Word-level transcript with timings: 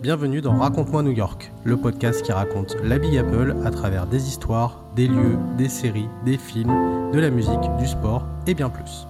bienvenue 0.00 0.40
dans 0.40 0.56
Raconte-moi 0.56 1.02
New 1.02 1.12
York, 1.12 1.52
le 1.64 1.76
podcast 1.76 2.22
qui 2.22 2.32
raconte 2.32 2.74
la 2.82 2.98
Big 2.98 3.18
Apple 3.18 3.54
à 3.66 3.70
travers 3.70 4.06
des 4.06 4.28
histoires, 4.28 4.82
des 4.96 5.06
lieux, 5.06 5.36
des 5.58 5.68
séries, 5.68 6.08
des 6.24 6.38
films, 6.38 7.10
de 7.12 7.20
la 7.20 7.28
musique, 7.28 7.60
du 7.78 7.86
sport 7.86 8.24
et 8.46 8.54
bien 8.54 8.70
plus. 8.70 9.06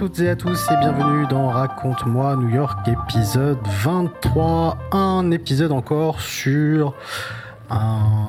Toutes 0.00 0.20
et 0.20 0.30
à 0.30 0.36
tous 0.36 0.66
et 0.70 0.76
bienvenue 0.78 1.26
dans 1.26 1.48
Raconte-moi 1.48 2.34
New 2.36 2.48
York 2.48 2.88
épisode 2.88 3.58
23. 3.84 4.78
Un 4.92 5.30
épisode 5.30 5.72
encore 5.72 6.22
sur 6.22 6.94
un 7.68 8.26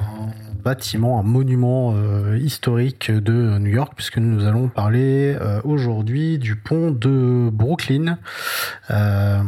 bâtiment, 0.63 1.19
un 1.19 1.23
monument 1.23 1.93
euh, 1.95 2.37
historique 2.37 3.11
de 3.11 3.57
New 3.57 3.71
York, 3.71 3.93
puisque 3.95 4.17
nous 4.17 4.45
allons 4.45 4.67
parler 4.67 5.35
euh, 5.39 5.59
aujourd'hui 5.63 6.37
du 6.37 6.55
pont 6.55 6.91
de 6.91 7.49
Brooklyn. 7.51 8.17
Euh, 8.91 9.41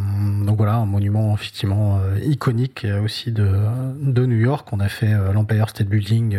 donc 0.46 0.58
voilà, 0.58 0.76
un 0.76 0.86
monument 0.86 1.34
effectivement 1.34 2.00
iconique 2.24 2.86
aussi 3.04 3.32
de, 3.32 3.48
de 4.02 4.26
New 4.26 4.38
York. 4.38 4.68
On 4.72 4.80
a 4.80 4.90
fait 4.90 5.14
l'Empire 5.34 5.70
State 5.70 5.88
Building 5.88 6.38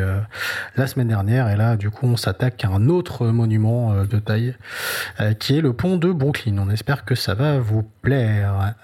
la 0.77 0.87
semaine 0.87 1.09
dernière, 1.09 1.48
et 1.48 1.56
là 1.56 1.77
du 1.77 1.91
coup 1.91 2.06
on 2.06 2.16
s'attaque 2.16 2.65
à 2.65 2.68
un 2.68 2.88
autre 2.88 3.27
monument 3.29 4.04
de 4.04 4.18
taille, 4.18 4.54
qui 5.38 5.56
est 5.56 5.60
le 5.60 5.73
pont 5.73 5.96
de 5.96 6.12
Brooklyn. 6.12 6.59
On 6.59 6.70
espère 6.70 7.04
que 7.04 7.15
ça 7.15 7.35
va 7.35 7.59
vous 7.59 7.82
plaire. 8.02 8.74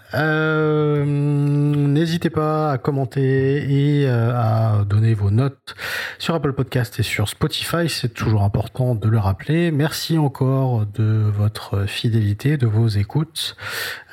N'hésitez 1.05 2.31
pas 2.31 2.73
à 2.73 2.79
commenter 2.79 4.01
et 4.01 4.09
à 4.09 4.85
donner 4.89 5.15
vos 5.15 5.31
notes 5.31 5.75
sur 6.19 6.35
Apple 6.35 6.53
Podcast 6.53 6.99
et 6.99 7.03
sur 7.03 7.29
Spotify. 7.29 7.89
C'est 7.89 8.15
toujours 8.15 8.43
important 8.43 8.95
de 8.95 9.09
le 9.09 9.19
rappeler. 9.19 9.71
Merci 9.71 10.19
encore 10.19 10.87
de 10.87 11.31
votre 11.37 11.87
fidélité, 11.87 12.57
de 12.57 12.67
vos 12.67 12.89
écoutes. 12.89 13.57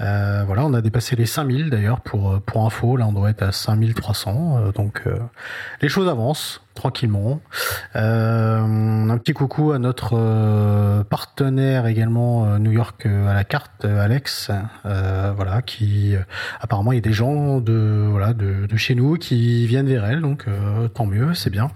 Euh, 0.02 0.44
voilà, 0.45 0.66
on 0.66 0.73
a 0.73 0.82
dépassé 0.82 1.16
les 1.16 1.26
5000 1.26 1.70
d'ailleurs 1.70 2.02
pour, 2.02 2.40
pour 2.42 2.66
info. 2.66 2.98
Là, 2.98 3.08
on 3.08 3.14
doit 3.14 3.30
être 3.30 3.44
à 3.44 3.52
5300. 3.52 4.58
Euh, 4.58 4.72
donc, 4.72 5.02
euh, 5.08 5.18
les 5.82 5.90
choses 5.90 6.08
avancent 6.08 6.62
tranquillement. 6.78 7.42
Euh, 7.95 9.09
un 9.09 9.17
petit 9.17 9.33
coucou 9.33 9.72
à 9.72 9.80
notre 9.80 10.14
euh, 10.16 11.03
partenaire 11.03 11.88
également 11.88 12.45
euh, 12.45 12.59
New 12.59 12.72
York 12.72 13.06
à 13.06 13.33
la 13.33 13.44
carte, 13.44 13.86
Alex, 13.86 14.52
voilà, 14.83 15.61
qui 15.61 16.16
apparemment 16.61 16.92
il 16.92 16.95
y 16.95 17.00
a 17.00 17.02
des 17.02 17.14
gens 17.14 17.59
de 17.59 18.05
voilà 18.09 18.33
de, 18.33 18.67
chez 18.75 18.95
nous 18.95 19.16
qui 19.16 19.66
viennent 19.66 19.88
vers 19.88 20.05
elle, 20.05 20.22
donc 20.22 20.45
tant 20.94 21.05
mieux, 21.05 21.33
c'est 21.33 21.50
bien. 21.50 21.72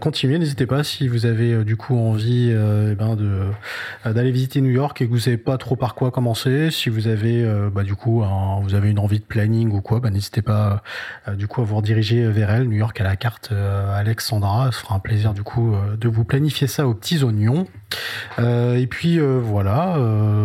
continuez, 0.00 0.38
n'hésitez 0.38 0.66
pas 0.66 0.84
si 0.84 1.08
vous 1.08 1.26
avez 1.26 1.64
du 1.64 1.76
coup 1.76 1.98
envie 1.98 2.50
eh 2.50 2.94
ben 2.94 3.16
de 3.16 3.42
d'aller 4.04 4.30
visiter 4.30 4.60
New 4.60 4.70
York 4.70 5.00
et 5.02 5.06
que 5.06 5.10
vous 5.10 5.18
savez 5.18 5.36
pas 5.36 5.58
trop 5.58 5.76
par 5.76 5.94
quoi 5.94 6.10
commencer. 6.10 6.70
Si 6.70 6.88
vous 6.88 7.08
avez 7.08 7.44
bah, 7.72 7.82
du 7.82 7.94
coup 7.94 8.22
vous 8.62 8.74
avez 8.74 8.90
une 8.90 8.98
envie 8.98 9.18
de 9.18 9.24
planning 9.24 9.72
ou 9.72 9.80
quoi, 9.80 10.00
bah, 10.00 10.10
n'hésitez 10.10 10.42
pas 10.42 10.82
du 11.34 11.48
coup 11.48 11.62
à 11.62 11.64
vous 11.64 11.76
rediriger 11.76 12.28
vers 12.28 12.50
elle, 12.50 12.68
New 12.68 12.76
York 12.76 13.00
à 13.00 13.04
la 13.04 13.16
carte, 13.16 13.52
Alex 13.94 14.19
Alexandra. 14.20 14.70
Ce 14.70 14.80
fera 14.80 14.96
un 14.96 14.98
plaisir 14.98 15.32
du 15.32 15.42
coup 15.42 15.74
euh, 15.74 15.96
de 15.96 16.06
vous 16.06 16.24
planifier 16.24 16.66
ça 16.66 16.86
aux 16.86 16.92
petits 16.92 17.24
oignons. 17.24 17.66
Euh, 18.38 18.76
et 18.76 18.86
puis 18.86 19.18
euh, 19.18 19.40
voilà, 19.42 19.96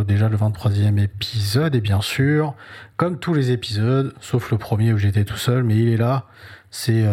déjà 0.08 0.30
le 0.30 0.38
23e 0.38 0.98
épisode 0.98 1.76
et 1.76 1.82
bien 1.82 2.00
sûr, 2.00 2.56
comme 2.96 3.20
tous 3.20 3.34
les 3.34 3.52
épisodes, 3.52 4.14
sauf 4.22 4.50
le 4.52 4.58
premier 4.58 4.94
où 4.94 4.98
j'étais 4.98 5.26
tout 5.26 5.36
seul, 5.36 5.64
mais 5.64 5.76
il 5.76 5.90
est 5.90 5.98
là. 5.98 6.26
C'est 6.72 7.06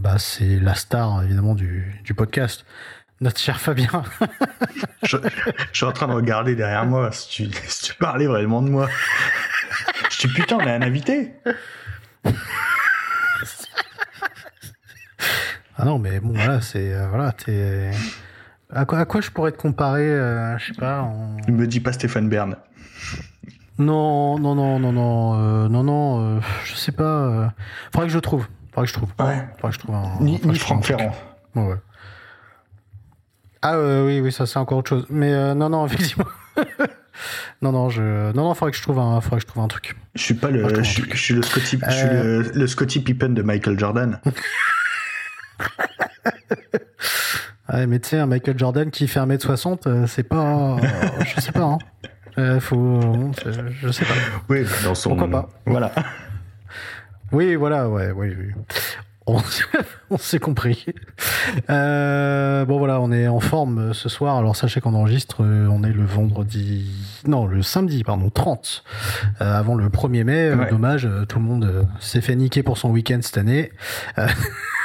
bah, 0.00 0.16
la 0.40 0.74
star 0.74 1.22
évidemment 1.22 1.54
du, 1.54 2.00
du 2.04 2.14
podcast 2.14 2.64
notre 3.20 3.38
cher 3.38 3.60
Fabien. 3.60 4.02
je, 5.04 5.16
suis 5.72 5.86
en 5.86 5.92
train 5.92 6.08
de 6.08 6.12
regarder 6.12 6.56
derrière 6.56 6.84
moi 6.84 7.12
si 7.12 7.28
tu, 7.28 7.58
si 7.68 7.84
tu 7.84 7.94
parlais 7.94 8.26
vraiment 8.26 8.62
de 8.62 8.68
moi. 8.68 8.88
Je 10.10 10.26
dis 10.26 10.34
putain, 10.34 10.56
on 10.56 10.66
a 10.66 10.72
un 10.72 10.82
invité. 10.82 11.32
Ah 15.76 15.84
non, 15.84 15.98
mais 15.98 16.20
bon, 16.20 16.32
voilà, 16.34 16.60
c'est. 16.60 16.92
Euh, 16.92 17.06
voilà, 17.08 17.32
t'es. 17.32 17.90
À 18.70 18.84
quoi, 18.84 18.98
à 18.98 19.04
quoi 19.04 19.20
je 19.20 19.30
pourrais 19.30 19.52
te 19.52 19.58
comparer 19.58 20.08
euh, 20.08 20.56
Je 20.58 20.66
sais 20.66 20.78
pas. 20.78 21.10
Ne 21.48 21.52
me 21.52 21.66
dis 21.66 21.80
pas 21.80 21.92
Stéphane 21.92 22.28
Bern. 22.28 22.56
Non, 23.78 24.38
non, 24.38 24.54
non, 24.54 24.78
non, 24.78 24.92
non, 24.92 25.34
euh, 25.34 25.68
non, 25.68 25.82
non, 25.82 26.40
je 26.64 26.74
sais 26.74 26.92
pas. 26.92 27.52
faudrait 27.92 28.08
que 28.08 28.12
je 28.12 28.18
trouve. 28.18 28.46
Faudrait 28.72 28.86
que 28.86 28.88
je 28.88 28.94
trouve. 28.94 29.10
Ouais. 29.18 29.48
Faudrait 29.56 29.68
que 29.68 29.74
je 29.74 29.78
trouve 29.78 29.94
un. 29.94 30.10
Ni, 30.20 30.40
ni 30.44 30.58
Franck 30.58 30.84
Ferrand. 30.84 31.14
ouais. 31.54 31.76
Ah 33.64 33.78
oui, 33.78 34.20
oui, 34.20 34.32
ça 34.32 34.44
c'est 34.44 34.58
encore 34.58 34.78
autre 34.78 34.88
chose. 34.88 35.06
Mais 35.08 35.54
non, 35.54 35.68
non, 35.68 35.86
effectivement. 35.86 36.26
non, 37.62 37.72
non, 37.72 37.88
je, 37.90 38.32
non, 38.32 38.44
non, 38.44 38.54
faudrait 38.54 38.72
que 38.72 38.76
je 38.76 38.82
trouve 38.82 38.98
un, 38.98 39.20
faudrait 39.20 39.38
que 39.38 39.42
je 39.42 39.46
trouve 39.46 39.62
un 39.62 39.68
truc. 39.68 39.96
Je 40.14 40.22
suis 40.22 40.34
pas 40.34 40.50
le, 40.50 40.82
je, 40.82 41.02
je, 41.10 41.16
suis 41.16 41.34
le 41.34 41.42
Scotty, 41.42 41.78
je 41.86 41.92
suis 41.92 42.08
le, 42.08 42.42
le 42.54 42.66
Scotty 42.66 43.00
Pippen 43.00 43.30
de 43.30 43.42
Michael 43.42 43.78
Jordan. 43.78 44.20
ouais, 47.72 47.86
mais 47.86 47.98
tu 47.98 48.10
sais, 48.10 48.18
un 48.18 48.26
Michael 48.26 48.58
Jordan 48.58 48.90
qui 48.90 49.08
fait 49.08 49.20
1m60, 49.20 49.86
euh, 49.86 50.06
c'est 50.06 50.22
pas. 50.22 50.76
je 51.24 51.40
sais 51.40 51.52
pas, 51.52 51.64
hein. 51.64 51.78
Euh, 52.38 52.60
faut. 52.60 53.00
Je 53.80 53.90
sais 53.90 54.04
pas. 54.04 54.14
Oui, 54.48 54.64
dans 54.84 54.94
son. 54.94 55.10
Pourquoi 55.10 55.30
pas 55.30 55.48
Voilà. 55.66 55.92
Oui, 57.30 57.54
voilà, 57.54 57.88
ouais, 57.88 58.10
oui, 58.10 58.34
oui. 58.38 58.52
On, 60.10 60.18
s'est 60.18 60.40
compris. 60.40 60.84
Euh, 61.70 62.64
bon 62.64 62.78
voilà, 62.78 63.00
on 63.00 63.12
est 63.12 63.28
en 63.28 63.38
forme 63.38 63.94
ce 63.94 64.08
soir. 64.08 64.36
Alors 64.36 64.56
sachez 64.56 64.80
qu'on 64.80 64.94
enregistre, 64.94 65.42
on 65.42 65.84
est 65.84 65.92
le 65.92 66.04
vendredi, 66.04 66.90
non 67.26 67.46
le 67.46 67.62
samedi 67.62 68.02
pardon 68.02 68.30
30, 68.30 68.82
avant 69.38 69.76
le 69.76 69.88
1er 69.88 70.24
mai. 70.24 70.52
Dommage, 70.68 71.08
tout 71.28 71.38
le 71.38 71.44
monde 71.44 71.86
s'est 72.00 72.20
fait 72.20 72.34
niquer 72.34 72.64
pour 72.64 72.78
son 72.78 72.90
week-end 72.90 73.20
cette 73.22 73.38
année. 73.38 73.70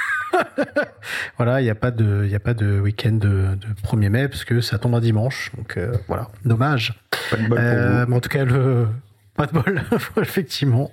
voilà, 1.37 1.61
il 1.61 1.63
n'y 1.63 1.69
a 1.69 1.75
pas 1.75 1.91
de, 1.91 2.25
il 2.25 2.35
a 2.35 2.39
pas 2.39 2.53
de 2.53 2.79
week-end 2.79 3.13
de, 3.13 3.57
1er 3.83 4.09
mai 4.09 4.27
parce 4.27 4.45
que 4.45 4.61
ça 4.61 4.77
tombe 4.77 4.95
un 4.95 4.99
dimanche. 4.99 5.51
Donc 5.55 5.77
euh, 5.77 5.93
voilà, 6.07 6.29
dommage. 6.45 6.99
Pas 7.31 7.37
de 7.37 7.47
bol 7.47 7.57
euh, 7.59 8.05
mais 8.07 8.15
en 8.15 8.19
tout 8.19 8.29
cas, 8.29 8.45
le, 8.45 8.87
pas 9.35 9.45
de 9.45 9.53
bol, 9.53 9.81
effectivement. 10.21 10.91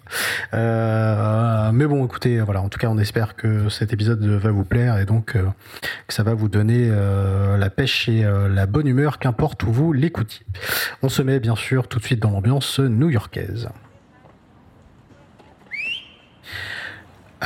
Euh, 0.53 1.71
mais 1.73 1.87
bon, 1.87 2.05
écoutez, 2.05 2.41
voilà. 2.41 2.63
En 2.63 2.69
tout 2.69 2.79
cas, 2.79 2.89
on 2.89 2.99
espère 2.99 3.37
que 3.37 3.69
cet 3.69 3.93
épisode 3.93 4.25
va 4.25 4.51
vous 4.51 4.65
plaire 4.65 4.99
et 4.99 5.05
donc 5.05 5.33
que 5.33 5.39
ça 6.09 6.23
va 6.23 6.35
vous 6.35 6.49
donner 6.49 6.91
la 6.91 7.71
pêche 7.71 8.09
et 8.09 8.23
la 8.23 8.67
bonne 8.67 8.87
humeur, 8.87 9.19
qu'importe 9.19 9.63
où 9.63 9.73
vous 9.73 9.93
l'écoutiez. 9.93 10.47
On 11.03 11.09
se 11.09 11.23
met 11.23 11.41
bien 11.41 11.57
sûr 11.57 11.89
tout 11.89 11.99
de 11.99 12.05
suite 12.05 12.21
dans 12.21 12.31
l'ambiance 12.31 12.81
new-yorkaise. 12.81 13.69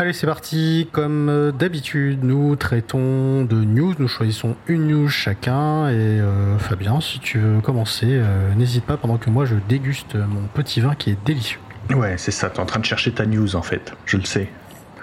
Allez, 0.01 0.13
c'est 0.13 0.29
parti. 0.29 0.89
Comme 0.93 1.29
euh, 1.29 1.51
d'habitude, 1.51 2.23
nous 2.23 2.55
traitons 2.55 3.43
de 3.43 3.57
news. 3.57 3.95
Nous 3.99 4.07
choisissons 4.07 4.55
une 4.69 4.87
news 4.87 5.09
chacun. 5.09 5.89
Et 5.89 5.97
euh, 5.97 6.57
Fabien, 6.59 7.01
si 7.01 7.19
tu 7.19 7.41
veux 7.41 7.61
commencer, 7.61 8.07
euh, 8.09 8.55
n'hésite 8.55 8.85
pas 8.85 8.97
pendant 8.97 9.17
que 9.17 9.29
moi 9.29 9.45
je 9.45 9.57
déguste 9.69 10.15
mon 10.15 10.43
petit 10.55 10.81
vin 10.81 10.95
qui 10.95 11.11
est 11.11 11.19
délicieux. 11.27 11.59
Ouais, 11.91 12.15
c'est 12.17 12.31
ça. 12.31 12.49
T'es 12.49 12.61
en 12.61 12.67
train 12.67 12.79
de 12.79 12.85
chercher 12.85 13.11
ta 13.11 13.27
news 13.27 13.57
en 13.57 13.63
fait. 13.63 13.93
Je 14.07 14.19
le 14.19 14.25
sais. 14.25 14.49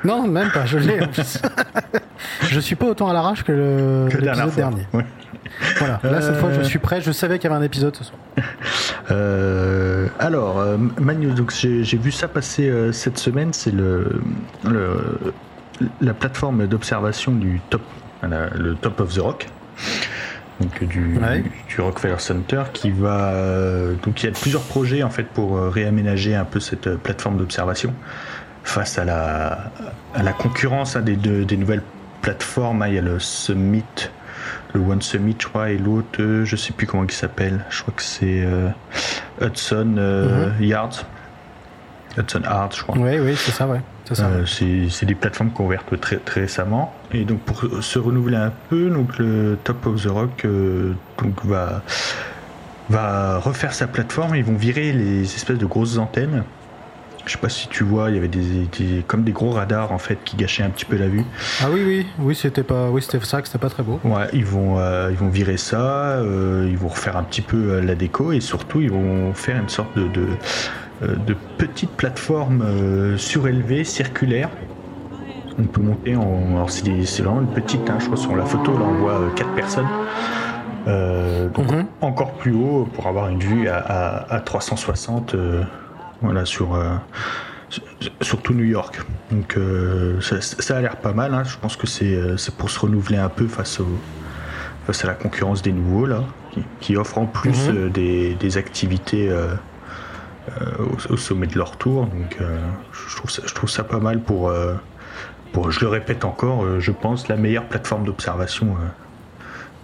Non, 0.06 0.26
même 0.28 0.50
pas. 0.52 0.66
Je 0.66 0.78
l'ai. 0.78 1.02
je 2.44 2.60
suis 2.62 2.76
pas 2.76 2.86
autant 2.86 3.10
à 3.10 3.14
l'arrache 3.14 3.44
que 3.44 3.52
le 3.52 4.22
dernier. 4.22 4.88
Voilà, 5.78 6.00
là 6.04 6.22
cette 6.22 6.38
fois 6.38 6.52
je 6.54 6.62
suis 6.62 6.80
prêt, 6.80 7.02
je 7.02 7.12
savais 7.12 7.40
qu'il 7.40 7.50
y 7.50 7.54
avait 7.54 7.62
un 7.62 7.66
épisode 7.66 7.96
ce 7.96 8.04
soir. 8.04 8.20
Euh, 9.12 10.08
alors, 10.18 10.60
euh, 10.60 10.78
Manu, 11.00 11.28
donc 11.28 11.52
j'ai 11.54 11.98
vu 11.98 12.12
ça 12.12 12.28
passer 12.28 12.70
euh, 12.70 12.92
cette 12.92 13.20
semaine, 13.20 13.54
c'est 13.54 13.72
le, 13.72 14.20
la 16.02 16.14
plateforme 16.14 16.66
d'observation 16.68 17.32
du 17.32 17.62
top, 17.70 17.82
le 18.24 18.74
Top 18.74 19.00
of 19.00 19.14
the 19.14 19.20
Rock, 19.20 19.48
donc 20.60 20.84
du, 20.84 21.20
du, 21.70 21.82
Rockefeller 21.82 22.18
Center, 22.18 22.64
qui 22.74 22.90
va 22.90 23.34
donc 24.04 24.24
il 24.24 24.26
y 24.26 24.30
a 24.30 24.32
plusieurs 24.32 24.64
projets 24.64 25.04
en 25.04 25.12
fait 25.12 25.26
pour 25.26 25.62
réaménager 25.62 26.34
un 26.34 26.46
peu 26.46 26.60
cette 26.60 26.96
plateforme 26.96 27.38
d'observation 27.38 27.94
face 28.64 28.98
à 28.98 29.06
la, 29.06 29.72
à 30.16 30.24
la 30.24 30.34
concurrence 30.34 30.96
hein, 30.96 31.02
des, 31.02 31.16
des 31.16 31.58
nouvelles 31.58 31.84
plateformes. 32.22 32.82
Hein. 32.82 32.88
il 32.88 32.96
y 32.96 32.98
a 32.98 33.02
le 33.02 33.20
Summit 33.20 33.84
le 34.74 34.82
One 34.82 35.02
Summit, 35.02 35.36
je 35.40 35.48
crois, 35.48 35.72
et 35.72 35.78
l'autre, 35.78 36.22
euh, 36.22 36.46
je 36.46 36.56
sais 36.56 36.74
plus 36.74 36.88
comment 36.88 37.04
il 37.04 37.12
s'appelle. 37.12 37.66
Je 37.70 37.82
crois 37.82 37.94
que 37.96 38.02
c'est 38.02 38.44
euh, 38.44 38.70
Hudson 39.42 39.96
euh, 39.98 40.52
mhm. 40.52 40.64
Yards. 40.64 41.06
Hudson 42.18 42.42
Yards, 42.44 42.72
je 42.76 42.84
crois. 42.84 42.98
Oui, 42.98 43.20
oui, 43.20 43.36
c'est 43.38 43.52
ça, 43.52 43.68
ouais. 43.68 43.82
C'est 44.46 45.06
des 45.06 45.16
plateformes 45.16 45.52
qui 45.52 45.62
ont 45.62 45.66
ouvert 45.66 45.84
très, 46.02 46.18
très 46.18 46.42
récemment. 46.42 46.94
Et 47.12 47.26
donc, 47.26 47.40
pour 47.40 47.64
se 47.82 48.00
renouveler 48.00 48.38
un 48.38 48.54
peu, 48.70 48.90
donc 48.90 49.18
le 49.18 49.58
Top 49.64 49.86
of 49.88 50.04
the 50.04 50.08
Rock 50.08 50.46
donc, 51.18 51.44
va, 51.44 51.82
va 52.90 53.40
refaire 53.40 53.74
sa 53.74 53.88
plateforme. 53.88 54.36
Ils 54.36 54.46
vont 54.46 54.56
virer 54.56 54.92
les 54.92 55.24
espèces 55.24 55.58
de 55.58 55.66
grosses 55.66 55.98
antennes. 55.98 56.44
Je 57.26 57.32
sais 57.32 57.38
pas 57.40 57.50
si 57.50 57.68
tu 57.68 57.84
vois, 57.84 58.10
il 58.12 58.16
y 58.16 58.20
avait 58.20 58.28
des, 58.28 58.68
comme 59.08 59.24
des 59.24 59.32
gros 59.32 59.50
radars 59.50 59.92
en 59.92 59.98
fait 59.98 60.20
qui 60.24 60.38
gâchaient 60.38 60.62
un 60.64 60.70
petit 60.70 60.86
peu 60.86 60.96
la 60.96 61.08
vue. 61.08 61.24
Ah 61.62 61.66
oui 61.72 61.82
oui 61.86 62.06
oui 62.20 62.36
c'était 62.36 62.64
pas 62.64 62.90
oui 62.92 63.02
c'était 63.02 63.24
ça 63.26 63.42
que 63.42 63.48
c'était 63.48 63.60
pas 63.60 63.70
très 63.70 63.82
beau. 63.82 64.00
Ouais 64.04 64.28
ils 64.34 64.46
vont 64.46 64.78
euh, 64.78 65.10
ils 65.12 65.18
vont 65.18 65.30
virer 65.30 65.58
ça, 65.58 66.18
euh, 66.18 66.68
ils 66.70 66.78
vont 66.78 66.88
refaire 66.88 67.18
un 67.18 67.24
petit 67.24 67.42
peu 67.42 67.58
euh, 67.58 67.82
la 67.82 67.96
déco 67.96 68.32
et 68.32 68.42
surtout 68.42 68.80
ils 68.80 68.92
vont 68.92 69.34
faire 69.34 69.60
une 69.60 69.70
sorte 69.70 69.98
de 69.98 70.08
de, 70.08 71.16
de 71.16 71.36
petite 71.58 71.92
plateforme 71.92 72.64
surélevée 73.18 73.84
circulaire. 73.84 74.50
On 75.58 75.64
peut 75.64 75.82
monter 75.82 76.16
en 76.16 76.56
alors 76.56 76.70
c'est 76.70 77.22
vraiment 77.22 77.42
une 77.42 77.48
petite 77.48 77.90
hein, 77.90 77.98
je 78.00 78.06
crois 78.06 78.18
sur 78.18 78.36
la 78.36 78.46
photo 78.46 78.74
là 78.74 78.86
on 78.88 78.94
voit 79.00 79.32
quatre 79.36 79.54
personnes. 79.56 79.88
donc 80.86 81.72
mhm. 81.72 81.86
encore 82.02 82.34
plus 82.34 82.54
haut 82.54 82.88
pour 82.94 83.08
avoir 83.08 83.30
une 83.30 83.40
vue 83.40 83.68
à, 83.68 83.78
à, 83.78 84.36
à 84.36 84.40
360 84.42 85.36
voilà, 86.22 86.46
sur, 86.46 86.76
euh, 86.76 86.96
surtout 88.22 88.54
New 88.54 88.66
York. 88.66 89.02
Donc 89.32 89.58
euh, 89.58 90.20
ça, 90.22 90.78
a 90.78 90.82
l'air 90.82 90.98
pas 90.98 91.14
mal. 91.14 91.34
Hein. 91.34 91.44
Je 91.44 91.58
pense 91.58 91.76
que 91.76 91.88
euh, 92.04 92.38
c'est 92.38 92.56
pour 92.56 92.70
se 92.70 92.80
renouveler 92.80 93.18
un 93.18 93.30
peu 93.30 93.48
face, 93.48 93.80
au, 93.80 93.88
face 94.86 95.04
à 95.04 95.08
la 95.08 95.14
concurrence 95.14 95.62
des 95.62 95.72
nouveaux 95.72 96.06
là, 96.06 96.24
qui, 96.80 96.98
offrent 96.98 97.18
en 97.18 97.26
plus 97.26 97.70
mhm. 97.70 97.90
des, 97.90 98.58
activités 98.58 99.32
au, 101.10 101.18
sommet 101.18 101.48
de 101.48 101.58
leur 101.58 101.78
tour. 101.78 102.06
Donc 102.06 102.38
je, 102.92 103.16
trouve 103.16 103.30
ça, 103.30 103.42
je 103.46 103.54
trouve 103.54 103.70
ça 103.70 103.84
pas 103.84 104.00
mal 104.00 104.22
pour, 104.22 104.54
pour 105.52 105.72
je 105.72 105.80
le 105.82 105.88
répète 105.88 106.24
encore, 106.24 106.80
je 106.80 106.92
pense 106.92 107.28
la 107.28 107.36
meilleure 107.36 107.66
plateforme 107.66 108.06
d'observation 108.06 108.78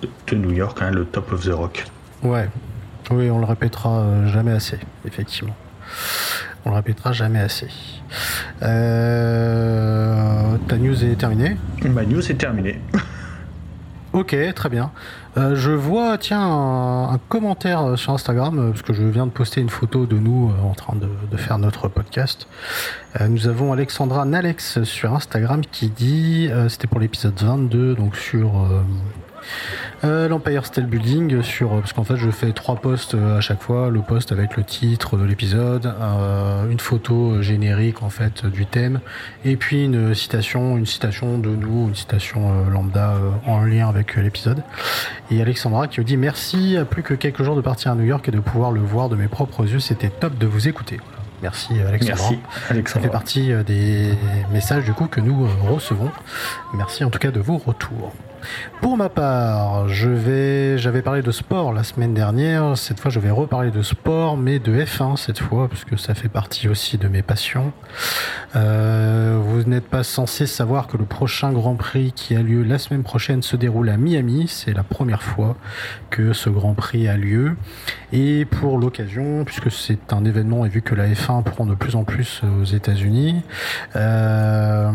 de, 0.01 0.35
New 0.35 0.51
York, 0.51 0.77
hein, 0.81 0.91
le 0.91 1.05
Top 1.05 1.33
of 1.33 1.43
the 1.45 1.51
Rock. 1.51 1.85
Ouais, 2.23 2.47
oui, 3.09 3.29
on 3.29 3.39
le 3.39 3.45
répétera 3.45 4.27
jamais 4.27 4.51
assez, 4.51 4.79
effectivement. 5.05 5.55
On 6.65 6.69
le 6.69 6.75
répétera 6.75 7.11
jamais 7.11 7.39
assez. 7.39 7.67
Euh, 8.61 10.57
ta 10.67 10.77
news 10.77 11.03
est 11.03 11.15
terminée 11.15 11.57
Ma 11.83 12.05
news 12.05 12.31
est 12.31 12.35
terminée. 12.35 12.79
ok, 14.13 14.35
très 14.53 14.69
bien. 14.69 14.91
Euh, 15.38 15.55
je 15.55 15.71
vois, 15.71 16.17
tiens, 16.17 16.41
un, 16.41 17.17
commentaire 17.29 17.97
sur 17.97 18.13
Instagram, 18.13 18.59
euh, 18.59 18.69
parce 18.71 18.83
que 18.83 18.93
je 18.93 19.03
viens 19.03 19.25
de 19.25 19.31
poster 19.31 19.61
une 19.61 19.69
photo 19.69 20.05
de 20.05 20.17
nous 20.17 20.51
en 20.63 20.73
train 20.73 20.95
de, 20.95 21.38
faire 21.38 21.57
notre 21.57 21.88
podcast. 21.88 22.47
nous 23.27 23.47
avons 23.47 23.73
Alexandra 23.73 24.25
Nalex 24.25 24.83
sur 24.83 25.15
Instagram 25.15 25.61
qui 25.71 25.89
dit, 25.89 26.49
c'était 26.67 26.88
pour 26.88 26.99
l'épisode 26.99 27.39
22, 27.41 27.95
donc 27.95 28.15
sur 28.15 28.69
euh, 30.03 30.27
L'Empire 30.27 30.65
State 30.65 30.85
Building 30.85 31.41
sur 31.41 31.69
parce 31.79 31.93
qu'en 31.93 32.03
fait 32.03 32.17
je 32.17 32.29
fais 32.29 32.51
trois 32.51 32.75
posts 32.75 33.15
euh, 33.15 33.38
à 33.38 33.41
chaque 33.41 33.61
fois, 33.61 33.89
le 33.89 34.01
post 34.01 34.31
avec 34.31 34.57
le 34.57 34.63
titre 34.63 35.17
de 35.17 35.23
l'épisode, 35.23 35.85
euh, 35.85 36.69
une 36.69 36.79
photo 36.79 37.41
générique 37.41 38.03
en 38.03 38.09
fait 38.09 38.45
du 38.45 38.65
thème, 38.65 38.99
et 39.45 39.55
puis 39.55 39.85
une 39.85 40.13
citation, 40.15 40.77
une 40.77 40.85
citation 40.85 41.38
de 41.38 41.49
nous, 41.49 41.88
une 41.89 41.95
citation 41.95 42.65
lambda 42.69 43.15
en 43.45 43.63
lien 43.63 43.89
avec 43.89 44.15
l'épisode. 44.15 44.63
Et 45.29 45.41
Alexandra 45.41 45.88
qui 45.88 45.99
me 45.99 46.05
dit 46.05 46.17
merci, 46.17 46.77
à 46.77 46.85
plus 46.85 47.03
que 47.03 47.13
quelques 47.13 47.43
jours 47.43 47.55
de 47.55 47.61
partir 47.61 47.91
à 47.91 47.95
New 47.95 48.05
York 48.05 48.27
et 48.27 48.31
de 48.31 48.39
pouvoir 48.39 48.71
le 48.71 48.81
voir 48.81 49.09
de 49.09 49.15
mes 49.15 49.27
propres 49.27 49.67
yeux, 49.67 49.79
c'était 49.79 50.09
top 50.09 50.38
de 50.38 50.47
vous 50.47 50.67
écouter. 50.67 50.99
Merci 51.41 51.73
Alexandra. 51.79 52.29
Merci 52.29 52.39
Alexandra. 52.69 53.01
Ça 53.01 53.07
fait 53.07 53.11
partie 53.11 53.51
des 53.65 54.13
messages 54.51 54.85
du 54.85 54.93
coup 54.93 55.07
que 55.07 55.19
nous 55.19 55.47
recevons. 55.69 56.11
Merci 56.73 57.03
en 57.03 57.09
tout 57.09 57.19
cas 57.19 57.31
de 57.31 57.39
vos 57.39 57.57
retours. 57.57 58.13
Pour 58.81 58.97
ma 58.97 59.09
part, 59.09 59.88
je 59.88 60.09
vais, 60.09 60.77
j'avais 60.77 61.01
parlé 61.01 61.21
de 61.21 61.31
sport 61.31 61.73
la 61.73 61.83
semaine 61.83 62.13
dernière. 62.13 62.77
Cette 62.77 62.99
fois, 62.99 63.11
je 63.11 63.19
vais 63.19 63.29
reparler 63.29 63.71
de 63.71 63.81
sport, 63.81 64.38
mais 64.38 64.59
de 64.59 64.73
F1 64.73 65.17
cette 65.17 65.39
fois, 65.39 65.67
parce 65.67 65.85
que 65.85 65.97
ça 65.97 66.15
fait 66.15 66.29
partie 66.29 66.67
aussi 66.67 66.97
de 66.97 67.07
mes 67.07 67.21
passions. 67.21 67.73
Euh, 68.55 69.39
vous 69.41 69.63
n'êtes 69.63 69.88
pas 69.88 70.03
censé 70.03 70.45
savoir 70.45 70.88
que 70.88 70.97
le 70.97 71.05
prochain 71.05 71.51
Grand 71.51 71.75
Prix 71.75 72.11
qui 72.13 72.35
a 72.35 72.41
lieu 72.41 72.63
la 72.63 72.77
semaine 72.77 73.03
prochaine 73.03 73.41
se 73.41 73.55
déroule 73.55 73.89
à 73.89 73.97
Miami. 73.97 74.47
C'est 74.47 74.73
la 74.73 74.83
première 74.83 75.23
fois 75.23 75.55
que 76.09 76.33
ce 76.33 76.49
Grand 76.49 76.73
Prix 76.73 77.07
a 77.07 77.17
lieu. 77.17 77.55
Et 78.13 78.45
pour 78.45 78.77
l'occasion, 78.77 79.45
puisque 79.45 79.71
c'est 79.71 80.11
un 80.11 80.25
événement 80.25 80.65
et 80.65 80.69
vu 80.69 80.81
que 80.81 80.95
la 80.95 81.07
F1 81.07 81.43
prend 81.43 81.65
de 81.65 81.75
plus 81.75 81.95
en 81.95 82.03
plus 82.03 82.41
aux 82.61 82.65
États-Unis, 82.65 83.41
euh, 83.95 84.91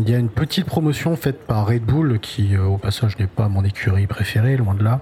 il 0.00 0.10
y 0.10 0.14
a 0.14 0.18
une 0.18 0.30
petite 0.30 0.64
promotion 0.64 1.14
faite 1.16 1.46
par 1.46 1.66
Red 1.66 1.82
Bull 1.82 2.18
qui, 2.20 2.56
au 2.56 2.78
passage, 2.78 3.18
n'est 3.18 3.26
pas 3.26 3.48
mon 3.48 3.64
écurie 3.64 4.06
préférée, 4.06 4.56
loin 4.56 4.74
de 4.74 4.82
là. 4.82 5.00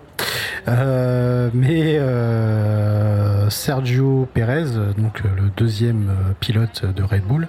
Euh, 0.69 1.51
mais 1.55 1.99
euh, 1.99 3.51
Sergio 3.51 4.29
Perez, 4.33 4.95
donc 4.97 5.23
le 5.25 5.51
deuxième 5.57 6.11
pilote 6.41 6.85
de 6.85 7.03
Red 7.03 7.25
Bull, 7.25 7.49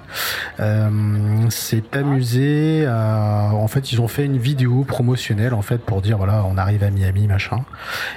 s'est 1.50 1.84
amusé 1.94 2.86
à. 2.86 3.52
En 3.54 3.68
fait, 3.68 3.92
ils 3.92 4.02
ont 4.02 4.08
fait 4.08 4.26
une 4.26 4.38
vidéo 4.38 4.84
promotionnelle 4.84 5.54
en 5.54 5.62
fait 5.62 5.80
pour 5.80 6.02
dire 6.02 6.18
voilà, 6.18 6.44
on 6.46 6.58
arrive 6.58 6.84
à 6.84 6.90
Miami, 6.90 7.28
machin. 7.28 7.64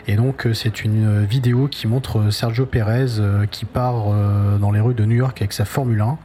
Et 0.06 0.16
donc, 0.16 0.48
c'est 0.54 0.84
une 0.84 1.24
vidéo 1.24 1.68
qui 1.68 1.86
montre 1.86 2.30
Sergio 2.30 2.66
Perez 2.66 3.18
euh, 3.18 3.46
qui 3.46 3.64
part 3.64 4.06
euh, 4.08 4.58
dans 4.58 4.70
les 4.70 4.80
rues 4.80 4.94
de 4.94 5.04
New 5.04 5.16
York 5.16 5.40
avec 5.40 5.52
sa 5.52 5.64
Formule 5.64 6.00
1 6.00 6.18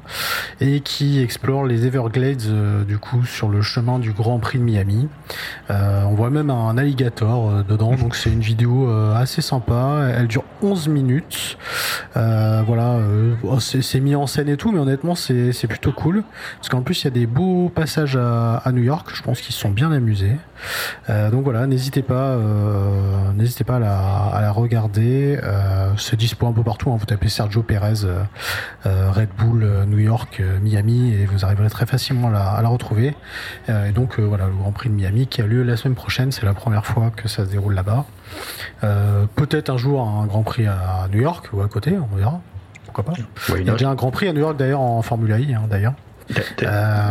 et 0.61 0.79
qui 0.81 1.19
explore 1.19 1.65
les 1.65 1.85
Everglades 1.85 2.41
euh, 2.47 2.83
du 2.83 2.97
coup 2.97 3.25
sur 3.25 3.49
le 3.49 3.61
chemin 3.61 3.99
du 3.99 4.11
Grand 4.13 4.39
Prix 4.39 4.59
de 4.59 4.63
Miami. 4.63 5.07
on 5.69 6.13
voit 6.13 6.29
même 6.29 6.49
un 6.49 6.77
alligator 6.77 7.63
dedans, 7.63 7.95
donc 7.99 8.15
c'est 8.15 8.31
une 8.31 8.41
vidéo 8.41 8.60
assez 9.15 9.41
sympa. 9.41 10.09
Elle 10.15 10.27
dure 10.27 10.43
11 10.61 10.87
minutes. 10.87 11.57
voilà, 12.15 12.97
oh, 13.43 13.59
c'est 13.59 13.99
mis 13.99 14.15
en 14.15 14.27
scène 14.27 14.49
et 14.49 14.57
tout, 14.57 14.71
mais 14.71 14.79
honnêtement 14.79 15.15
c'est 15.15 15.67
plutôt 15.67 15.91
cool 15.91 16.23
parce 16.57 16.69
qu'en 16.69 16.81
plus 16.81 17.01
il 17.01 17.05
y 17.05 17.07
a 17.07 17.11
des 17.11 17.25
beaux 17.25 17.69
passages 17.69 18.15
à, 18.15 18.71
New 18.71 18.83
York. 18.83 19.09
Je 19.13 19.21
pense 19.21 19.41
qu'ils 19.41 19.53
se 19.53 19.59
sont 19.59 19.69
bien 19.69 19.91
amusés. 19.91 20.35
donc 21.09 21.43
voilà, 21.43 21.67
n'hésitez 21.67 22.01
pas, 22.01 22.37
n'hésitez 23.35 23.63
pas 23.63 23.75
à 23.77 23.79
la, 23.79 23.99
à 24.33 24.41
la 24.41 24.51
regarder. 24.51 25.39
Euh, 25.43 25.91
c'est 25.97 26.15
dispo 26.15 26.47
un 26.47 26.53
peu 26.53 26.63
partout. 26.63 26.91
Hein. 26.91 26.97
Vous 26.99 27.05
tapez 27.05 27.29
Sergio 27.29 27.63
Perez, 27.63 28.03
euh, 28.03 28.23
euh, 28.85 29.11
Red 29.11 29.29
Bull, 29.37 29.85
New 29.87 29.99
York, 29.99 30.41
Miami, 30.61 31.13
et 31.13 31.25
vous 31.25 31.45
arriverez 31.45 31.69
très 31.69 31.85
facilement 31.85 32.29
à 32.29 32.61
la, 32.61 32.71
retrouver. 32.71 33.15
et 33.67 33.91
donc 33.91 34.19
voilà, 34.19 34.47
le 34.47 34.53
Grand 34.53 34.71
Prix 34.71 34.89
de 34.89 34.95
Miami 34.95 35.27
qui 35.27 35.41
a 35.41 35.47
lieu 35.47 35.63
la 35.63 35.75
semaine 35.75 35.95
prochaine. 35.95 36.31
C'est 36.31 36.45
la 36.45 36.53
première 36.53 36.85
fois 36.85 37.11
que 37.15 37.27
ça 37.27 37.45
se 37.45 37.49
déroule 37.49 37.73
là-bas. 37.73 38.05
Peut-être 39.35 39.69
un 39.69 39.77
jour 39.77 40.01
un 40.07 40.25
Grand 40.25 40.43
Prix 40.43 40.67
à 40.67 41.07
New 41.11 41.21
York 41.21 41.49
ou 41.53 41.61
à 41.61 41.67
côté, 41.67 41.93
on 41.97 42.15
verra. 42.15 42.41
Pourquoi 42.85 43.03
pas. 43.03 43.13
Il 43.57 43.65
y 43.65 43.69
a 43.69 43.73
déjà 43.73 43.89
un 43.89 43.95
Grand 43.95 44.11
Prix 44.11 44.27
à 44.27 44.33
New 44.33 44.41
York 44.41 44.57
d'ailleurs 44.57 44.81
en 44.81 45.01
Formule 45.01 45.39
I 45.39 45.53
hein, 45.53 45.63
d'ailleurs. 45.69 45.93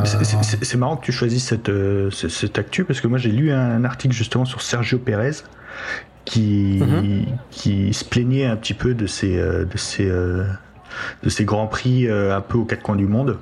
C'est 0.04 0.76
marrant 0.76 0.97
que 0.97 1.04
tu 1.04 1.12
choisisses 1.12 1.47
cette, 1.47 1.71
cette, 2.11 2.59
actu 2.59 2.85
parce 2.85 3.00
que 3.00 3.06
moi 3.06 3.18
j'ai 3.18 3.30
lu 3.30 3.52
un 3.52 3.85
article 3.85 4.14
justement 4.14 4.44
sur 4.44 4.62
Sergio 4.62 4.99
Perez 4.99 5.42
qui, 6.25 6.80
mhm. 6.80 7.26
qui 7.50 7.92
se 7.92 8.04
plaignait 8.04 8.47
un 8.47 8.56
petit 8.56 8.75
peu 8.75 8.94
de 8.94 9.06
ces, 9.06 9.38
euh, 9.38 9.64
de 9.64 9.76
ces, 9.76 10.09
euh, 10.09 10.44
de 11.23 11.28
ces 11.28 11.44
grands 11.44 11.66
prix 11.66 12.06
euh, 12.06 12.37
un 12.37 12.40
peu 12.40 12.59
aux 12.59 12.64
quatre 12.64 12.83
coins 12.83 12.97
du 12.97 13.06
monde, 13.06 13.38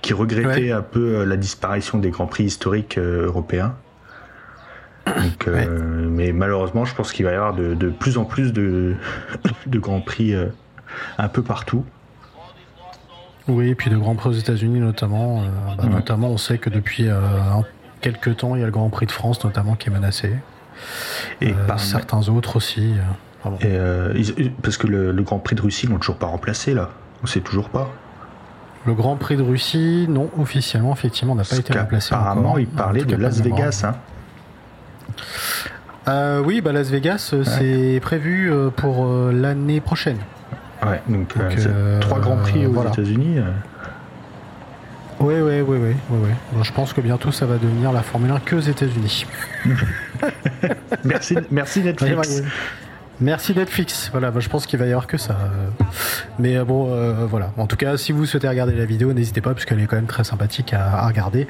qui 0.00 0.14
regrettait 0.14 0.70
un 0.70 0.82
peu 0.82 1.24
la 1.24 1.36
disparition 1.36 1.98
des 1.98 2.10
grands 2.10 2.26
prix 2.26 2.44
historiques 2.44 2.98
européens. 2.98 3.74
Mais 6.10 6.32
malheureusement, 6.32 6.84
je 6.84 6.94
pense 6.94 7.12
qu'il 7.12 7.24
va 7.24 7.32
y 7.32 7.34
avoir 7.34 7.54
de, 7.54 7.74
de, 7.74 7.88
plus 7.88 8.18
en 8.18 8.24
plus 8.24 8.52
de, 8.52 8.94
de 9.66 9.78
grands 9.78 10.00
prix 10.00 10.34
un 11.18 11.28
peu 11.28 11.42
partout. 11.42 11.84
Oui, 13.48 13.70
et 13.70 13.74
puis 13.74 13.90
de 13.90 13.96
grands 13.96 14.14
prix 14.14 14.28
aux 14.30 14.34
États-Unis 14.34 14.80
notamment. 14.80 15.42
Bah, 15.76 15.84
notamment, 15.86 16.28
on 16.28 16.38
sait 16.38 16.58
que 16.58 16.70
depuis 16.70 17.08
quelques 18.00 18.38
temps, 18.38 18.54
il 18.54 18.60
y 18.60 18.62
a 18.62 18.66
le 18.66 18.72
Grand 18.72 18.90
Prix 18.90 19.06
de 19.06 19.12
France 19.12 19.44
notamment 19.44 19.74
qui 19.74 19.88
est 19.88 19.92
menacé. 19.92 20.32
Et 21.40 21.52
euh, 21.52 21.76
certains 21.76 22.28
autres 22.28 22.56
aussi. 22.56 22.94
Euh, 23.46 23.50
euh, 23.64 24.48
parce 24.62 24.76
que 24.76 24.86
le, 24.86 25.22
Grand 25.22 25.38
Prix 25.38 25.56
de 25.56 25.62
Russie, 25.62 25.86
ils 25.86 25.90
l'ont 25.90 25.98
toujours 25.98 26.16
pas 26.16 26.26
remplacé 26.26 26.74
là. 26.74 26.90
On 27.22 27.26
sait 27.26 27.40
toujours 27.40 27.68
pas. 27.68 27.90
Le 28.86 28.94
Grand 28.94 29.16
Prix 29.16 29.36
de 29.36 29.42
Russie, 29.42 30.06
non, 30.08 30.30
officiellement, 30.38 30.92
effectivement, 30.92 31.34
n'a 31.34 31.44
pas 31.44 31.56
été 31.56 31.78
remplacé. 31.78 32.14
Apparemment, 32.14 32.56
il 32.56 32.66
parlait 32.66 33.04
de 33.04 33.16
Las 33.16 33.40
Vegas. 33.40 33.82
Hein. 33.84 33.94
Oui, 36.44 36.60
bah 36.60 36.72
Las 36.72 36.90
Vegas, 36.90 37.34
c'est 37.44 38.00
prévu 38.02 38.50
pour 38.76 39.06
l'année 39.32 39.80
prochaine. 39.80 40.18
Ouais, 40.84 41.00
donc, 41.08 41.34
trois 42.00 42.20
Grands 42.20 42.38
Prix 42.38 42.66
aux 42.66 42.84
États-Unis. 42.84 43.38
Oui, 45.20 45.34
oui, 45.34 45.60
oui, 45.60 45.78
oui, 45.78 45.94
oui, 46.10 46.62
je 46.62 46.72
pense 46.72 46.94
que 46.94 47.02
bientôt 47.02 47.30
ça 47.30 47.44
va 47.44 47.58
devenir 47.58 47.92
la 47.92 48.02
Formule 48.02 48.30
1 48.30 48.38
que 48.40 48.56
aux 48.56 48.60
États-Unis. 48.60 49.26
merci, 51.04 51.36
merci 51.50 51.82
Netflix. 51.82 52.42
Merci 53.20 53.54
Netflix. 53.54 54.08
Voilà, 54.12 54.32
je 54.38 54.48
pense 54.48 54.66
qu'il 54.66 54.78
va 54.78 54.86
y 54.86 54.90
avoir 54.90 55.06
que 55.06 55.18
ça. 55.18 55.36
Mais 56.38 56.56
euh, 56.56 56.64
bon, 56.64 56.90
euh, 56.90 57.26
voilà. 57.26 57.52
En 57.58 57.66
tout 57.66 57.76
cas, 57.76 57.96
si 57.96 58.12
vous 58.12 58.24
souhaitez 58.24 58.48
regarder 58.48 58.74
la 58.74 58.86
vidéo, 58.86 59.12
n'hésitez 59.12 59.40
pas, 59.40 59.52
parce 59.52 59.66
qu'elle 59.66 59.80
est 59.80 59.86
quand 59.86 59.96
même 59.96 60.06
très 60.06 60.24
sympathique 60.24 60.72
à, 60.72 61.06
regarder. 61.06 61.46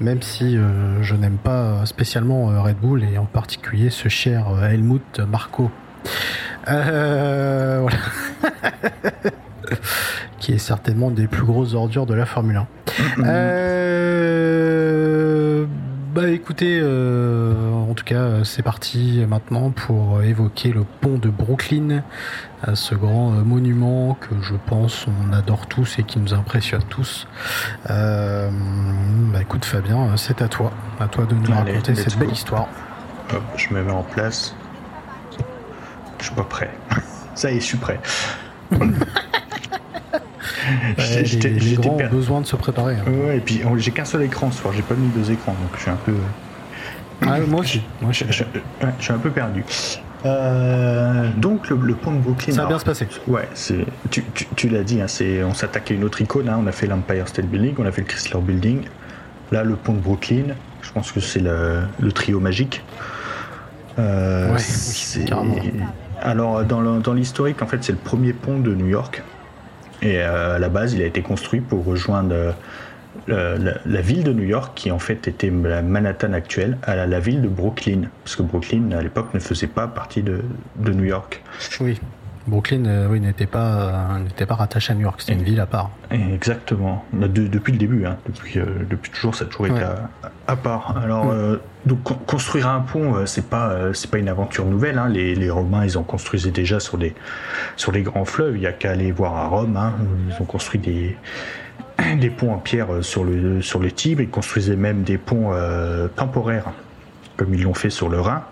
Même 0.00 0.22
si 0.22 0.56
euh, 0.56 1.02
je 1.02 1.14
n'aime 1.14 1.38
pas 1.38 1.86
spécialement 1.86 2.46
Red 2.62 2.78
Bull 2.78 3.04
et 3.04 3.18
en 3.18 3.26
particulier 3.26 3.90
ce 3.90 4.08
cher 4.08 4.46
Helmut 4.64 5.20
Marco. 5.20 5.70
Euh, 6.68 7.78
voilà. 7.80 7.98
qui 10.38 10.52
est 10.52 10.58
certainement 10.58 11.10
des 11.10 11.26
plus 11.26 11.44
grosses 11.44 11.74
ordures 11.74 12.06
de 12.06 12.14
la 12.14 12.26
Formule 12.26 12.56
1. 12.56 12.66
Euh, 13.24 15.13
bah 16.14 16.28
écoutez, 16.28 16.78
euh, 16.80 17.72
en 17.72 17.92
tout 17.94 18.04
cas, 18.04 18.44
c'est 18.44 18.62
parti 18.62 19.24
maintenant 19.28 19.70
pour 19.70 20.22
évoquer 20.22 20.70
le 20.70 20.84
pont 20.84 21.18
de 21.18 21.28
Brooklyn, 21.28 22.04
euh, 22.68 22.76
ce 22.76 22.94
grand 22.94 23.30
monument 23.30 24.14
que 24.14 24.40
je 24.40 24.54
pense 24.54 25.06
on 25.08 25.32
adore 25.32 25.66
tous 25.66 25.98
et 25.98 26.04
qui 26.04 26.20
nous 26.20 26.32
impressionne 26.32 26.84
tous. 26.88 27.26
bah 27.88 29.40
écoute 29.40 29.64
Fabien, 29.64 30.16
c'est 30.16 30.40
à 30.40 30.46
toi, 30.46 30.72
à 31.00 31.08
toi 31.08 31.26
de 31.26 31.34
nous 31.34 31.50
raconter 31.50 31.96
cette 31.96 32.16
belle 32.16 32.30
histoire. 32.30 32.68
Hop, 33.32 33.42
je 33.56 33.74
me 33.74 33.82
mets 33.82 33.90
en 33.90 34.04
place. 34.04 34.54
Je 36.20 36.26
suis 36.26 36.34
pas 36.34 36.44
prêt. 36.44 36.70
Ça 37.34 37.50
y 37.50 37.56
est, 37.56 37.60
je 37.60 37.64
suis 37.64 37.78
prêt. 37.78 37.98
les, 40.98 41.74
grands 41.74 41.96
ont 41.96 42.08
besoin 42.08 42.40
de 42.40 42.46
se 42.46 42.56
préparer. 42.56 42.94
Hein. 42.94 43.10
Ouais, 43.26 43.36
et 43.38 43.40
puis 43.40 43.62
j'ai 43.76 43.90
qu'un 43.90 44.04
seul 44.04 44.22
écran 44.22 44.50
ce 44.50 44.60
soir, 44.60 44.72
j'ai 44.74 44.82
pas 44.82 44.94
mis 44.94 45.08
deux 45.08 45.30
écrans, 45.30 45.52
donc 45.52 45.70
je 45.76 45.82
suis 45.82 45.90
un 45.90 45.98
peu. 46.04 46.14
Ah, 47.22 47.38
moi 47.40 47.60
aussi. 47.60 47.82
Moi, 48.00 48.12
je, 48.12 48.24
je, 48.28 48.44
suis 49.00 49.12
un 49.12 49.18
peu 49.18 49.30
perdu. 49.30 49.64
Euh, 50.26 51.28
donc 51.36 51.68
le, 51.68 51.94
pont 51.94 52.12
de 52.12 52.18
Brooklyn. 52.18 52.54
Ça 52.54 52.62
va 52.62 52.68
bien 52.68 52.78
se 52.78 52.84
passer. 52.84 53.06
Ouais, 53.26 53.48
c'est. 53.54 53.84
Tu, 54.10 54.24
tu, 54.56 54.68
l'as 54.68 54.82
dit, 54.82 55.00
hein, 55.00 55.08
c'est, 55.08 55.44
on 55.44 55.54
s'attaque 55.54 55.90
à 55.90 55.94
une 55.94 56.04
autre 56.04 56.20
icône. 56.20 56.48
Hein, 56.48 56.58
on 56.62 56.66
a 56.66 56.72
fait 56.72 56.86
l'Empire 56.86 57.28
State 57.28 57.46
Building, 57.46 57.74
on 57.78 57.86
a 57.86 57.92
fait 57.92 58.02
le 58.02 58.06
Chrysler 58.06 58.40
Building. 58.40 58.82
Là, 59.52 59.64
le 59.64 59.76
pont 59.76 59.92
de 59.92 60.00
Brooklyn. 60.00 60.54
Je 60.82 60.92
pense 60.92 61.12
que 61.12 61.20
c'est 61.20 61.40
le, 61.40 61.82
le 62.00 62.12
trio 62.12 62.40
magique. 62.40 62.82
Euh, 63.98 64.52
ouais, 64.52 64.58
c'est... 64.58 65.26
Alors 66.20 66.64
dans 66.64 67.12
l'historique, 67.12 67.62
en 67.62 67.66
fait, 67.66 67.84
c'est 67.84 67.92
le 67.92 67.98
premier 67.98 68.32
pont 68.32 68.58
de 68.58 68.74
New 68.74 68.86
York. 68.86 69.22
Et 70.04 70.18
euh, 70.18 70.56
à 70.56 70.58
la 70.58 70.68
base, 70.68 70.94
il 70.94 71.02
a 71.02 71.06
été 71.06 71.22
construit 71.22 71.60
pour 71.60 71.84
rejoindre 71.84 72.54
euh, 73.30 73.74
la, 73.86 74.00
ville 74.00 74.22
de 74.22 74.32
New 74.32 74.44
York, 74.44 74.72
qui 74.74 74.90
en 74.90 74.98
fait 74.98 75.26
était 75.28 75.50
la 75.50 75.82
Manhattan 75.82 76.32
actuelle, 76.34 76.76
à 76.82 77.06
la, 77.06 77.20
ville 77.20 77.40
de 77.40 77.48
Brooklyn, 77.48 78.02
parce 78.22 78.36
que 78.36 78.42
Brooklyn 78.42 78.90
à 78.92 79.02
l'époque 79.02 79.32
ne 79.32 79.38
faisait 79.38 79.66
pas 79.66 79.86
partie 79.86 80.22
de, 80.22 80.42
New 80.78 81.04
York. 81.04 81.42
Oui. 81.80 81.98
Brooklyn, 82.46 82.84
euh, 82.86 83.08
oui, 83.10 83.20
n'était 83.20 83.46
pas 83.46 84.18
n'était 84.22 84.46
pas 84.46 84.54
rattaché 84.54 84.92
à 84.92 84.94
New 84.94 85.02
York, 85.02 85.20
c'était 85.20 85.32
une 85.32 85.42
ville 85.42 85.60
à 85.60 85.66
part. 85.66 85.90
Exactement. 86.10 87.04
depuis 87.12 87.72
le 87.72 87.78
début, 87.78 88.04
hein. 88.06 88.16
depuis, 88.26 88.58
depuis 88.88 89.10
toujours, 89.10 89.34
ça 89.34 89.44
a 89.44 89.46
toujours 89.46 89.66
été 89.68 89.82
à, 90.46 90.56
part. 90.56 90.96
Alors, 91.02 91.34
donc 91.86 92.02
construire 92.26 92.68
un 92.68 92.80
pont, 92.80 93.26
c'est 93.26 93.48
pas 93.48 93.92
c'est 93.94 94.10
pas 94.10 94.18
une 94.18 94.28
aventure 94.28 94.66
nouvelle. 94.66 94.98
Hein. 94.98 95.08
Les, 95.08 95.34
les, 95.34 95.50
Romains, 95.50 95.84
ils 95.84 95.98
ont 95.98 96.02
construit 96.02 96.40
déjà 96.50 96.80
sur 96.80 96.98
des 96.98 97.14
sur 97.76 97.92
les 97.92 98.02
grands 98.02 98.24
fleuves. 98.24 98.56
Il 98.56 98.62
y 98.62 98.66
a 98.66 98.72
qu'à 98.72 98.90
aller 98.90 99.10
voir 99.10 99.36
à 99.36 99.46
Rome. 99.48 99.76
Hein. 99.76 99.94
Ils 100.28 100.42
ont 100.42 100.46
construit 100.46 100.80
des 100.80 101.16
des 102.20 102.30
ponts 102.30 102.52
en 102.52 102.58
pierre 102.58 102.88
sur 103.02 103.24
le 103.24 103.62
sur 103.62 103.80
le 103.80 103.90
Tibre. 103.90 104.22
Ils 104.22 104.28
construisaient 104.28 104.76
même 104.76 105.02
des 105.02 105.18
ponts 105.18 105.52
euh, 105.52 106.08
temporaires, 106.08 106.72
comme 107.36 107.54
ils 107.54 107.62
l'ont 107.62 107.74
fait 107.74 107.90
sur 107.90 108.08
le 108.08 108.20
Rhin. 108.20 108.42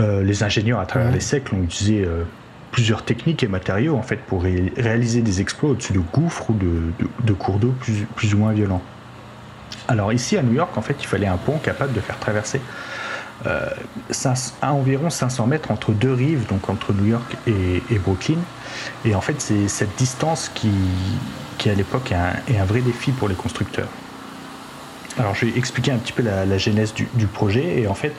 Euh, 0.00 0.22
les 0.22 0.42
ingénieurs 0.42 0.80
à 0.80 0.86
travers 0.86 1.10
les 1.10 1.20
siècles 1.20 1.54
ont 1.54 1.62
utilisé 1.62 2.04
euh, 2.04 2.24
plusieurs 2.72 3.04
techniques 3.04 3.44
et 3.44 3.48
matériaux 3.48 3.96
en 3.96 4.02
fait 4.02 4.16
pour 4.16 4.42
réaliser 4.42 5.20
des 5.20 5.40
exploits 5.40 5.70
au-dessus 5.70 5.92
de 5.92 6.00
gouffres 6.00 6.50
ou 6.50 6.54
de, 6.54 6.92
de, 7.22 7.32
cours 7.32 7.58
d'eau 7.58 7.74
plus, 7.78 8.06
plus 8.16 8.34
ou 8.34 8.38
moins 8.38 8.52
violents. 8.52 8.82
Alors 9.88 10.12
ici 10.12 10.36
à 10.36 10.42
New 10.42 10.54
York, 10.54 10.76
en 10.76 10.82
fait, 10.82 10.96
il 11.00 11.06
fallait 11.06 11.26
un 11.26 11.36
pont 11.36 11.58
capable 11.58 11.92
de 11.92 12.00
faire 12.00 12.18
traverser 12.18 12.60
euh, 13.46 13.68
à 14.60 14.72
environ 14.72 15.10
500 15.10 15.46
mètres 15.46 15.70
entre 15.70 15.92
deux 15.92 16.12
rives, 16.12 16.46
donc 16.46 16.68
entre 16.68 16.92
New 16.92 17.06
York 17.06 17.36
et, 17.46 17.98
Brooklyn. 17.98 18.38
Et 19.04 19.14
en 19.14 19.20
fait, 19.20 19.40
c'est 19.40 19.68
cette 19.68 19.96
distance 19.96 20.50
qui, 20.54 20.70
qui 21.58 21.68
à 21.68 21.74
l'époque 21.74 22.12
est, 22.12 22.58
un, 22.58 22.64
vrai 22.64 22.80
défi 22.80 23.10
pour 23.10 23.28
les 23.28 23.34
constructeurs. 23.34 23.88
Alors, 25.18 25.34
je 25.34 25.46
vais 25.46 25.58
expliquer 25.58 25.90
un 25.90 25.98
petit 25.98 26.12
peu 26.12 26.22
la, 26.22 26.58
genèse 26.58 26.94
du, 26.94 27.26
projet. 27.26 27.80
Et 27.80 27.88
en 27.88 27.94
fait, 27.94 28.14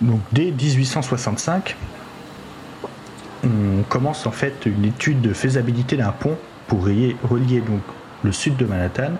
donc 0.00 0.20
dès 0.32 0.50
1865, 0.50 1.76
on 3.44 3.82
commence 3.88 4.26
en 4.26 4.32
fait 4.32 4.66
une 4.66 4.84
étude 4.84 5.20
de 5.20 5.32
faisabilité 5.32 5.96
d'un 5.96 6.12
pont 6.12 6.36
pour 6.66 6.84
relier, 6.84 7.16
relier 7.22 7.60
donc 7.60 7.80
le 8.22 8.32
sud 8.32 8.56
de 8.56 8.64
Manhattan 8.64 9.12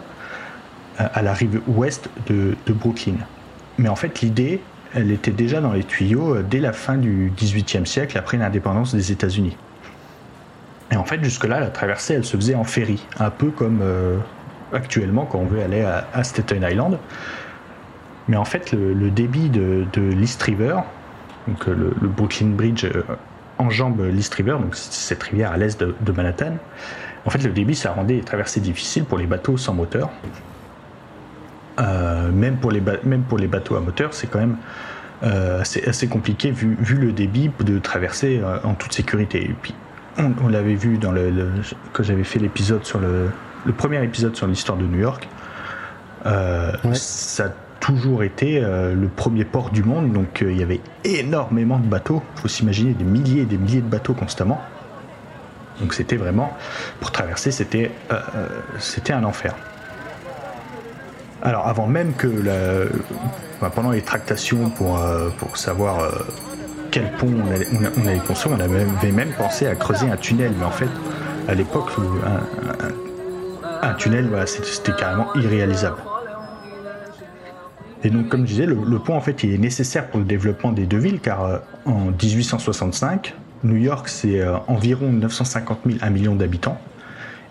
à 0.99 1.23
la 1.23 1.33
rive 1.33 1.61
ouest 1.67 2.11
de, 2.27 2.55
Brooklyn. 2.69 3.15
Mais 3.79 3.89
en 3.89 3.97
fait, 3.97 4.21
l'idée, 4.21 4.61
elle 4.95 5.11
était 5.11 5.31
déjà 5.31 5.61
dans 5.61 5.73
les 5.73 5.85
tuyaux 5.85 6.37
euh, 6.37 6.43
dès 6.49 6.61
la 6.61 6.73
fin 6.73 6.97
du 6.97 7.33
XVIIIe 7.37 7.87
siècle, 7.87 8.19
après 8.19 8.37
l'indépendance 8.37 8.95
des 8.95 9.13
États-Unis. 9.13 9.57
Et 10.91 10.97
en 10.97 11.05
fait, 11.05 11.23
jusque-là, 11.23 11.61
la 11.61 11.69
traversée, 11.69 12.15
elle 12.15 12.25
se 12.25 12.37
faisait 12.37 12.55
en 12.55 12.65
ferry, 12.65 13.07
un 13.19 13.31
peu 13.31 13.51
comme 13.51 13.81
euh, 13.83 14.19
actuellement 14.73 15.25
quand 15.25 15.39
on 15.39 15.47
veut 15.47 15.63
aller 15.63 15.83
à, 15.83 16.25
Staten 16.25 16.67
Island. 16.69 16.99
Mais 18.29 18.37
en 18.37 18.45
fait, 18.45 18.73
le, 18.73 19.11
débit 19.11 19.49
de, 19.49 19.87
l'East 19.97 20.43
River, 20.43 20.81
donc 21.49 21.69
euh, 21.69 21.95
le, 22.01 22.09
Brooklyn 22.09 22.49
Bridge 22.49 22.87
enjambe 23.61 24.01
l'East 24.03 24.35
River, 24.35 24.57
donc 24.61 24.75
cette 24.75 25.23
rivière 25.23 25.53
à 25.53 25.57
l'est 25.57 25.79
de, 25.79 25.95
de, 26.01 26.13
Manhattan. 26.13 26.55
En 27.27 27.31
fait, 27.31 27.43
le 27.43 27.51
débit, 27.51 27.75
ça 27.75 27.93
rendait 27.93 28.15
les 28.15 28.23
traversées 28.23 28.61
difficiles 28.61 29.05
pour 29.05 29.19
les 29.19 29.27
bateaux 29.27 29.57
sans 29.57 29.75
moteur. 29.75 30.11
Euh, 31.79 32.31
même, 32.31 32.57
pour 32.57 32.71
les 32.71 32.83
même 33.05 33.23
pour 33.23 33.39
les 33.39 33.47
bateaux 33.47 33.77
à 33.77 33.81
moteur, 33.81 34.15
c'est 34.15 34.27
quand 34.27 34.39
même 34.39 34.57
euh, 35.23 35.61
assez, 35.61 36.09
compliqué 36.09 36.51
vu, 36.51 36.77
vu, 36.81 36.97
le 36.97 37.13
débit 37.13 37.51
de 37.61 37.79
traverser 37.79 38.41
euh, 38.43 38.59
en 38.65 38.75
toute 38.75 38.93
sécurité. 38.93 39.45
Et 39.45 39.55
puis, 39.61 39.75
on, 40.19 40.49
l'avait 40.49 40.75
vu 40.75 40.99
dans 40.99 41.13
le, 41.13 41.33
quand 41.93 42.03
j'avais 42.03 42.25
fait 42.25 42.39
l'épisode 42.39 42.85
sur 42.85 42.99
le, 42.99 43.31
le, 43.65 43.73
premier 43.73 44.03
épisode 44.03 44.35
sur 44.35 44.47
l'histoire 44.47 44.77
de 44.77 44.85
New 44.85 45.01
York. 45.01 45.29
Ça 46.93 47.55
toujours 47.81 48.23
été 48.23 48.61
le 48.61 49.09
premier 49.09 49.45
port 49.45 49.71
du 49.71 49.83
monde, 49.83 50.13
donc 50.13 50.45
il 50.47 50.57
y 50.57 50.63
avait 50.63 50.81
énormément 51.05 51.79
de 51.79 51.87
bateaux. 51.87 52.23
Il 52.37 52.41
faut 52.43 52.49
s'imaginer 52.49 52.93
des 52.93 53.05
milliers 53.05 53.43
et 53.43 53.47
des 53.47 53.59
milliers 53.59 53.81
de 53.81 53.89
bateaux 53.89 54.15
constamment. 54.15 54.61
Donc 55.81 55.95
c'était 55.95 56.17
vraiment, 56.17 56.53
pour 57.01 57.11
traverser, 57.11 57.51
c'était 57.51 57.91
c'était 58.79 59.15
un 59.15 59.25
enfer. 59.25 59.55
Alors 61.43 61.67
avant 61.67 61.87
même 61.87 62.13
que 62.15 62.27
la, 62.27 63.71
pendant 63.71 63.91
les 63.91 64.03
tractations 64.03 64.71
pour, 64.71 64.99
euh, 64.99 65.31
pour 65.39 65.57
savoir 65.57 66.01
euh, 66.01 66.11
quel 66.91 67.11
pont 67.13 67.29
on 67.29 67.51
allait, 68.07 68.19
construire, 68.19 68.57
on 68.59 68.61
avait 68.61 69.13
même 69.13 69.33
pensé 69.39 69.67
à 69.67 69.75
creuser 69.75 70.11
un 70.11 70.17
tunnel, 70.17 70.53
mais 70.59 70.65
en 70.65 70.71
fait 70.71 70.89
à 71.49 71.55
l'époque 71.55 71.91
un, 73.83 73.95
tunnel 73.95 74.29
c'était 74.47 74.93
carrément 74.93 75.33
irréalisable. 75.35 75.97
Et 78.03 78.11
donc 78.11 78.29
comme 78.29 78.43
je 78.47 78.53
disais, 78.53 78.67
le, 78.67 78.99
pont 78.99 79.15
en 79.15 79.21
fait 79.21 79.43
il 79.43 79.53
est 79.53 79.59
nécessaire 79.59 80.09
pour 80.09 80.21
le 80.21 80.27
développement 80.27 80.73
des 80.73 80.87
deux 80.87 80.99
villes 80.99 81.21
car 81.21 81.45
euh, 81.45 81.59
en 81.85 82.07
1865 82.11 83.35
New 83.63 83.77
York 83.77 84.09
c'est 84.09 84.43
environ 84.69 85.13
950 85.13 85.81
000 85.85 85.99
1 86.01 86.11
million 86.11 86.35
d'habitants 86.35 86.81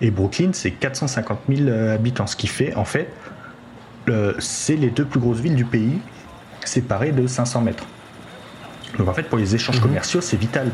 et 0.01 0.09
Brooklyn 0.09 0.49
c'est 0.53 0.71
450 0.71 1.39
000 1.47 1.69
habitants, 1.69 2.25
ce 2.25 2.35
qui 2.35 2.47
fait 2.47 2.73
en 2.73 2.85
fait 2.85 3.09
c'est 4.39 4.75
les 4.75 4.89
deux 4.89 5.05
plus 5.05 5.19
grosses 5.19 5.39
villes 5.39 5.55
du 5.55 5.65
pays, 5.65 5.99
séparées 6.65 7.11
de 7.11 7.27
500 7.27 7.61
mètres. 7.61 7.85
Donc 8.97 9.07
en 9.07 9.13
fait, 9.13 9.23
pour 9.23 9.37
les 9.37 9.55
échanges 9.55 9.77
mhm. 9.77 9.83
commerciaux, 9.83 10.21
c'est 10.21 10.37
vital. 10.37 10.69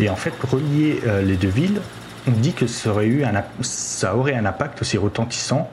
Et 0.00 0.08
en 0.08 0.16
fait, 0.16 0.32
relier 0.42 1.00
euh, 1.06 1.22
les 1.22 1.36
deux 1.36 1.48
villes, 1.48 1.80
on 2.26 2.32
dit 2.32 2.52
que 2.52 2.66
ça 2.66 2.90
aurait, 2.90 3.06
eu 3.06 3.24
un, 3.24 3.32
ça 3.60 4.16
aurait 4.16 4.34
un 4.34 4.44
impact 4.44 4.82
aussi 4.82 4.98
retentissant 4.98 5.70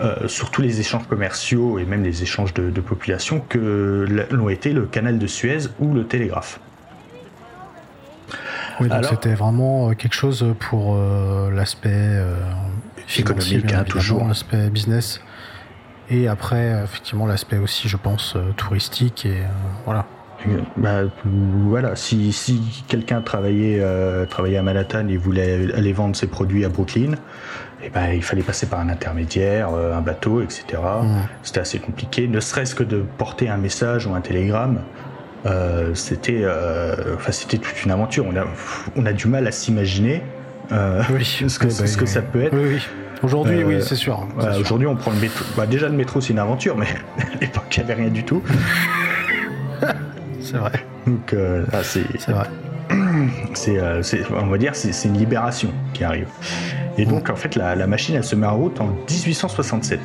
euh, 0.00 0.28
sur 0.28 0.50
tous 0.50 0.62
les 0.62 0.80
échanges 0.80 1.06
commerciaux 1.06 1.78
et 1.78 1.84
même 1.84 2.02
les 2.02 2.22
échanges 2.22 2.54
de, 2.54 2.80
population 2.80 3.40
que 3.40 4.06
l'ont 4.30 4.48
été 4.48 4.72
le 4.72 4.86
canal 4.86 5.18
de 5.18 5.26
Suez 5.26 5.68
ou 5.80 5.94
le 5.94 6.04
télégraphe. 6.04 6.60
Oui, 8.80 8.88
donc 8.88 9.04
c'était 9.06 9.34
vraiment 9.34 9.90
euh, 9.90 9.94
quelque 9.94 10.14
chose 10.14 10.44
pour 10.60 10.96
l'aspect 11.50 12.22
économique, 13.18 13.72
hein, 13.72 13.84
toujours 13.84 14.26
l'aspect 14.26 14.68
business. 14.70 15.20
Et 16.08 16.28
après, 16.28 16.82
effectivement, 16.84 17.26
l'aspect 17.26 17.58
aussi, 17.58 17.88
je 17.88 17.96
pense, 17.96 18.34
euh, 18.36 18.52
touristique 18.56 19.26
et 19.26 19.40
euh, 19.40 19.46
voilà. 19.84 20.06
Bah, 20.76 21.00
voilà, 21.24 21.96
si, 21.96 22.32
si 22.32 22.84
quelqu'un 22.86 23.20
travaillait, 23.20 23.78
euh, 23.80 24.26
travaillait 24.26 24.58
à 24.58 24.62
Manhattan 24.62 25.08
et 25.08 25.16
voulait 25.16 25.72
aller 25.74 25.92
vendre 25.92 26.14
ses 26.14 26.28
produits 26.28 26.64
à 26.64 26.68
Brooklyn, 26.68 27.14
eh 27.86 27.90
ben, 27.90 28.12
il 28.12 28.22
fallait 28.22 28.42
passer 28.42 28.66
par 28.66 28.80
un 28.80 28.88
intermédiaire, 28.88 29.70
un 29.70 30.00
bateau, 30.00 30.42
etc. 30.42 30.64
Mmh. 31.02 31.06
C'était 31.42 31.60
assez 31.60 31.78
compliqué, 31.78 32.28
ne 32.28 32.40
serait-ce 32.40 32.74
que 32.74 32.82
de 32.82 33.04
porter 33.18 33.48
un 33.48 33.58
message 33.58 34.06
ou 34.06 34.14
un 34.14 34.20
télégramme. 34.20 34.80
c'était, 35.94 36.44
enfin, 37.14 37.32
c'était 37.32 37.58
toute 37.58 37.84
une 37.84 37.90
aventure. 37.90 38.26
On 38.26 38.36
a, 38.36 38.44
on 38.96 39.06
a 39.06 39.12
du 39.12 39.28
mal 39.28 39.46
à 39.46 39.52
s'imaginer 39.52 40.22
ce, 40.70 41.58
que, 41.58 41.70
ce 41.70 41.96
que 41.96 42.06
ça 42.06 42.22
peut 42.22 42.42
être. 42.42 42.54
Oui, 42.56 42.74
oui. 42.74 42.82
Aujourd'hui, 43.22 43.64
oui, 43.64 43.74
euh, 43.74 43.80
c'est 43.80 43.96
sûr. 43.96 44.26
Aujourd'hui, 44.60 44.86
on 44.86 44.96
prend 44.96 45.10
le 45.10 45.18
métro. 45.18 45.44
Bah, 45.56 45.66
déjà, 45.66 45.88
le 45.88 45.94
métro, 45.94 46.20
c'est 46.20 46.32
une 46.32 46.38
aventure, 46.38 46.76
mais 46.76 46.86
à 47.18 47.38
l'époque, 47.40 47.64
il 47.76 47.84
n'y 47.84 47.90
avait 47.90 48.02
rien 48.02 48.10
du 48.10 48.24
tout. 48.24 48.42
c'est 50.40 50.56
vrai. 50.56 50.84
Donc, 51.06 51.32
euh, 51.32 51.64
c'est 51.82 52.28
vrai. 52.28 52.46
c'est, 53.54 53.80
on 54.30 54.46
va 54.46 54.58
dire, 54.58 54.74
c'est 54.74 55.08
une 55.08 55.18
libération 55.18 55.70
qui 55.92 56.04
arrive. 56.04 56.28
Et 56.98 57.04
donc, 57.04 57.30
en 57.30 57.36
fait, 57.36 57.54
la, 57.56 57.86
machine, 57.86 58.14
elle 58.14 58.24
se 58.24 58.36
met 58.36 58.46
en 58.46 58.56
route 58.56 58.80
en 58.80 58.86
1867. 58.86 60.00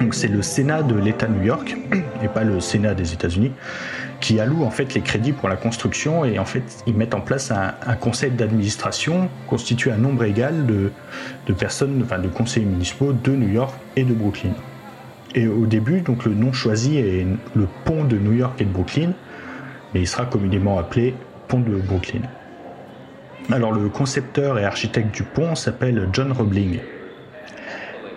Donc, 0.00 0.14
c'est 0.14 0.28
le 0.28 0.42
Sénat 0.42 0.82
de 0.82 0.94
l'État 0.94 1.26
de 1.26 1.34
New 1.34 1.44
York, 1.44 1.76
et 2.22 2.28
pas 2.28 2.44
le 2.44 2.60
Sénat 2.60 2.94
des 2.94 3.12
États-Unis, 3.12 3.52
qui 4.20 4.40
alloue 4.40 4.64
en 4.64 4.70
fait 4.70 4.94
les 4.94 5.00
crédits 5.00 5.32
pour 5.32 5.48
la 5.48 5.56
construction 5.56 6.24
et 6.24 6.40
en 6.40 6.44
fait 6.44 6.82
ils 6.88 6.94
mettent 6.94 7.14
en 7.14 7.20
place 7.20 7.52
un, 7.52 7.94
conseil 7.94 8.32
d'administration 8.32 9.28
constitué 9.46 9.92
un 9.92 9.96
nombre 9.96 10.24
égal 10.24 10.66
de, 10.66 10.90
de, 11.46 11.52
personnes, 11.52 12.02
enfin 12.04 12.18
de 12.18 12.26
conseillers 12.26 12.66
municipaux 12.66 13.12
de 13.12 13.30
New 13.30 13.48
York 13.48 13.72
et 13.94 14.02
de 14.02 14.12
Brooklyn. 14.12 14.54
Et 15.34 15.46
au 15.46 15.66
début, 15.66 16.00
donc 16.00 16.24
le 16.24 16.34
nom 16.34 16.52
choisi 16.52 16.98
est 16.98 17.26
le 17.54 17.68
pont 17.84 18.04
de 18.04 18.16
New 18.16 18.32
York 18.32 18.60
et 18.60 18.64
de 18.64 18.70
Brooklyn, 18.70 19.12
mais 19.94 20.00
il 20.00 20.08
sera 20.08 20.26
communément 20.26 20.78
appelé 20.78 21.14
pont 21.48 21.60
de 21.60 21.74
Brooklyn. 21.76 22.22
Alors 23.50 23.72
le 23.72 23.88
concepteur 23.88 24.58
et 24.58 24.64
architecte 24.64 25.14
du 25.14 25.22
pont 25.22 25.54
s'appelle 25.54 26.08
John 26.12 26.32
Roebling. 26.32 26.80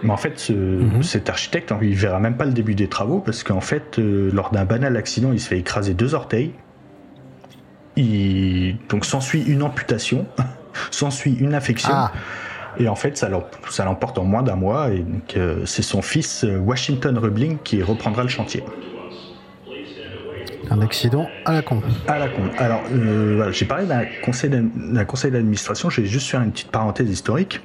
Mais 0.04 0.12
en 0.12 0.18
fait, 0.18 0.50
mhm. 0.50 1.04
cet 1.04 1.30
architecte, 1.30 1.74
il 1.82 1.96
verra 1.96 2.20
même 2.20 2.36
pas 2.36 2.46
le 2.46 2.54
début 2.54 2.76
des 2.76 2.88
travaux 2.88 3.20
parce 3.20 3.44
qu'en 3.44 3.62
fait, 3.62 4.00
euh, 4.00 4.32
lors 4.34 4.52
d'un 4.52 4.66
banal 4.66 4.98
accident, 4.98 5.32
il 5.32 5.40
se 5.40 5.48
fait 5.48 5.60
écraser 5.60 5.94
deux 5.94 6.16
orteils. 6.16 6.54
Il... 7.96 8.78
Donc 8.90 9.06
s'ensuit 9.06 9.44
une 9.44 9.64
amputation, 9.64 10.26
s'ensuit 10.92 11.36
une 11.40 11.54
infection. 11.54 11.94
Ah. 11.94 12.12
Et 12.80 12.88
en 12.88 12.96
fait, 12.96 13.18
ça 13.18 13.30
l'emporte 13.30 14.18
en 14.18 14.24
moins 14.24 14.44
d'un 14.44 14.56
mois. 14.56 14.90
Et 14.92 15.06
euh, 15.38 15.66
c'est 15.66 15.82
son 15.82 16.02
fils 16.02 16.44
euh, 16.44 16.58
Washington 16.58 17.18
Rubling 17.18 17.58
qui 17.64 17.84
reprendra 17.84 18.24
le 18.24 18.30
chantier. 18.30 18.64
Un 20.72 20.82
accident 20.82 21.30
à 21.46 21.54
la 21.54 21.62
con. 21.62 21.82
À 22.08 22.18
la 22.18 22.28
con. 22.28 22.44
Alors, 22.58 22.82
euh, 22.92 23.52
j'ai 23.52 23.66
parlé 23.66 23.86
d'un 23.86 24.06
conseil 25.06 25.32
d'administration. 25.32 25.90
Je 25.90 26.02
vais 26.02 26.08
juste 26.08 26.30
faire 26.30 26.42
une 26.42 26.52
petite 26.52 26.72
parenthèse 26.72 27.10
historique 27.10 27.62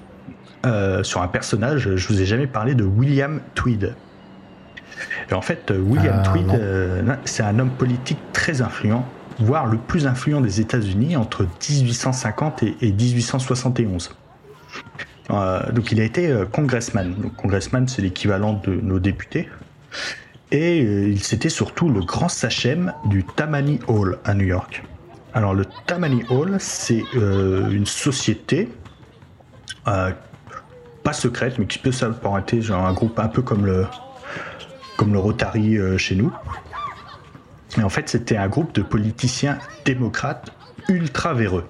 sur 1.04 1.22
un 1.22 1.28
personnage. 1.28 1.94
Je 1.94 2.08
vous 2.08 2.20
ai 2.20 2.26
jamais 2.26 2.48
parlé 2.48 2.75
de 2.75 2.82
William 2.82 3.40
Tweed. 3.54 3.94
Et 5.30 5.34
en 5.34 5.40
fait, 5.40 5.70
William 5.70 6.25
Tweed, 6.25 6.60
c'est 7.25 7.44
un 7.44 7.60
homme 7.60 7.70
politique 7.70 8.18
très 8.32 8.62
influent, 8.62 9.06
voire 9.38 9.66
le 9.66 9.78
plus 9.78 10.08
influent 10.08 10.40
des 10.40 10.60
États-Unis 10.60 11.16
entre 11.16 11.44
1850 11.44 12.64
et 12.64 12.90
1871. 12.90 14.10
Euh, 15.30 15.72
donc 15.72 15.92
il 15.92 16.00
a 16.00 16.04
été 16.04 16.28
euh, 16.28 16.44
congressman. 16.44 17.14
Donc 17.14 17.34
congressman, 17.36 17.88
c'est 17.88 18.02
l'équivalent 18.02 18.60
de 18.64 18.72
nos 18.72 18.98
députés. 18.98 19.48
Et 20.56 20.82
euh, 20.82 21.14
c'était 21.18 21.50
surtout 21.50 21.90
le 21.90 22.00
grand 22.00 22.30
sachem 22.30 22.94
du 23.04 23.25
Tammany 23.25 23.78
Hall 23.88 24.18
à 24.25 24.32
New 24.32 24.46
York. 24.46 24.82
Alors 25.34 25.52
le 25.52 25.66
Tammany 25.86 26.25
Hall, 26.30 26.56
c'est 26.58 27.04
une 27.12 27.84
société 27.84 28.70
pas 29.84 31.12
secrète, 31.12 31.58
mais 31.58 31.66
qui 31.66 31.78
peut 31.78 31.92
s'apparenter 31.92 32.62
genre 32.62 32.86
un 32.86 32.94
groupe 32.94 33.18
un 33.18 33.28
peu 33.28 33.42
comme 33.42 33.66
le 33.66 33.86
comme 34.96 35.12
le 35.12 35.18
Rotary 35.18 35.78
chez 35.98 36.14
nous. 36.14 36.32
Et 37.76 37.82
en 37.82 37.90
fait, 37.90 38.08
c'était 38.08 38.38
un 38.38 38.48
groupe 38.48 38.75
de 38.75 38.80
politiciens 38.80 39.58
démocrates 39.84 40.50
ultra 40.88 41.34
véreux. 41.34 41.66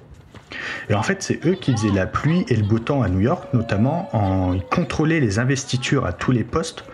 Et 0.88 0.94
en 0.94 1.02
fait, 1.02 1.24
c'est 1.24 1.44
eux 1.44 1.54
qui 1.54 1.72
faisaient 1.72 1.90
la 1.90 2.06
pluie 2.06 2.44
et 2.48 2.54
le 2.54 2.62
beau 2.62 2.78
temps 2.78 3.02
à 3.02 3.08
New 3.08 3.20
York, 3.20 3.52
notamment 3.52 4.08
en 4.14 4.60
contrôlaient 4.60 5.18
les 5.18 5.40
investitures 5.40 6.06
à 6.06 6.12
tous 6.12 6.30
les 6.30 6.44
postes. 6.44 6.84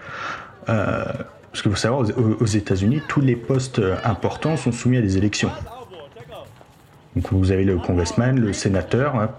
Euh, 1.52 1.58
parce 1.58 1.62
que 1.62 1.68
vous 1.68 1.76
savez, 1.76 1.94
aux, 2.40 2.46
États-Unis, 2.46 3.02
tous 3.08 3.20
les 3.20 3.36
postes 3.36 3.80
importants 4.04 4.56
sont 4.56 4.72
soumis 4.72 4.96
à 4.96 5.02
des 5.02 5.18
élections. 5.18 5.50
Donc 7.14 7.30
vous 7.30 7.52
avez 7.52 7.64
le 7.64 7.76
congressman, 7.76 8.40
le 8.40 8.52
sénateur, 8.52 9.16
hein, 9.16 9.30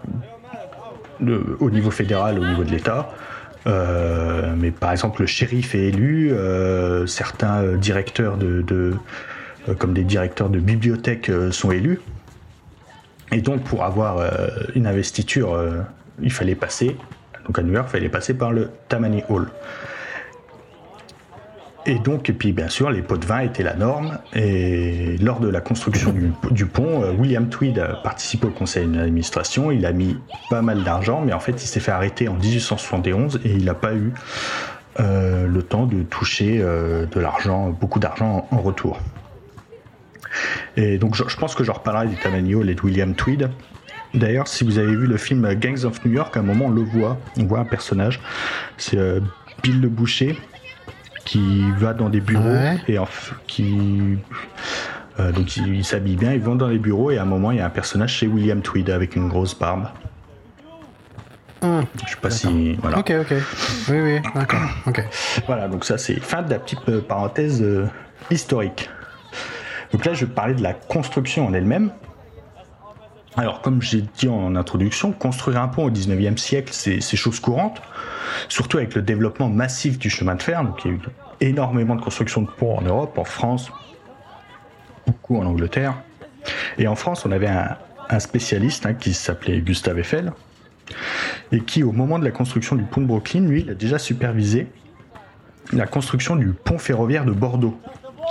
au 1.60 1.70
niveau 1.72 1.90
fédéral, 1.90 2.40
au 2.40 2.46
niveau 2.46 2.64
de 2.64 2.70
l'État. 2.70 3.10
Euh, 3.66 4.54
mais 4.58 4.72
par 4.72 4.92
exemple, 4.92 5.22
le 5.22 5.28
shérif 5.28 5.74
est 5.74 5.86
élu, 5.86 6.32
euh, 6.32 7.08
certains 7.08 7.76
directeurs 7.78 8.38
de, 8.38 8.94
comme 9.80 9.94
des 9.94 10.04
directeurs 10.04 10.50
de 10.50 10.60
bibliothèques 10.60 11.32
sont 11.52 11.72
élus. 11.72 12.00
Et 13.34 13.42
donc, 13.42 13.64
pour 13.64 13.84
avoir 13.84 14.18
euh, 14.20 14.48
une 14.76 14.86
investiture, 14.86 15.54
euh, 15.54 15.82
il 16.22 16.32
fallait 16.32 16.56
passer, 16.56 16.96
donc 17.48 17.58
à 17.58 17.64
New 17.64 17.74
York, 17.74 17.88
il 17.90 17.92
fallait 17.92 18.10
passer 18.10 18.36
par 18.36 18.52
le 18.52 18.70
Tammany 18.90 19.24
Hall. 19.28 19.48
Et 21.86 22.00
donc, 22.00 22.30
et 22.30 22.34
puis 22.34 22.54
bien 22.54 22.70
sûr, 22.70 22.90
les 22.92 23.02
pots 23.02 23.18
de 23.18 23.26
vin 23.26 23.40
étaient 23.40 23.64
la 23.64 23.76
norme. 23.76 24.20
Et 24.34 25.18
lors 25.22 25.40
de 25.40 25.50
la 25.50 25.60
construction 25.60 26.14
du, 26.52 26.66
pont, 26.66 27.04
euh, 27.04 27.12
William 27.12 27.50
Tweed 27.50 27.80
a 27.80 27.96
participé 27.96 28.48
au 28.48 28.52
conseil 28.52 28.88
d'administration. 28.88 29.72
Il 29.72 29.86
a 29.86 29.92
mis 29.92 30.18
pas 30.50 30.62
mal 30.62 30.84
d'argent, 30.84 31.22
mais 31.26 31.34
en 31.34 31.40
fait, 31.40 31.64
il 31.64 31.68
s'est 31.68 31.80
fait 31.82 31.92
arrêter 31.92 32.28
en 32.28 32.36
1871 32.36 33.42
et 33.44 33.52
il 33.52 33.66
n'a 33.66 33.74
pas 33.74 33.94
eu 33.94 34.14
le 35.00 35.62
temps 35.64 35.88
de 35.88 36.04
toucher 36.04 36.60
de 36.60 37.20
l'argent, 37.20 37.70
beaucoup 37.70 38.00
d'argent 38.00 38.48
en 38.52 38.62
retour. 38.62 39.00
Et 40.78 40.98
donc 40.98 41.16
je, 41.16 41.36
pense 41.36 41.56
que 41.56 41.64
je 41.64 41.72
reparlerai 41.72 42.08
du 42.08 42.16
Tammany 42.16 42.52
et 42.52 42.76
de 42.76 42.82
William 42.82 43.14
Tweed. 43.14 43.50
D'ailleurs, 44.14 44.48
si 44.48 44.64
vous 44.64 44.78
avez 44.78 44.96
vu 44.96 45.08
le 45.08 45.18
film 45.18 45.54
Gangs 45.56 45.86
of 45.86 46.04
New 46.06 46.12
York, 46.12 46.38
à 46.38 46.42
un 46.42 46.44
moment 46.44 46.66
on 46.66 46.70
le 46.70 46.84
voit, 46.84 47.18
on 47.40 47.46
voit 47.46 47.60
un 47.60 47.66
personnage, 47.66 48.20
c'est 48.78 48.98
euh, 48.98 49.20
Bill 49.64 49.82
le 49.82 49.90
Boucher 49.90 50.38
qui 51.26 51.64
va 51.78 51.94
dans 51.94 52.10
des 52.10 52.20
bureaux 52.20 52.56
et 52.88 52.98
qui 53.48 54.18
euh, 55.20 55.32
donc 55.32 55.58
il, 55.58 55.86
s'habille 55.86 56.16
bien, 56.16 56.34
ils 56.34 56.42
vont 56.42 56.56
dans 56.56 56.68
les 56.68 56.80
bureaux 56.80 57.12
et 57.12 57.18
à 57.18 57.22
un 57.22 57.26
moment 57.26 57.52
il 57.52 57.58
y 57.58 57.62
a 57.62 57.66
un 57.66 57.70
personnage 57.70 58.14
chez 58.14 58.28
William 58.28 58.62
Tweed 58.62 58.90
avec 58.90 59.16
une 59.16 59.30
grosse 59.30 59.58
barbe. 59.58 59.88
Hum. 61.62 61.86
Je 62.06 62.12
sais 62.12 62.18
pas 62.20 62.30
si 62.30 62.74
voilà. 62.82 63.00
Ok 63.00 63.14
ok. 63.22 63.34
Oui 63.90 64.02
oui 64.02 64.20
d'accord. 64.36 64.62
Ok. 64.86 65.04
Voilà 65.48 65.68
donc 65.68 65.86
ça 65.86 65.98
c'est 65.98 66.20
fin 66.20 66.42
de 66.42 66.50
la 66.50 66.60
petite 66.60 66.88
euh, 66.90 67.02
parenthèse 67.02 67.64
historique. 68.32 68.90
Donc 69.94 70.06
là, 70.06 70.14
je 70.14 70.26
vais 70.26 70.32
parler 70.32 70.56
de 70.56 70.64
la 70.64 70.74
construction 70.74 71.48
en 71.48 71.54
elle-même. 71.54 71.92
Alors, 73.36 73.62
comme 73.62 73.82
j'ai 73.82 74.02
dit 74.02 74.28
en 74.28 74.56
introduction, 74.56 75.12
construire 75.12 75.60
un 75.62 75.68
pont 75.68 75.86
au 75.86 75.90
19e 75.90 76.38
siècle, 76.38 76.72
c'est 76.72 77.18
chose 77.18 77.40
courante, 77.40 77.82
surtout 78.48 78.78
avec 78.78 78.94
le 78.94 79.02
développement 79.02 79.50
massif 79.50 79.98
du 79.98 80.10
chemin 80.10 80.36
de 80.36 80.44
fer. 80.44 80.64
Donc, 80.64 80.86
il 80.86 80.92
y 80.92 80.94
a 80.94 80.98
eu 80.98 81.02
énormément 81.42 81.96
de 81.96 82.02
constructions 82.02 82.42
de 82.42 82.48
ponts 82.48 82.78
en 82.78 82.82
Europe, 82.82 83.18
en 83.18 83.24
France, 83.24 83.72
beaucoup 85.08 85.38
en 85.38 85.46
Angleterre. 85.46 85.96
Et 86.78 86.88
en 86.88 86.96
France, 86.96 87.26
on 87.26 87.32
avait 87.32 87.48
un, 87.48 88.20
spécialiste 88.20 88.86
hein, 88.86 88.94
qui 88.94 89.14
s'appelait 89.14 89.60
Gustave 89.62 89.98
Eiffel, 89.98 90.34
et 91.52 91.62
qui, 91.62 91.82
au 91.82 91.92
moment 91.92 92.20
de 92.20 92.26
la 92.26 92.32
construction 92.32 92.76
du 92.76 92.84
pont 92.84 93.02
de 93.02 93.08
Brooklyn, 93.08 93.48
lui, 93.48 93.62
il 93.62 93.70
a 93.72 93.74
déjà 93.74 93.98
supervisé 93.98 94.68
la 95.72 95.88
construction 95.88 96.36
du 96.36 96.54
pont 96.54 96.78
ferroviaire 96.78 97.26
de 97.26 97.32
Bordeaux, 97.32 97.80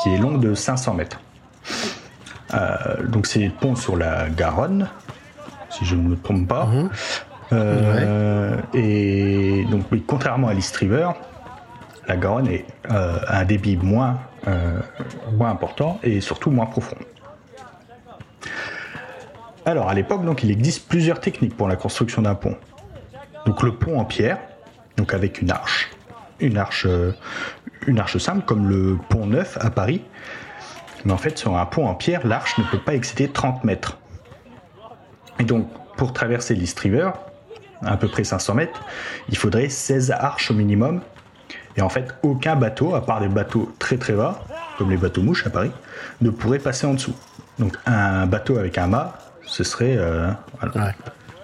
qui 0.03 0.11
est 0.11 0.19
long 0.19 0.39
de 0.39 0.55
500 0.55 0.95
mètres. 0.95 1.21
Euh, 2.55 3.07
donc 3.07 3.27
c'est 3.27 3.49
pont 3.49 3.75
sur 3.77 3.97
la 3.97 4.29
Garonne, 4.29 4.89
si 5.71 5.85
je 5.85 5.95
ne 5.95 6.03
me 6.03 6.17
trompe 6.17 6.49
pas. 6.49 6.67
Mhm. 6.67 6.91
Euh, 7.53 8.57
et 8.73 9.67
donc 9.71 9.85
contrairement 10.07 10.49
à 10.49 10.55
l'East 10.55 10.75
River, 10.77 11.11
la 12.09 12.17
Garonne 12.17 12.49
est, 12.49 12.65
euh, 12.91 13.19
a 13.27 13.41
un 13.41 13.45
débit 13.45 13.77
moins, 13.77 14.19
moins 15.33 15.51
important 15.51 16.01
et 16.03 16.21
surtout 16.21 16.51
moins 16.51 16.67
profond. 16.67 16.97
Alors 19.65 19.89
à 19.89 19.95
l'époque, 19.95 20.25
donc 20.25 20.43
il 20.43 20.51
existe 20.51 20.89
plusieurs 20.89 21.21
techniques 21.21 21.57
pour 21.57 21.69
la 21.69 21.77
construction 21.77 22.23
d'un 22.23 22.35
pont. 22.35 22.57
Donc 23.47 23.63
le 23.63 23.75
pont 23.75 23.99
en 23.99 24.05
pierre, 24.05 24.39
donc 24.97 25.15
avec 25.15 25.41
une 25.41 25.51
arche, 25.51 25.91
une 26.41 26.57
arche, 26.57 26.87
une 27.87 28.01
arche 28.01 28.17
simple 28.17 28.43
comme 28.45 28.69
le 28.69 28.99
pont 29.09 29.27
neuf 29.27 29.59
à 29.61 29.71
Paris, 29.71 30.03
mais 31.05 31.13
en 31.13 31.19
fait, 31.19 31.39
sur 31.39 31.57
un 31.57 31.67
pont 31.67 31.87
en 31.87 31.95
pierre, 31.95 32.27
l'arche 32.27 32.59
ne 32.59 32.65
peut 32.65 32.79
pas 32.79 32.95
excéder 32.95 33.29
30 33.29 33.65
mètres. 33.65 33.99
Et 35.39 35.45
donc, 35.45 35.67
pour 35.97 36.13
traverser 36.13 36.55
l'East 36.55 36.79
River, 36.81 37.11
à 37.85 37.97
peu 37.97 38.09
près 38.09 38.25
500 38.25 38.55
mètres, 38.55 38.81
il 39.29 39.37
faudrait 39.37 39.69
16 39.69 40.11
arches 40.13 40.51
au 40.51 40.55
minimum. 40.55 41.01
Et 41.77 41.83
en 41.83 41.89
fait, 41.89 42.15
aucun 42.23 42.57
bateau, 42.57 42.95
à 42.95 43.05
part 43.05 43.21
des 43.21 43.29
bateaux 43.29 43.73
très 43.79 43.97
très 43.97 44.13
bas, 44.13 44.45
comme 44.79 44.91
les 44.91 44.97
bateaux 44.97 45.23
mouches 45.23 45.47
à 45.47 45.51
Paris, 45.51 45.73
ne 46.21 46.31
pourrait 46.31 46.59
passer 46.59 46.87
en 46.87 46.95
dessous. 46.95 47.15
Donc 47.59 47.77
un 47.87 48.27
bateau 48.27 48.59
avec 48.59 48.79
un 48.79 48.87
mât, 48.87 49.19
ce 49.45 49.65
serait, 49.65 49.97
euh, 49.97 50.31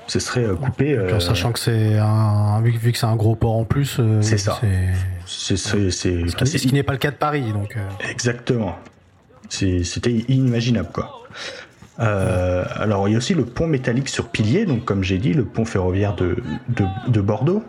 ce 0.07 0.21
serait 0.21 0.45
euh, 0.45 0.55
coupé. 0.55 0.99
en 1.13 1.21
sachant 1.21 1.53
que 1.53 1.59
c'est 1.59 1.99
un, 1.99 2.61
vu, 2.61 2.93
que 2.93 2.99
c'est 2.99 3.07
un 3.07 3.17
gros 3.17 3.37
port 3.37 3.57
en 3.57 3.65
plus, 3.65 3.97
euh, 3.99 4.21
c'est 4.23 4.39
ça. 4.39 4.59
C'est, 5.27 5.57
ce 5.57 6.57
qui 6.57 6.75
n'est 6.75 6.83
pas 6.83 6.93
le 6.93 6.99
cas 6.99 7.11
de 7.11 7.17
Paris, 7.17 7.53
donc. 7.53 7.77
Exactement. 8.11 8.77
C'était 9.49 10.13
inimaginable, 10.29 10.91
quoi. 10.93 11.19
Euh, 12.01 12.65
alors, 12.77 13.09
il 13.09 13.13
y 13.13 13.15
a 13.15 13.19
aussi 13.19 13.35
le 13.35 13.45
pont 13.45 13.67
métallique 13.67 14.09
sur 14.09 14.29
pilier, 14.29 14.67
donc 14.67 14.85
comme 14.85 15.03
j'ai 15.03 15.19
dit, 15.19 15.33
le 15.33 15.45
pont 15.45 15.65
ferroviaire 15.65 16.15
de, 16.15 16.37
de, 17.09 17.21
Bordeaux. 17.21 17.63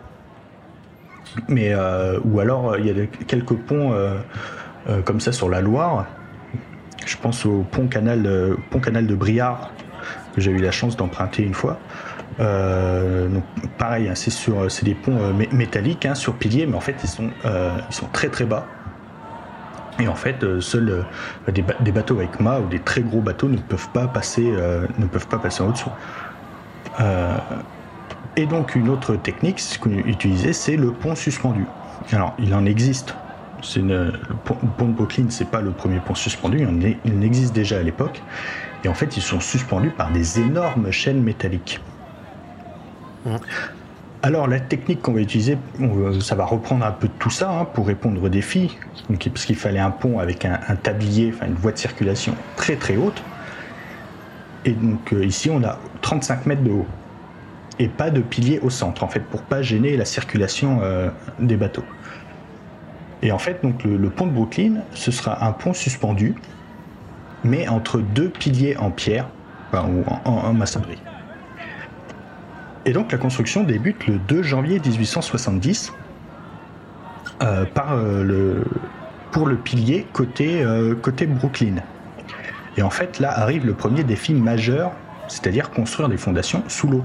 Mais, 1.48 1.72
euh, 1.72 2.18
ou 2.24 2.40
alors, 2.40 2.78
il 2.78 2.86
y 2.86 2.90
a 2.90 3.06
quelques 3.26 3.54
ponts 3.54 3.92
euh, 3.92 4.18
comme 5.04 5.20
ça 5.20 5.32
sur 5.32 5.48
la 5.48 5.60
Loire. 5.60 6.06
Je 7.06 7.16
pense 7.16 7.44
au 7.46 7.64
pont 7.70 7.88
canal, 7.88 8.56
pont 8.70 8.78
canal 8.78 9.06
de 9.06 9.14
Briard, 9.14 9.72
que 10.34 10.40
j'ai 10.40 10.50
eu 10.50 10.58
la 10.58 10.70
chance 10.70 10.96
d'emprunter 10.96 11.42
une 11.42 11.54
fois. 11.54 11.78
donc 12.38 13.42
pareil, 13.78 14.08
hein, 14.08 14.14
c'est 14.14 14.84
des 14.84 14.94
ponts 14.94 15.18
métalliques 15.50 16.06
hein, 16.06 16.14
sur 16.14 16.34
piliers, 16.34 16.66
mais 16.66 16.76
en 16.76 16.80
fait 16.80 16.96
ils 17.02 17.08
sont, 17.08 17.30
ils 17.44 17.94
sont 17.94 18.06
très 18.12 18.28
très 18.28 18.44
bas. 18.44 18.66
Et 20.00 20.08
en 20.08 20.14
fait, 20.14 20.44
seuls 20.60 21.04
des, 21.48 21.92
bateaux 21.92 22.18
avec 22.18 22.40
mât 22.40 22.60
ou 22.60 22.68
des 22.68 22.78
très 22.78 23.02
gros 23.02 23.20
bateaux 23.20 23.48
ne 23.48 23.58
peuvent 23.58 23.90
pas 23.90 24.06
passer, 24.06 24.42
ne 24.98 25.06
peuvent 25.06 25.28
pas 25.28 25.38
passer 25.38 25.62
en 25.62 25.70
dessous. 25.70 25.90
et 28.36 28.46
donc 28.46 28.74
une 28.74 28.88
autre 28.88 29.16
technique, 29.16 29.60
qu'on 29.80 29.90
utilisait, 29.90 30.52
c'est 30.52 30.76
le 30.76 30.92
pont 30.92 31.14
suspendu. 31.14 31.66
Alors, 32.12 32.34
il 32.38 32.54
en 32.54 32.64
existe. 32.64 33.14
le 33.76 34.12
pont 34.44 34.86
de 34.86 34.92
Brooklyn, 34.92 35.26
pas 35.50 35.60
le 35.60 35.70
premier 35.70 36.00
pont 36.00 36.14
suspendu, 36.14 36.66
il 37.04 37.12
en 37.12 37.20
existe 37.20 37.54
déjà 37.54 37.78
à 37.78 37.82
l'époque. 37.82 38.22
Et 38.84 38.88
en 38.88 38.94
fait, 38.94 39.16
ils 39.16 39.22
sont 39.22 39.40
suspendus 39.40 39.90
par 39.90 40.10
des 40.10 40.40
énormes 40.40 40.90
chaînes 40.90 41.22
métalliques. 41.22 41.80
Alors, 44.22 44.48
la 44.48 44.60
technique 44.60 45.00
qu'on 45.00 45.12
va 45.12 45.20
utiliser, 45.20 45.56
ça 46.20 46.34
va 46.34 46.44
reprendre 46.44 46.84
un 46.84 46.92
peu 46.92 47.08
de 47.08 47.12
tout 47.18 47.30
ça 47.30 47.50
hein, 47.50 47.64
pour 47.64 47.86
répondre 47.86 48.22
aux 48.22 48.28
défis. 48.28 48.76
parce 49.08 49.46
qu'il 49.46 49.56
fallait 49.56 49.78
un 49.78 49.90
pont 49.90 50.18
avec 50.18 50.44
un, 50.44 50.58
tablier, 50.82 51.32
enfin 51.34 51.46
une 51.46 51.54
voie 51.54 51.72
de 51.72 51.78
circulation 51.78 52.34
très 52.56 52.76
très 52.76 52.96
haute. 52.96 53.22
Et 54.66 54.72
donc, 54.72 55.14
euh, 55.14 55.24
ici, 55.24 55.48
on 55.48 55.64
a 55.64 55.78
35 56.02 56.44
mètres 56.44 56.62
de 56.62 56.70
haut 56.70 56.86
et 57.78 57.88
pas 57.88 58.10
de 58.10 58.20
pilier 58.20 58.60
au 58.60 58.68
centre, 58.68 59.02
en 59.04 59.08
fait, 59.08 59.20
pour 59.20 59.40
pas 59.40 59.62
gêner 59.62 59.96
la 59.96 60.04
circulation 60.04 60.80
euh, 60.82 61.08
des 61.38 61.56
bateaux. 61.56 61.84
Et 63.22 63.32
en 63.32 63.38
fait, 63.38 63.62
donc 63.62 63.84
le, 63.84 64.10
pont 64.10 64.26
de 64.26 64.32
Brooklyn, 64.32 64.82
ce 64.92 65.10
sera 65.10 65.46
un 65.46 65.52
pont 65.52 65.72
suspendu, 65.72 66.34
mais 67.42 67.68
entre 67.68 67.98
deux 67.98 68.28
piliers 68.28 68.76
en 68.76 68.90
pierre, 68.90 69.28
ou 69.72 70.04
en, 70.24 70.52
maçonnerie. 70.52 70.98
Et 72.86 72.92
donc 72.92 73.12
la 73.12 73.18
construction 73.18 73.62
débute 73.62 74.06
le 74.06 74.18
2 74.18 74.42
janvier 74.42 74.80
1870 74.80 75.92
euh, 77.42 77.64
par, 77.66 77.92
euh, 77.92 78.22
le, 78.22 78.64
pour 79.32 79.46
le 79.46 79.56
pilier 79.56 80.06
côté, 80.12 80.64
côté 81.02 81.26
Brooklyn. 81.26 81.76
Et 82.76 82.82
en 82.82 82.90
fait, 82.90 83.18
là 83.18 83.38
arrive 83.38 83.66
le 83.66 83.74
premier 83.74 84.04
défi 84.04 84.34
majeur, 84.34 84.92
c'est-à-dire 85.28 85.70
construire 85.70 86.08
des 86.08 86.16
fondations 86.16 86.62
sous 86.68 86.88
l'eau. 86.88 87.04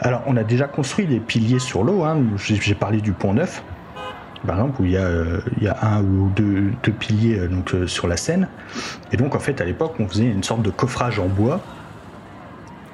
Alors, 0.00 0.22
on 0.26 0.36
a 0.36 0.42
déjà 0.42 0.66
construit 0.66 1.06
des 1.06 1.20
piliers 1.20 1.60
sur 1.60 1.84
l'eau. 1.84 2.02
Hein. 2.02 2.22
J'ai 2.36 2.74
parlé 2.74 3.00
du 3.00 3.12
pont 3.12 3.34
neuf, 3.34 3.62
par 4.44 4.56
exemple, 4.56 4.82
où 4.82 4.84
il 4.84 4.92
y 4.92 4.96
a, 4.96 5.02
euh, 5.02 5.40
un 5.80 6.02
ou 6.02 6.28
deux, 6.34 6.72
piliers 6.98 7.38
euh, 7.38 7.48
donc, 7.48 7.72
euh, 7.72 7.86
sur 7.86 8.08
la 8.08 8.16
Seine. 8.16 8.48
Et 9.12 9.16
donc, 9.16 9.36
en 9.36 9.38
fait, 9.38 9.60
à 9.60 9.64
l'époque, 9.64 9.94
on 10.00 10.08
faisait 10.08 10.24
une 10.24 10.42
sorte 10.42 10.62
de 10.62 10.70
coffrage 10.70 11.20
en 11.20 11.28
bois, 11.28 11.60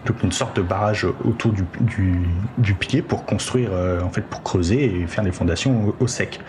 donc 0.08 0.22
une 0.22 0.32
sorte 0.32 0.56
de 0.56 0.62
barrage 0.62 1.06
autour 1.24 1.52
du, 1.52 2.74
pilier 2.74 3.02
pour 3.02 3.24
construire, 3.24 3.70
en 4.02 4.08
fait, 4.10 4.22
pour 4.22 4.42
creuser 4.42 5.00
et 5.00 5.06
faire 5.06 5.22
des 5.22 5.32
fondations 5.32 5.94
au, 6.00 6.06
sec. 6.06 6.40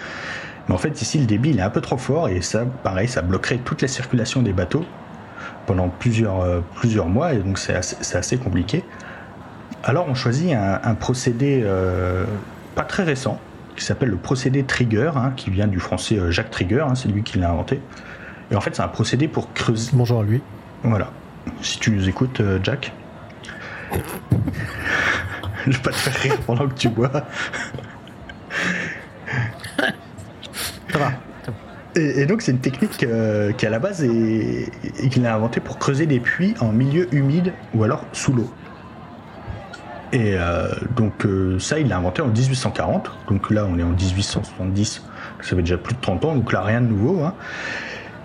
Mais 0.68 0.74
en 0.74 0.78
fait, 0.78 1.02
ici, 1.02 1.20
le 1.20 1.26
débit 1.26 1.52
il 1.52 1.60
est 1.60 1.64
un 1.64 1.70
peu 1.70 1.82
trop 1.82 1.98
fort 1.98 2.30
et 2.30 2.42
ça, 2.42 2.66
pareil, 2.66 3.08
ça 3.08 3.22
bloquerait 3.22 3.58
toute 3.58 3.82
la 3.82 3.88
circulation 3.88 4.42
des 4.42 4.54
bateaux 4.54 4.86
pendant 5.68 5.90
plusieurs, 5.90 6.64
plusieurs 6.76 7.08
mois 7.08 7.34
et 7.34 7.38
donc 7.38 7.60
c'est 7.60 7.76
assez 7.76 8.38
compliqué. 8.38 8.84
Alors 9.84 10.08
on 10.10 10.14
choisit 10.14 10.54
un, 10.54 10.96
procédé 10.96 11.62
euh, 11.64 12.26
pas 12.76 12.84
très 12.84 13.04
récent, 13.04 13.40
qui 13.76 13.86
s'appelle 13.86 14.10
le 14.10 14.18
procédé 14.18 14.64
Trigger, 14.64 15.12
hein, 15.16 15.32
qui 15.36 15.50
vient 15.50 15.68
du 15.68 15.80
français 15.80 16.18
euh, 16.18 16.32
Jacques 16.32 16.52
Trigger, 16.52 16.86
hein, 16.88 16.96
c'est 16.96 17.08
lui 17.08 17.24
qui 17.24 17.40
l'a 17.40 17.50
inventé. 17.50 17.80
Et 18.52 18.56
en 18.56 18.62
fait 18.62 18.76
c'est 18.76 18.82
un 18.82 18.90
procédé 18.90 19.28
pour 19.28 19.54
creuser... 19.54 19.92
Bonjour 19.94 20.20
à 20.20 20.24
lui. 20.24 20.42
Voilà. 20.84 21.12
Si 21.62 21.80
tu 21.80 21.92
nous 21.92 22.10
écoutes, 22.10 22.42
euh, 22.42 22.60
Jack. 22.62 22.94
Je 25.66 25.72
vais 25.72 25.84
pas 25.84 25.92
te 25.92 25.96
faire 25.96 26.14
rire 26.22 26.38
pendant 26.46 26.68
que 26.68 26.74
tu 26.74 26.90
bois. 26.90 27.12
Ça 30.92 30.98
va. 30.98 31.12
Et, 31.96 32.26
donc 32.26 32.42
c'est 32.42 32.52
une 32.52 32.60
technique 32.60 32.92
qui 32.98 33.06
à 33.06 33.70
la 33.70 33.80
base 33.80 34.04
est, 34.04 34.70
et 35.00 35.10
qu'il 35.10 35.26
a 35.26 35.36
inventé 35.36 35.60
pour 35.60 35.80
creuser 35.80 36.06
des 36.06 36.20
puits 36.20 36.54
en 36.60 36.72
milieu 36.72 37.14
humide 37.14 37.54
ou 37.74 37.84
alors 37.84 38.06
sous 38.14 38.34
l'eau. 38.34 38.50
Et 40.12 40.34
euh, 40.36 40.68
donc 40.96 41.26
euh, 41.26 41.60
ça, 41.60 41.80
il 41.80 41.88
l'a 41.88 41.98
inventé 41.98 42.22
en 42.22 42.28
1840. 42.28 43.12
Donc 43.28 43.52
là, 43.52 43.68
on 43.70 43.78
est 43.78 43.84
en 43.84 43.90
1870. 43.90 45.04
Ça 45.42 45.56
fait 45.56 45.56
déjà 45.58 45.78
plus 45.78 45.94
de 45.94 46.02
30 46.02 46.26
ans, 46.26 46.36
donc 46.36 46.52
là, 46.52 46.62
rien 46.62 46.82
de 46.82 46.88
nouveau. 46.88 47.24
Hein. 47.24 47.34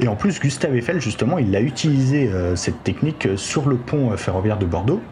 Et 0.00 0.08
en 0.08 0.16
plus, 0.16 0.40
Gustave 0.40 0.74
Eiffel, 0.76 1.00
justement, 1.00 1.38
il 1.38 1.54
a 1.54 1.60
utilisé 1.60 2.28
euh, 2.28 2.56
cette 2.56 2.82
technique 2.82 3.28
sur 3.36 3.68
le 3.68 3.76
pont 3.76 4.16
ferroviaire 4.16 4.58
de 4.58 4.66
Bordeaux. 4.66 5.02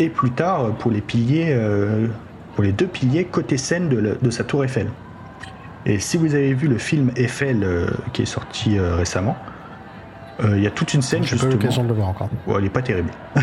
Et 0.00 0.08
plus 0.08 0.32
tard, 0.32 0.72
pour 0.78 0.90
les 0.90 1.00
piliers, 1.00 1.56
pour 2.54 2.64
les 2.64 2.72
deux 2.72 2.86
piliers 2.86 3.24
côté 3.24 3.56
Seine 3.56 3.88
de, 3.88 4.30
sa 4.30 4.44
tour 4.44 4.64
Eiffel. 4.64 4.88
Et 5.86 5.98
si 5.98 6.16
vous 6.16 6.34
avez 6.34 6.52
vu 6.54 6.68
le 6.68 6.78
film 6.78 7.10
Eiffel 7.16 7.66
qui 8.12 8.22
est 8.22 8.26
sorti 8.26 8.80
récemment, 8.80 9.36
il 10.42 10.60
y 10.60 10.66
a 10.66 10.70
toute 10.70 10.94
une 10.94 11.02
scène 11.02 11.22
justement. 11.22 11.42
J'ai 11.42 11.48
pas 11.48 11.62
l'occasion 11.62 11.82
de 11.84 11.88
le 11.88 11.94
voir 11.94 12.08
encore. 12.08 12.30
Ouais, 12.46 12.54
elle 12.58 12.64
est 12.64 12.70
pas 12.70 12.82
terrible. 12.82 13.10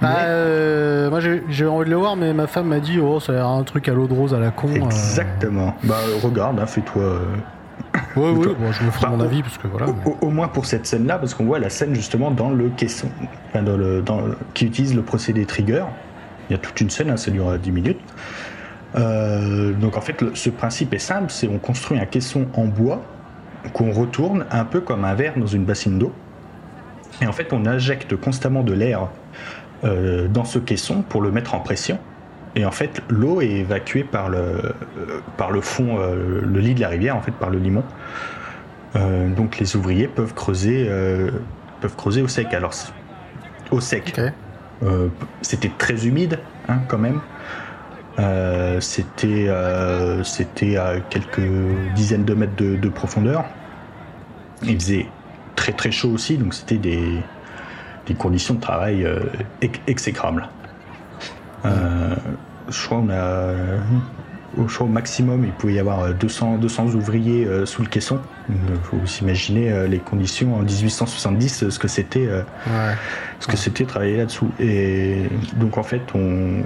Bah, 0.00 0.18
euh, 0.24 1.08
moi 1.08 1.20
j'ai 1.20 1.66
envie 1.66 1.86
de 1.86 1.90
le 1.90 1.96
voir, 1.96 2.16
mais 2.16 2.34
ma 2.34 2.46
femme 2.46 2.68
m'a 2.68 2.80
dit 2.80 2.98
oh 3.00 3.20
ça 3.20 3.32
a 3.32 3.36
l'air 3.36 3.48
un 3.48 3.62
truc 3.62 3.88
à 3.88 3.94
l'eau 3.94 4.06
de 4.06 4.12
rose 4.12 4.34
à 4.34 4.38
la 4.38 4.50
con. 4.50 4.68
Euh. 4.68 4.84
Exactement. 4.84 5.74
Bah 5.82 5.96
regarde, 6.22 6.60
hein, 6.60 6.66
fais-toi. 6.66 7.02
Euh, 7.02 7.18
oui, 8.16 8.32
oui, 8.36 8.54
je 8.72 8.84
me 8.84 8.90
ferai 8.90 9.10
mon 9.10 9.20
avis 9.20 9.42
parce 9.42 9.58
que 9.58 9.66
voilà. 9.66 9.86
Au, 10.20 10.30
moins 10.30 10.48
pour 10.48 10.66
cette 10.66 10.86
scène-là, 10.86 11.18
parce 11.18 11.34
qu'on 11.34 11.44
voit 11.44 11.58
la 11.58 11.70
scène 11.70 11.94
justement 11.94 12.30
dans 12.30 12.50
le 12.50 12.68
caisson, 12.68 13.08
enfin, 13.48 13.62
dans 13.62 13.76
le, 13.76 14.02
dans 14.02 14.22
qui 14.54 14.66
utilise 14.66 14.94
le 14.94 15.02
procédé 15.02 15.44
trigger. 15.46 15.84
Il 16.48 16.52
y 16.52 16.56
a 16.56 16.58
toute 16.58 16.80
une 16.80 16.90
scène, 16.90 17.10
hein, 17.10 17.16
ça 17.16 17.30
dure 17.30 17.58
10 17.58 17.72
minutes. 17.72 18.00
donc 18.94 19.96
en 19.96 20.00
fait, 20.00 20.22
ce 20.34 20.50
principe 20.50 20.92
est 20.94 20.98
simple, 20.98 21.30
c'est 21.30 21.48
on 21.48 21.58
construit 21.58 21.98
un 21.98 22.06
caisson 22.06 22.46
en 22.54 22.66
bois 22.66 23.02
qu'on 23.72 23.92
retourne 23.92 24.44
un 24.50 24.64
peu 24.64 24.80
comme 24.80 25.04
un 25.04 25.14
verre 25.14 25.34
dans 25.36 25.46
une 25.46 25.64
bassine 25.64 25.98
d'eau. 25.98 26.12
Et 27.22 27.26
en 27.26 27.32
fait, 27.32 27.52
on 27.52 27.64
injecte 27.66 28.16
constamment 28.16 28.62
de 28.62 28.72
l'air 28.72 29.08
euh, 29.84 30.28
dans 30.28 30.44
ce 30.44 30.58
caisson 30.58 31.02
pour 31.02 31.22
le 31.22 31.30
mettre 31.30 31.54
en 31.54 31.60
pression. 31.60 31.98
Et 32.56 32.64
en 32.64 32.70
fait, 32.70 33.02
l'eau 33.08 33.40
est 33.40 33.50
évacuée 33.50 34.04
par 34.04 34.28
le, 34.28 34.38
euh, 34.38 35.20
par 35.36 35.50
le 35.50 35.60
fond, 35.60 35.98
euh, 35.98 36.40
le 36.40 36.60
lit 36.60 36.74
de 36.74 36.80
la 36.80 36.88
rivière, 36.88 37.16
en 37.16 37.20
fait, 37.20 37.32
par 37.32 37.50
le 37.50 37.58
limon. 37.58 37.84
donc 39.36 39.58
les 39.58 39.74
ouvriers 39.74 40.06
peuvent 40.06 40.34
creuser, 40.34 40.88
peuvent 41.80 41.96
creuser 41.96 42.22
au 42.22 42.28
sec. 42.28 42.54
Alors, 42.54 42.72
au 43.72 43.80
sec. 43.80 44.14
c'était 45.42 45.72
très 45.78 46.06
humide, 46.06 46.38
hein, 46.68 46.78
quand 46.86 46.98
même. 46.98 47.20
c'était 48.80 49.48
c'était 50.22 50.76
à 50.76 51.00
quelques 51.10 51.50
dizaines 51.96 52.24
de 52.24 52.34
mètres 52.34 52.56
de, 52.56 52.76
de, 52.76 52.88
profondeur. 52.88 53.44
Il 54.62 54.78
faisait 54.78 55.06
très 55.56 55.72
très 55.72 55.90
chaud 55.90 56.10
aussi, 56.10 56.36
donc 56.38 56.54
c'était 56.54 56.78
des, 56.78 57.20
des 58.06 58.14
conditions 58.14 58.54
de 58.54 58.60
travail 58.60 59.04
euh, 59.04 59.20
exécrables. 59.86 60.48
Euh, 61.64 62.14
je 62.68 62.86
crois 62.86 62.98
qu'on 62.98 63.10
a 63.10 63.54
au, 64.56 64.86
maximum, 64.86 65.44
il 65.44 65.52
pouvait 65.52 65.74
y 65.74 65.78
avoir 65.78 66.14
200, 66.14 66.58
200 66.58 66.94
ouvriers 66.94 67.44
euh, 67.44 67.66
sous 67.66 67.82
le 67.82 67.88
caisson. 67.88 68.20
Il 68.48 68.56
faut 68.84 69.04
s'imaginer 69.06 69.88
les 69.88 69.98
conditions 69.98 70.54
en 70.54 70.62
1870, 70.62 71.70
ce 71.70 71.78
que 71.78 71.88
c'était, 71.88 72.28
ce 73.40 73.46
que 73.46 73.56
c'était 73.56 73.84
travailler 73.84 74.18
là-dessous. 74.18 74.50
Et 74.60 75.22
donc 75.56 75.78
en 75.78 75.82
fait, 75.82 76.02
on, 76.14 76.62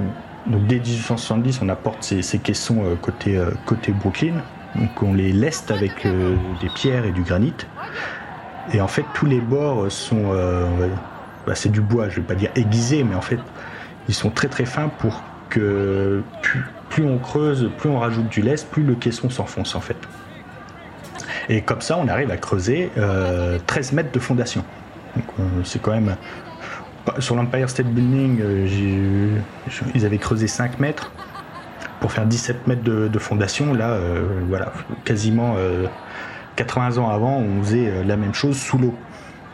donc 0.51 0.67
dès 0.67 0.81
1870, 0.81 1.61
on 1.63 1.69
apporte 1.69 2.03
ces, 2.03 2.39
caissons 2.39 2.83
côté, 3.01 3.41
côté 3.65 3.93
Brooklyn. 3.93 4.43
Donc 4.75 5.03
on 5.03 5.15
les 5.15 5.33
leste 5.33 5.71
avec 5.71 6.07
des 6.61 6.69
pierres 6.75 7.05
et 7.05 7.13
du 7.13 7.23
granit. 7.23 7.55
Et 8.75 8.81
en 8.81 8.89
fait, 8.89 9.05
tous 9.15 9.27
les 9.27 9.41
bords 9.41 9.91
sont, 9.91 10.33
bah, 11.47 11.55
c'est 11.55 11.71
du 11.71 11.81
bois, 11.81 12.11
je 12.11 12.17
vais 12.17 12.27
pas 12.27 12.35
dire 12.35 12.51
aiguisé, 12.57 13.03
mais 13.05 13.15
en 13.15 13.23
fait, 13.23 13.39
ils 14.09 14.15
sont 14.15 14.31
très 14.31 14.49
très 14.49 14.65
fins 14.65 14.89
pour 14.89 15.23
que 15.49 16.23
plus, 16.89 17.05
on 17.05 17.19
creuse, 17.19 17.71
plus 17.79 17.89
on 17.89 17.99
rajoute 17.99 18.29
du 18.29 18.43
lest, 18.43 18.69
plus 18.71 18.83
le 18.83 18.95
caisson 18.95 19.31
s'enfonce 19.31 19.75
en 19.75 19.81
fait. 19.81 19.97
Et 21.49 21.63
comme 21.63 21.81
ça, 21.81 21.97
on 21.99 22.09
arrive 22.09 22.31
à 22.31 22.37
creuser 22.37 22.91
13 22.95 22.99
euh, 22.99 23.97
mètres 23.97 24.13
de 24.13 24.19
fondation. 24.19 24.65
Euh, 25.17 25.43
c'est 25.65 25.81
quand 25.81 25.93
même. 25.93 26.17
Sur 27.21 27.37
l'Empire 27.37 27.71
State 27.71 27.87
Building, 27.87 28.41
euh, 28.43 29.39
ils 29.95 30.05
avaient 30.05 30.19
creusé 30.19 30.47
5 30.47 30.79
mètres 30.79 31.11
pour 32.01 32.13
faire 32.13 32.27
17 32.27 32.67
mètres 32.67 32.83
de, 32.83 33.19
fondation. 33.19 33.73
Là, 33.73 33.99
voilà, 34.47 34.73
quasiment 35.05 35.57
80 36.57 36.99
ans 36.99 37.09
avant, 37.09 37.39
on 37.39 37.63
faisait 37.63 38.05
la 38.05 38.17
même 38.17 38.35
chose 38.35 38.59
sous 38.59 38.79
l'eau. 38.79 38.95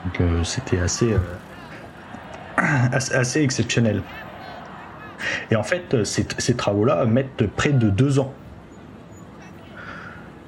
Donc 0.05 0.45
c'était 0.45 0.81
assez, 0.81 1.15
assez 2.93 3.41
exceptionnel. 3.41 4.03
Et 5.51 5.57
en 5.57 5.63
fait, 5.63 6.05
ces, 6.05 6.55
travaux-là 6.55 7.05
mettent 7.05 7.47
près 7.47 7.71
de 7.71 7.91
deux 7.91 8.19
ans. 8.19 8.33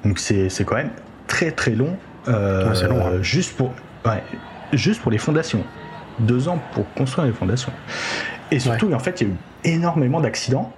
Donc 0.03 0.19
c'est 0.19 0.49
quand 0.65 0.75
même 0.75 0.91
très 1.27 1.51
très 1.51 1.71
long. 1.71 1.97
Euh, 2.27 2.87
long 2.87 3.05
hein. 3.05 3.21
Juste 3.21 3.55
pour. 3.55 3.73
juste 4.73 5.01
pour 5.01 5.11
les 5.11 5.17
fondations. 5.17 5.63
Deux 6.19 6.47
ans 6.47 6.59
pour 6.73 6.91
construire 6.93 7.27
les 7.27 7.33
fondations. 7.33 7.71
Et 8.51 8.59
surtout, 8.59 8.91
en 8.93 8.99
fait, 8.99 9.21
il 9.21 9.27
y 9.27 9.29
a 9.29 9.33
eu 9.33 9.37
énormément 9.75 10.21
d'accidents 10.21 10.73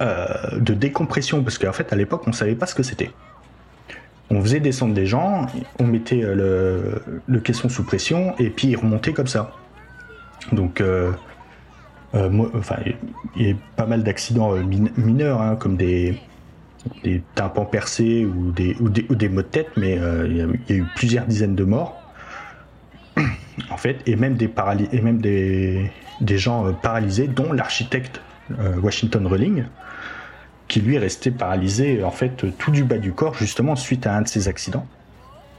euh, 0.00 0.26
de 0.58 0.74
décompression, 0.74 1.42
parce 1.42 1.58
qu'en 1.58 1.72
fait, 1.72 1.92
à 1.92 1.96
l'époque, 1.96 2.22
on 2.26 2.30
ne 2.30 2.34
savait 2.34 2.54
pas 2.54 2.66
ce 2.66 2.74
que 2.74 2.82
c'était. 2.82 3.10
On 4.30 4.40
faisait 4.40 4.60
descendre 4.60 4.94
des 4.94 5.06
gens, 5.06 5.46
on 5.78 5.84
mettait 5.86 6.20
le, 6.20 7.02
le 7.26 7.40
caisson 7.40 7.68
sous 7.68 7.84
pression, 7.84 8.34
et 8.38 8.50
puis 8.50 8.68
ils 8.68 8.76
remontaient 8.76 9.12
comme 9.12 9.26
ça. 9.26 9.52
Donc, 10.52 10.80
euh, 10.80 11.12
euh, 12.14 12.30
enfin, 12.54 12.76
il 13.36 13.48
y 13.48 13.50
a 13.52 13.54
pas 13.76 13.86
mal 13.86 14.02
d'accidents 14.02 14.54
mineurs, 14.96 15.40
hein, 15.40 15.56
comme 15.56 15.76
des, 15.76 16.18
des 17.02 17.22
tympans 17.34 17.64
percés 17.64 18.24
ou 18.24 18.52
des, 18.52 18.76
ou 18.80 18.88
des, 18.88 19.06
ou 19.08 19.14
des 19.14 19.28
maux 19.28 19.42
de 19.42 19.46
tête, 19.46 19.70
mais 19.76 19.98
il 20.26 20.36
y, 20.36 20.72
a 20.72 20.74
eu 20.74 20.84
plusieurs 20.94 21.26
dizaines 21.26 21.54
de 21.54 21.64
morts. 21.64 22.00
En 23.70 23.76
fait, 23.76 23.98
et 24.06 24.16
même 24.16 24.34
des, 24.34 24.50
et 24.90 25.00
même 25.00 25.20
des, 25.20 25.88
des 26.20 26.38
gens 26.38 26.72
paralysés, 26.72 27.28
dont 27.28 27.52
l'architecte 27.52 28.20
Washington 28.82 29.24
Rowling, 29.28 29.66
qui 30.68 30.80
lui 30.80 30.96
est 30.96 30.98
resté 30.98 31.30
paralysé 31.30 32.02
en 32.02 32.10
fait 32.10 32.44
tout 32.58 32.70
du 32.70 32.82
bas 32.82 32.98
du 32.98 33.12
corps 33.12 33.34
justement 33.34 33.76
suite 33.76 34.08
à 34.08 34.16
un 34.16 34.22
de 34.22 34.28
ces 34.28 34.48
accidents. 34.48 34.86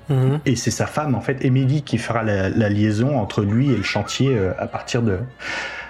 Mhm. 0.10 0.40
Et 0.46 0.56
c'est 0.56 0.72
sa 0.72 0.86
femme 0.86 1.16
en 1.16 1.22
fait, 1.22 1.44
Emily, 1.44 1.82
qui 1.84 1.98
fera 1.98 2.24
la, 2.24 2.70
liaison 2.70 3.18
entre 3.18 3.42
lui 3.42 3.72
et 3.72 3.78
le 3.78 3.84
chantier 3.84 4.36
euh, 4.36 4.52
à 4.60 4.68
partir 4.68 5.02
de 5.02 5.20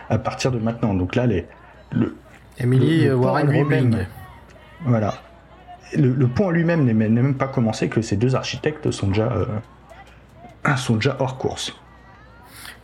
à 0.10 0.18
partir 0.18 0.52
de 0.52 0.60
maintenant. 0.60 0.94
Donc 0.94 1.16
là, 1.16 1.26
les, 1.26 1.46
le 1.92 2.16
Emily 2.58 3.10
Warren 3.12 3.50
lui-même. 3.50 4.06
Voilà. 4.86 5.16
Le, 5.96 6.14
le 6.14 6.28
pont 6.28 6.50
lui-même 6.50 6.84
n'est 6.84 6.94
même 6.94 7.36
pas 7.36 7.48
commencé 7.48 7.90
que 7.90 8.02
ces 8.02 8.18
deux 8.18 8.36
architectes 8.36 8.92
sont 8.92 9.08
déjà 9.08 9.32
euh, 9.32 10.76
sont 10.78 10.96
déjà 10.96 11.16
hors 11.20 11.38
course. 11.38 11.74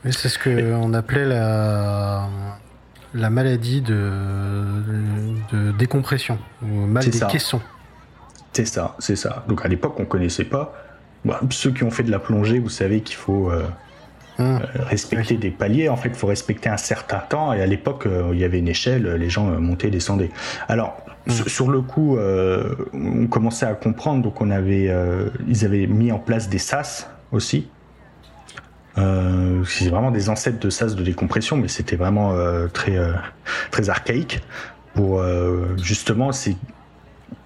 Mais 0.03 0.11
c'est 0.11 0.29
ce 0.29 0.39
que 0.39 0.73
on 0.73 0.93
appelait 0.93 1.25
la 1.25 2.27
la 3.13 3.29
maladie 3.29 3.81
de, 3.81 4.09
de 5.51 5.71
décompression, 5.73 6.39
ou 6.61 6.85
mal 6.85 7.03
des 7.03 7.19
caissons. 7.19 7.61
C'est 8.53 8.65
ça, 8.65 8.95
c'est 8.99 9.15
ça. 9.15 9.43
Donc 9.47 9.65
à 9.65 9.67
l'époque, 9.67 9.95
on 9.99 10.05
connaissait 10.05 10.45
pas. 10.45 10.73
ceux 11.49 11.71
qui 11.71 11.83
ont 11.83 11.91
fait 11.91 12.03
de 12.03 12.11
la 12.11 12.19
plongée, 12.19 12.59
vous 12.59 12.69
savez 12.69 13.01
qu'il 13.01 13.15
faut 13.15 13.49
euh, 13.49 13.67
hum. 14.39 14.59
euh, 14.61 14.83
respecter 14.83 15.37
des 15.37 15.51
paliers. 15.51 15.89
En 15.89 15.97
fait, 15.97 16.09
il 16.09 16.15
faut 16.15 16.27
respecter 16.27 16.69
un 16.69 16.77
certain 16.77 17.19
temps. 17.19 17.53
Et 17.53 17.61
à 17.61 17.65
l'époque, 17.65 18.05
euh, 18.05 18.31
il 18.33 18.39
y 18.39 18.43
avait 18.43 18.59
une 18.59 18.67
échelle, 18.67 19.15
les 19.15 19.29
gens 19.29 19.45
montaient, 19.59 19.89
descendaient. 19.89 20.31
Alors, 20.67 20.97
hum. 21.27 21.33
sur 21.47 21.69
le 21.69 21.81
coup, 21.81 22.17
on 22.93 23.27
commençait 23.27 23.65
à 23.65 23.73
comprendre. 23.73 24.21
Donc, 24.21 24.41
on 24.41 24.49
avait, 24.51 24.93
ils 25.47 25.65
avaient 25.65 25.87
mis 25.87 26.11
en 26.11 26.19
place 26.19 26.49
des 26.49 26.59
sas 26.59 27.09
aussi. 27.31 27.67
Euh, 28.97 29.63
c'est 29.65 29.89
vraiment 29.89 30.11
des 30.11 30.29
ancêtres 30.29 30.59
de 30.59 30.69
sas 30.69 30.95
de 30.95 31.03
décompression, 31.03 31.55
mais 31.55 31.67
c'était 31.67 31.95
vraiment 31.95 32.33
euh, 32.33 32.67
très 32.67 32.97
euh, 32.97 33.13
très 33.71 33.89
archaïque. 33.89 34.41
Pour 34.93 35.23
justement, 35.77 36.33
c'est 36.33 36.57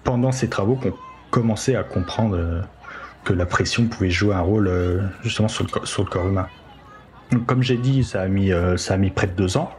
pendant 0.02 0.32
ces 0.32 0.48
travaux 0.48 0.74
qu'on 0.74 0.92
commençait 1.30 1.76
à 1.76 1.84
comprendre 1.84 2.64
que 3.22 3.32
la 3.32 3.46
pression 3.46 3.86
pouvait 3.86 4.10
jouer 4.10 4.34
un 4.34 4.40
rôle 4.40 4.68
justement 5.22 5.46
sur 5.46 5.64
le, 5.64 5.86
sur 5.86 6.02
le 6.02 6.10
corps 6.10 6.26
humain. 6.26 6.48
Comme 7.46 7.62
j'ai 7.62 7.76
dit, 7.76 8.04
ça 8.04 8.22
a 8.22 8.28
mis 8.28 8.50
ça 8.76 8.94
a 8.94 8.96
mis 8.96 9.10
près 9.10 9.26
de 9.26 9.32
deux 9.32 9.56
ans. 9.56 9.70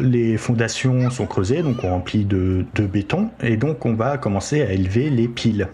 les 0.00 0.36
fondations 0.36 1.10
sont 1.10 1.26
creusées, 1.26 1.62
donc 1.62 1.84
on 1.84 1.90
remplit 1.90 2.24
de, 2.24 2.64
de 2.74 2.86
béton, 2.86 3.30
et 3.42 3.56
donc 3.56 3.84
on 3.84 3.94
va 3.94 4.18
commencer 4.18 4.62
à 4.62 4.72
élever 4.72 5.10
les 5.10 5.28
piles. 5.28 5.68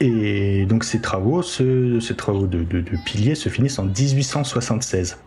Et 0.00 0.64
donc 0.66 0.84
ces 0.84 1.00
travaux, 1.00 1.42
ces 1.42 2.14
travaux 2.16 2.46
de, 2.46 2.64
piliers 3.04 3.34
se 3.34 3.48
finissent 3.48 3.78
en 3.78 3.84
1876. 3.84 5.18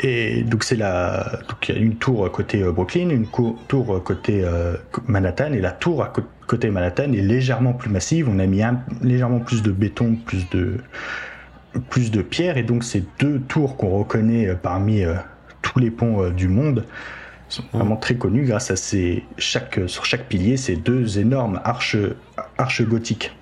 Et 0.00 0.42
donc 0.42 0.64
c'est 0.64 0.76
la, 0.76 1.40
donc 1.48 1.68
il 1.68 1.74
y 1.74 1.78
a 1.78 1.80
une 1.80 1.96
tour 1.96 2.30
côté 2.30 2.62
euh, 2.62 2.72
Brooklyn, 2.72 3.08
une 3.08 3.26
tour 3.68 4.02
côté 4.04 4.42
euh, 4.44 4.76
Manhattan, 5.06 5.52
et 5.52 5.60
la 5.60 5.70
tour 5.70 6.02
à 6.02 6.12
côté 6.46 6.70
Manhattan 6.70 7.12
est 7.12 7.22
légèrement 7.22 7.72
plus 7.72 7.88
massive. 7.88 8.28
On 8.28 8.38
a 8.38 8.46
mis 8.46 8.62
légèrement 9.02 9.40
plus 9.40 9.62
de 9.62 9.72
béton, 9.72 10.16
plus 10.16 10.48
de 10.50 10.78
plus 11.90 12.10
de 12.10 12.22
pierres, 12.22 12.56
et 12.56 12.62
donc 12.62 12.84
ces 12.84 13.04
deux 13.18 13.38
tours 13.40 13.76
qu'on 13.76 13.98
reconnaît 13.98 14.48
euh, 14.48 14.54
parmi 14.54 15.02
tous 15.62 15.78
les 15.78 15.90
ponts 15.90 16.30
du 16.30 16.48
monde 16.48 16.84
sont 17.48 17.64
vraiment 17.72 17.96
très 17.96 18.16
connus 18.16 18.44
grâce 18.44 18.70
à 18.70 18.76
ces 18.76 19.24
chaque 19.38 19.80
sur 19.86 20.04
chaque 20.04 20.26
pilier 20.26 20.56
ces 20.56 20.76
deux 20.76 21.18
énormes 21.18 21.60
arches 21.64 21.96
arches 22.58 22.82
gothiques. 22.82 23.32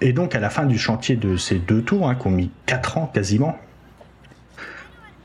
Et 0.00 0.12
donc 0.12 0.34
à 0.34 0.40
la 0.40 0.50
fin 0.50 0.64
du 0.64 0.78
chantier 0.78 1.16
de 1.16 1.36
ces 1.36 1.58
deux 1.58 1.82
tours, 1.82 2.08
hein, 2.08 2.14
qui 2.14 2.26
ont 2.26 2.30
mis 2.30 2.50
4 2.66 2.98
ans 2.98 3.10
quasiment, 3.12 3.58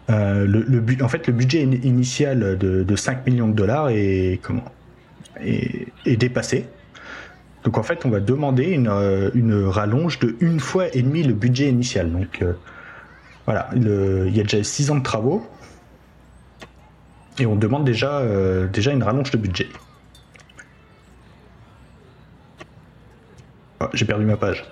euh, 0.09 0.45
le, 0.47 1.03
en 1.03 1.07
fait 1.07 1.27
le 1.27 1.33
budget 1.33 1.61
initial 1.61 2.57
de, 2.57 2.95
5 2.95 3.25
millions 3.27 3.47
de 3.47 3.53
dollars 3.53 3.89
est, 3.89 4.39
comment, 4.41 4.65
est, 5.39 6.17
dépassé. 6.17 6.65
Donc 7.63 7.77
en 7.77 7.83
fait 7.83 8.05
on 8.05 8.09
va 8.09 8.19
demander 8.19 8.65
une, 8.65 8.87
euh, 8.87 9.69
rallonge 9.69 10.17
de 10.19 10.35
une 10.39 10.59
fois 10.59 10.85
et 10.95 11.03
demi 11.03 11.23
le 11.23 11.33
budget 11.33 11.69
initial. 11.69 12.11
Donc 12.11 12.41
euh, 12.41 12.53
voilà, 13.45 13.69
il 13.75 14.35
y 14.35 14.39
a 14.39 14.43
déjà 14.43 14.63
6 14.63 14.91
ans 14.91 14.95
de 14.95 15.03
travaux 15.03 15.47
et 17.37 17.45
on 17.45 17.55
demande 17.55 17.85
déjà, 17.85 18.21
déjà 18.71 18.91
une 18.91 19.03
rallonge 19.03 19.31
de 19.31 19.37
budget. 19.37 19.67
Oh, 23.79 23.85
j'ai 23.93 24.05
perdu 24.05 24.25
ma 24.25 24.37
page. 24.37 24.65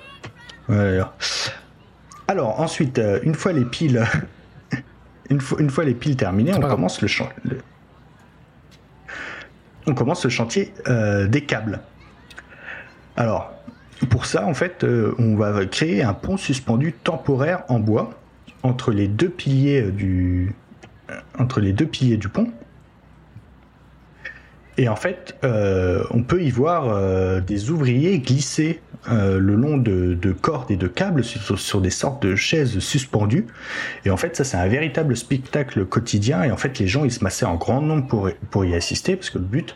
Alors 2.27 2.59
ensuite, 2.59 2.99
une 3.23 3.35
fois 3.35 3.53
les 3.53 3.63
piles, 3.63 4.05
une, 5.29 5.41
fois, 5.41 5.59
une 5.59 5.69
fois 5.69 5.83
les 5.83 5.93
piles 5.93 6.15
terminées, 6.15 6.53
on 6.53 6.59
commence 6.59 7.01
le, 7.01 7.07
on 9.85 9.93
commence 9.93 10.23
le 10.23 10.29
chantier 10.29 10.73
euh, 10.87 11.27
des 11.27 11.41
câbles. 11.41 11.79
Alors 13.15 13.53
pour 14.09 14.25
ça, 14.25 14.45
en 14.45 14.53
fait, 14.53 14.85
on 15.17 15.35
va 15.35 15.65
créer 15.65 16.03
un 16.03 16.13
pont 16.13 16.37
suspendu 16.37 16.93
temporaire 16.93 17.63
en 17.67 17.79
bois 17.79 18.11
entre 18.61 18.91
les 18.91 19.07
deux 19.07 19.29
piliers 19.29 19.91
du, 19.91 20.53
entre 21.39 21.59
les 21.59 21.73
deux 21.73 21.87
piliers 21.87 22.17
du 22.17 22.29
pont. 22.29 22.51
Et 24.77 24.87
en 24.87 24.95
fait, 24.95 25.35
euh, 25.43 26.03
on 26.11 26.21
peut 26.21 26.43
y 26.43 26.51
voir 26.51 26.89
euh, 26.89 27.41
des 27.41 27.71
ouvriers 27.71 28.19
glisser 28.19 28.79
euh, 29.09 29.39
le 29.39 29.55
long 29.55 29.77
de, 29.77 30.31
cordes 30.39 30.69
et 30.69 30.75
de 30.75 30.87
câbles 30.87 31.23
sur, 31.23 31.81
des 31.81 31.89
sortes 31.89 32.21
de 32.21 32.35
chaises 32.35 32.77
suspendues. 32.77 33.47
Et 34.05 34.11
en 34.11 34.17
fait, 34.17 34.35
ça 34.35 34.43
c'est 34.43 34.57
un 34.57 34.67
véritable 34.67 35.17
spectacle 35.17 35.85
quotidien. 35.85 36.43
Et 36.43 36.51
en 36.51 36.57
fait, 36.57 36.77
les 36.77 36.87
gens 36.87 37.05
ils 37.05 37.11
se 37.11 37.23
massaient 37.23 37.45
en 37.45 37.55
grand 37.55 37.81
nombre 37.81 38.07
pour, 38.07 38.29
pour 38.51 38.65
y 38.65 38.75
assister, 38.75 39.15
parce 39.15 39.29
que 39.29 39.39
le 39.39 39.45
but 39.45 39.75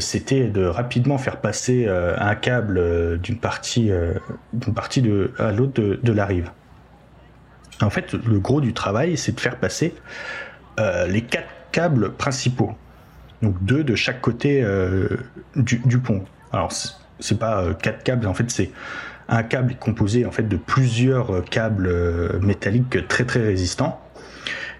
c'était 0.00 0.44
de 0.44 0.64
rapidement 0.64 1.18
faire 1.18 1.36
passer 1.36 1.86
un 1.86 2.34
câble 2.34 3.20
d'une 3.20 3.36
partie, 3.36 3.90
partie 4.74 5.02
de, 5.02 5.32
à 5.38 5.52
l'autre 5.52 5.82
de, 5.82 6.00
de 6.02 6.12
la 6.14 6.24
rive. 6.24 6.50
En 7.82 7.90
fait, 7.90 8.14
le 8.14 8.38
gros 8.38 8.62
du 8.62 8.72
travail, 8.72 9.18
c'est 9.18 9.32
de 9.32 9.40
faire 9.40 9.56
passer 9.56 9.92
les 10.78 11.20
quatre 11.20 11.50
câbles 11.72 12.12
principaux. 12.12 12.74
Donc 13.44 13.62
deux 13.62 13.84
de 13.84 13.94
chaque 13.94 14.20
côté 14.20 14.62
euh, 14.62 15.08
du, 15.54 15.98
pont. 15.98 16.24
Alors, 16.52 16.72
c'est 17.20 17.38
pas 17.38 17.62
euh, 17.62 17.74
quatre 17.74 18.02
câbles, 18.02 18.26
en 18.26 18.34
fait, 18.34 18.50
c'est 18.50 18.70
un 19.28 19.42
câble 19.42 19.74
composé 19.76 20.26
en 20.26 20.30
fait 20.30 20.48
de 20.48 20.56
plusieurs 20.56 21.44
câbles 21.44 21.90
métalliques 22.40 23.06
très 23.08 23.24
très 23.24 23.40
résistants. 23.40 24.00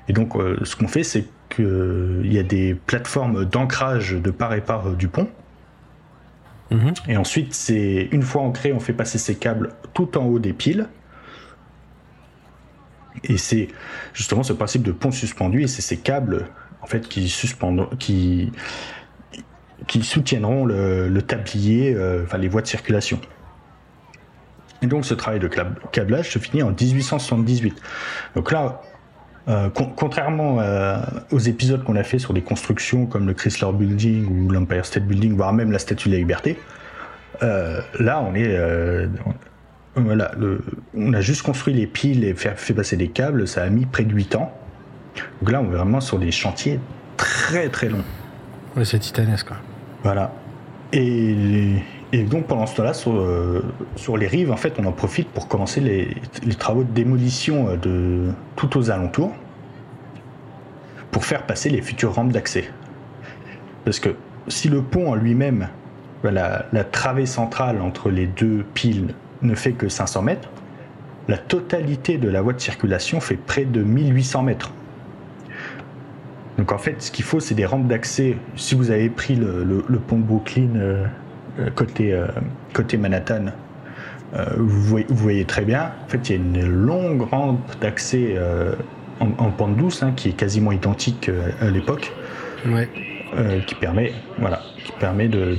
Et 0.09 0.13
donc, 0.13 0.35
ce 0.63 0.77
qu'on 0.77 0.87
fait, 0.87 1.03
c'est 1.03 1.25
qu'il 1.49 2.31
y 2.31 2.39
a 2.39 2.43
des 2.43 2.75
plateformes 2.75 3.47
d'ancrage 3.47 4.13
de 4.13 4.31
part 4.31 4.53
et 4.53 4.61
part 4.61 4.91
du 4.91 5.09
pont. 5.09 5.29
Mhm. 6.71 6.93
Et 7.09 7.17
ensuite, 7.17 7.55
c'est 7.55 8.09
une 8.13 8.23
fois 8.23 8.43
ancré, 8.43 8.73
on 8.73 8.81
fait 8.81 8.93
passer 8.93 9.19
ces 9.19 9.37
câbles 9.37 9.71
tout 9.93 10.19
en 10.19 10.25
haut 10.25 10.39
des 10.39 10.53
piles. 10.53 10.89
Et 13.23 13.39
c'est 13.39 13.69
justement 14.13 14.43
ce 14.43 14.53
principe 14.53 14.83
de 14.83 14.93
pont 14.93 15.11
suspendu, 15.11 15.63
et 15.63 15.67
c'est 15.67 15.83
ces 15.83 15.97
câbles 15.97 16.49
en 16.85 16.87
fait 16.87 17.09
qui 17.09 17.35
qui 17.99 18.53
qui 19.87 20.03
soutiendront 20.03 20.65
le, 20.65 21.21
tablier, 21.23 21.95
euh, 21.95 22.23
enfin 22.25 22.39
les 22.39 22.49
voies 22.49 22.63
de 22.63 22.67
circulation. 22.67 23.21
Et 24.83 24.87
donc 24.87 25.05
ce 25.05 25.15
travail 25.15 25.41
de 25.41 25.49
câblage 25.93 26.31
se 26.31 26.39
finit 26.39 26.63
en 26.63 26.71
1878. 26.71 27.81
Donc 28.37 28.53
là, 28.53 28.83
euh, 29.49 29.69
contrairement 29.71 30.61
euh, 30.61 30.99
aux 31.31 31.39
épisodes 31.39 31.83
qu'on 31.85 31.97
a 31.97 32.03
fait 32.03 32.19
sur 32.19 32.33
des 32.33 32.43
constructions 32.43 33.07
comme 33.07 33.27
le 33.27 33.35
Chrysler 33.35 33.73
Building 33.73 34.27
ou 34.27 34.51
l'Empire 34.51 34.85
State 34.85 35.05
Building, 35.05 35.37
voire 35.37 35.53
même 35.53 35.73
la 35.73 35.79
Statue 35.79 36.09
de 36.09 36.15
la 36.15 36.21
Liberté, 36.21 36.59
là 37.41 38.23
on 38.27 38.35
est 38.35 38.59
voilà, 39.97 40.33
on 40.95 41.13
a 41.13 41.21
juste 41.21 41.43
construit 41.43 41.73
les 41.73 41.87
piles 41.87 42.25
et 42.25 42.35
fait, 42.35 42.57
fait, 42.57 42.75
passer 42.75 42.97
des 42.97 43.09
câbles, 43.09 43.47
ça 43.47 43.63
a 43.63 43.71
mis 43.71 43.87
près 43.87 44.05
de 44.05 44.13
8 44.13 44.37
ans. 44.37 44.53
Donc 45.41 45.51
là, 45.51 45.61
on 45.61 45.67
est 45.67 45.77
vraiment 45.77 46.01
sur 46.01 46.19
des 46.19 46.31
chantiers 46.31 46.81
très 47.17 47.69
très 47.69 47.89
longs. 47.89 48.05
C'est 48.83 48.99
titanesque. 48.99 49.49
Quoi. 49.49 49.57
Voilà. 50.03 50.33
Et, 50.93 51.77
Et 52.13 52.23
donc 52.23 52.47
pendant 52.47 52.67
ce 52.67 52.77
temps-là, 52.77 52.95
sur, 52.95 54.17
les 54.17 54.27
rives, 54.29 54.53
en 54.53 54.57
fait, 54.57 54.75
on 54.79 54.85
en 54.85 54.93
profite 54.93 55.29
pour 55.29 55.49
commencer 55.49 55.81
les, 55.81 56.17
les 56.45 56.55
travaux 56.55 56.85
de 56.85 56.93
démolition 56.93 57.77
de 57.77 58.31
tout 58.55 58.79
aux 58.79 58.91
alentours 58.91 59.33
pour 61.11 61.25
faire 61.25 61.45
passer 61.45 61.71
les 61.71 61.83
futures 61.83 62.15
rampes 62.15 62.33
d'accès. 62.33 62.71
Parce 63.85 63.99
que 63.99 64.11
si 64.47 64.69
le 64.69 64.83
pont 64.83 65.11
en 65.11 65.15
lui-même, 65.17 65.69
la, 66.23 66.67
la 66.73 66.85
travée 66.85 67.27
centrale 67.27 67.81
entre 67.81 68.11
les 68.11 68.27
deux 68.27 68.65
piles 68.75 69.15
ne 69.43 69.55
fait 69.55 69.73
que 69.73 69.89
500 69.89 70.23
mètres, 70.23 70.51
la 71.27 71.39
totalité 71.39 72.17
de 72.19 72.29
la 72.29 72.43
voie 72.43 72.53
de 72.53 72.61
circulation 72.61 73.21
fait 73.21 73.37
près 73.37 73.65
de 73.65 73.83
1800 73.83 74.43
mètres. 74.43 74.73
Donc 76.59 76.73
en 76.73 76.79
fait, 76.79 77.03
ce 77.03 77.11
qu'il 77.11 77.25
faut, 77.25 77.41
c'est 77.41 77.55
des 77.55 77.67
rampes 77.67 77.89
d'accès. 77.89 78.37
Si 78.57 78.75
vous 78.75 78.91
avez 78.91 79.09
pris 79.09 79.35
le, 79.35 79.83
pont 80.07 80.19
Brooklyn 80.19 80.77
euh, 80.77 81.05
euh, 81.59 81.71
côté, 81.71 82.13
euh, 82.13 82.27
côté 82.73 82.97
Manhattan, 82.97 83.47
vous 84.57 85.05
voyez, 85.11 85.45
très 85.45 85.65
bien. 85.65 85.93
En 86.05 86.09
fait, 86.09 86.29
il 86.29 86.33
y 86.33 86.35
a 86.35 86.43
une 86.43 86.67
longue 86.67 87.23
rampe 87.23 87.81
d'accès 87.81 88.37
en, 89.21 89.51
pente 89.53 89.77
douce 89.77 90.03
hein, 90.03 90.13
qui 90.17 90.31
est 90.31 90.33
quasiment 90.33 90.73
identique 90.73 91.31
à 91.61 91.71
l'époque, 91.71 92.13
qui 93.69 93.75
permet, 93.77 94.13
voilà, 94.39 94.61
qui 94.85 94.91
permet 94.99 95.29
de, 95.29 95.57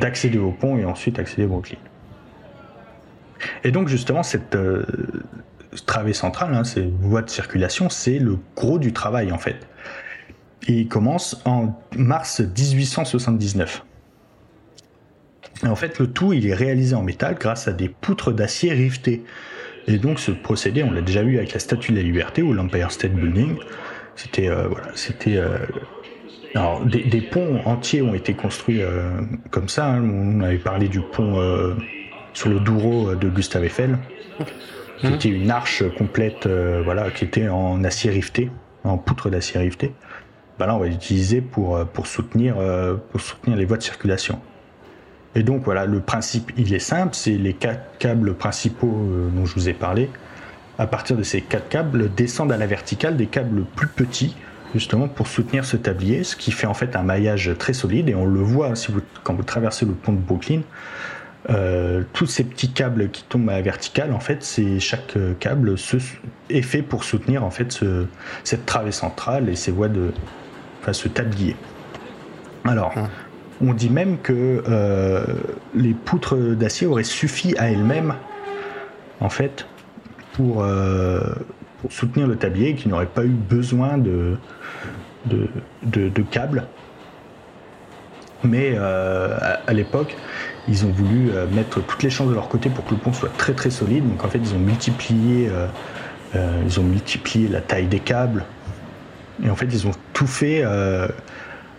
d'accéder 0.00 0.38
au 0.38 0.50
pont 0.50 0.78
et 0.78 0.86
ensuite 0.86 1.18
accéder 1.18 1.42
à 1.42 1.46
Brooklyn. 1.48 1.76
Et 3.64 3.70
donc 3.70 3.88
justement, 3.88 4.22
cette 4.22 4.56
travée 5.84 6.12
centrale, 6.12 6.54
hein, 6.54 6.64
ces 6.64 6.90
voies 7.00 7.22
de 7.22 7.30
circulation, 7.30 7.88
c'est 7.88 8.18
le 8.18 8.38
gros 8.54 8.78
du 8.78 8.92
travail 8.92 9.32
en 9.32 9.38
fait. 9.38 9.66
Et 10.68 10.72
il 10.80 10.88
commence 10.88 11.40
en 11.44 11.74
mars 11.96 12.40
1879. 12.40 13.84
Et 15.64 15.68
en 15.68 15.76
fait, 15.76 15.98
le 15.98 16.08
tout, 16.08 16.32
il 16.32 16.46
est 16.46 16.54
réalisé 16.54 16.94
en 16.94 17.02
métal 17.02 17.36
grâce 17.38 17.68
à 17.68 17.72
des 17.72 17.88
poutres 17.88 18.32
d'acier 18.32 18.72
rivetées. 18.72 19.22
Et 19.86 19.98
donc, 19.98 20.18
ce 20.18 20.32
procédé, 20.32 20.82
on 20.82 20.90
l'a 20.90 21.02
déjà 21.02 21.22
vu 21.22 21.38
avec 21.38 21.52
la 21.52 21.60
Statue 21.60 21.92
de 21.92 21.96
la 21.96 22.02
Liberté 22.02 22.42
ou 22.42 22.52
l'Empire 22.52 22.90
State 22.90 23.12
Building. 23.12 23.56
C'était, 24.16 24.48
euh, 24.48 24.66
voilà, 24.68 24.88
c'était. 24.94 25.36
Euh, 25.36 25.58
alors, 26.54 26.84
des, 26.84 27.20
ponts 27.20 27.60
entiers 27.64 28.02
ont 28.02 28.14
été 28.14 28.34
construits 28.34 28.80
comme 29.50 29.68
ça. 29.68 29.86
Hein. 29.86 30.02
On 30.02 30.40
avait 30.40 30.56
parlé 30.56 30.88
du 30.88 31.00
pont 31.00 31.38
sur 32.32 32.48
le 32.48 32.60
Douro 32.60 33.14
de 33.14 33.28
Gustave 33.28 33.64
Eiffel, 33.64 33.98
qui 34.98 35.06
était 35.06 35.28
une 35.28 35.50
arche 35.50 35.84
complète, 35.96 36.46
euh, 36.46 36.82
voilà, 36.84 37.10
qui 37.10 37.24
était 37.24 37.48
en 37.48 37.84
acier 37.84 38.10
rifté, 38.10 38.50
en 38.84 38.98
poutre 38.98 39.30
d'acier 39.30 39.60
rifté. 39.60 39.92
Bah 40.58 40.66
là, 40.66 40.74
on 40.74 40.78
va 40.78 40.86
l'utiliser 40.86 41.40
pour, 41.40 41.76
euh, 41.76 41.84
pour, 41.84 42.06
soutenir, 42.06 42.56
euh, 42.58 42.94
pour 43.10 43.20
soutenir 43.20 43.56
les 43.56 43.64
voies 43.64 43.76
de 43.76 43.82
circulation. 43.82 44.40
Et 45.34 45.42
donc 45.42 45.62
voilà, 45.64 45.84
le 45.84 46.00
principe, 46.00 46.52
il 46.56 46.72
est 46.72 46.78
simple, 46.78 47.14
c'est 47.14 47.32
les 47.32 47.52
quatre 47.52 47.98
câbles 47.98 48.34
principaux 48.34 49.06
dont 49.34 49.44
je 49.44 49.54
vous 49.54 49.68
ai 49.68 49.74
parlé. 49.74 50.08
À 50.78 50.86
partir 50.86 51.14
de 51.14 51.22
ces 51.22 51.42
quatre 51.42 51.68
câbles, 51.68 52.14
descendent 52.14 52.52
à 52.52 52.56
la 52.56 52.66
verticale 52.66 53.18
des 53.18 53.26
câbles 53.26 53.64
plus 53.64 53.88
petits, 53.88 54.34
justement 54.72 55.08
pour 55.08 55.26
soutenir 55.26 55.66
ce 55.66 55.76
tablier, 55.76 56.24
ce 56.24 56.36
qui 56.36 56.52
fait 56.52 56.66
en 56.66 56.72
fait 56.72 56.96
un 56.96 57.02
maillage 57.02 57.50
très 57.58 57.74
solide. 57.74 58.08
Et 58.08 58.14
on 58.14 58.24
le 58.24 58.40
voit 58.40 58.74
si 58.76 58.90
vous, 58.92 59.02
quand 59.24 59.34
vous 59.34 59.42
traversez 59.42 59.84
le 59.84 59.92
pont 59.92 60.12
de 60.12 60.18
Brooklyn, 60.18 60.62
euh, 61.48 62.02
tous 62.12 62.26
ces 62.26 62.42
petits 62.42 62.72
câbles 62.72 63.08
qui 63.10 63.22
tombent 63.22 63.48
à 63.50 63.54
la 63.54 63.62
verticale, 63.62 64.12
en 64.12 64.18
fait, 64.18 64.42
c'est 64.42 64.80
chaque 64.80 65.16
euh, 65.16 65.32
câble 65.38 65.76
est 66.50 66.62
fait 66.62 66.82
pour 66.82 67.04
soutenir 67.04 67.44
en 67.44 67.50
fait 67.50 67.84
cette 68.42 68.66
travée 68.66 68.90
centrale 68.90 69.48
et 69.48 69.54
ces 69.54 69.70
voies 69.70 69.88
de, 69.88 70.12
enfin, 70.80 70.92
ce 70.92 71.06
tablier. 71.06 71.54
Alors, 72.64 72.92
ah. 72.96 73.08
on 73.60 73.74
dit 73.74 73.90
même 73.90 74.18
que 74.18 74.64
euh, 74.68 75.24
les 75.74 75.94
poutres 75.94 76.36
d'acier 76.36 76.86
auraient 76.88 77.04
suffi 77.04 77.54
à 77.58 77.70
elles-mêmes, 77.70 78.14
en 79.20 79.28
fait, 79.28 79.66
pour, 80.32 80.66
soutenir 81.88 82.26
le 82.26 82.34
tablier, 82.34 82.74
qui 82.74 82.88
n'aurait 82.88 83.06
pas 83.06 83.24
eu 83.24 83.28
besoin 83.28 83.96
de, 83.96 84.36
de, 85.26 85.48
de 85.84 86.22
câbles. 86.22 86.66
Mais 88.42 88.76
à 88.76 89.72
l'époque, 89.72 90.16
ils 90.68 90.84
ont 90.84 90.90
voulu 90.90 91.30
euh, 91.30 91.46
mettre 91.48 91.80
toutes 91.80 92.02
les 92.02 92.10
chances 92.10 92.28
de 92.28 92.34
leur 92.34 92.48
côté 92.48 92.70
pour 92.70 92.84
que 92.84 92.90
le 92.92 92.96
pont 92.96 93.12
soit 93.12 93.34
très 93.36 93.52
très 93.52 93.70
solide. 93.70 94.08
Donc 94.08 94.24
en 94.24 94.28
fait, 94.28 94.38
ils 94.38 94.54
ont 94.54 94.58
multiplié, 94.58 95.48
euh, 95.48 95.66
euh, 96.34 96.62
ils 96.64 96.80
ont 96.80 96.84
multiplié 96.84 97.48
la 97.48 97.60
taille 97.60 97.86
des 97.86 98.00
câbles. 98.00 98.44
Et 99.44 99.50
en 99.50 99.56
fait, 99.56 99.66
ils 99.66 99.86
ont 99.86 99.92
tout 100.12 100.26
fait 100.26 100.64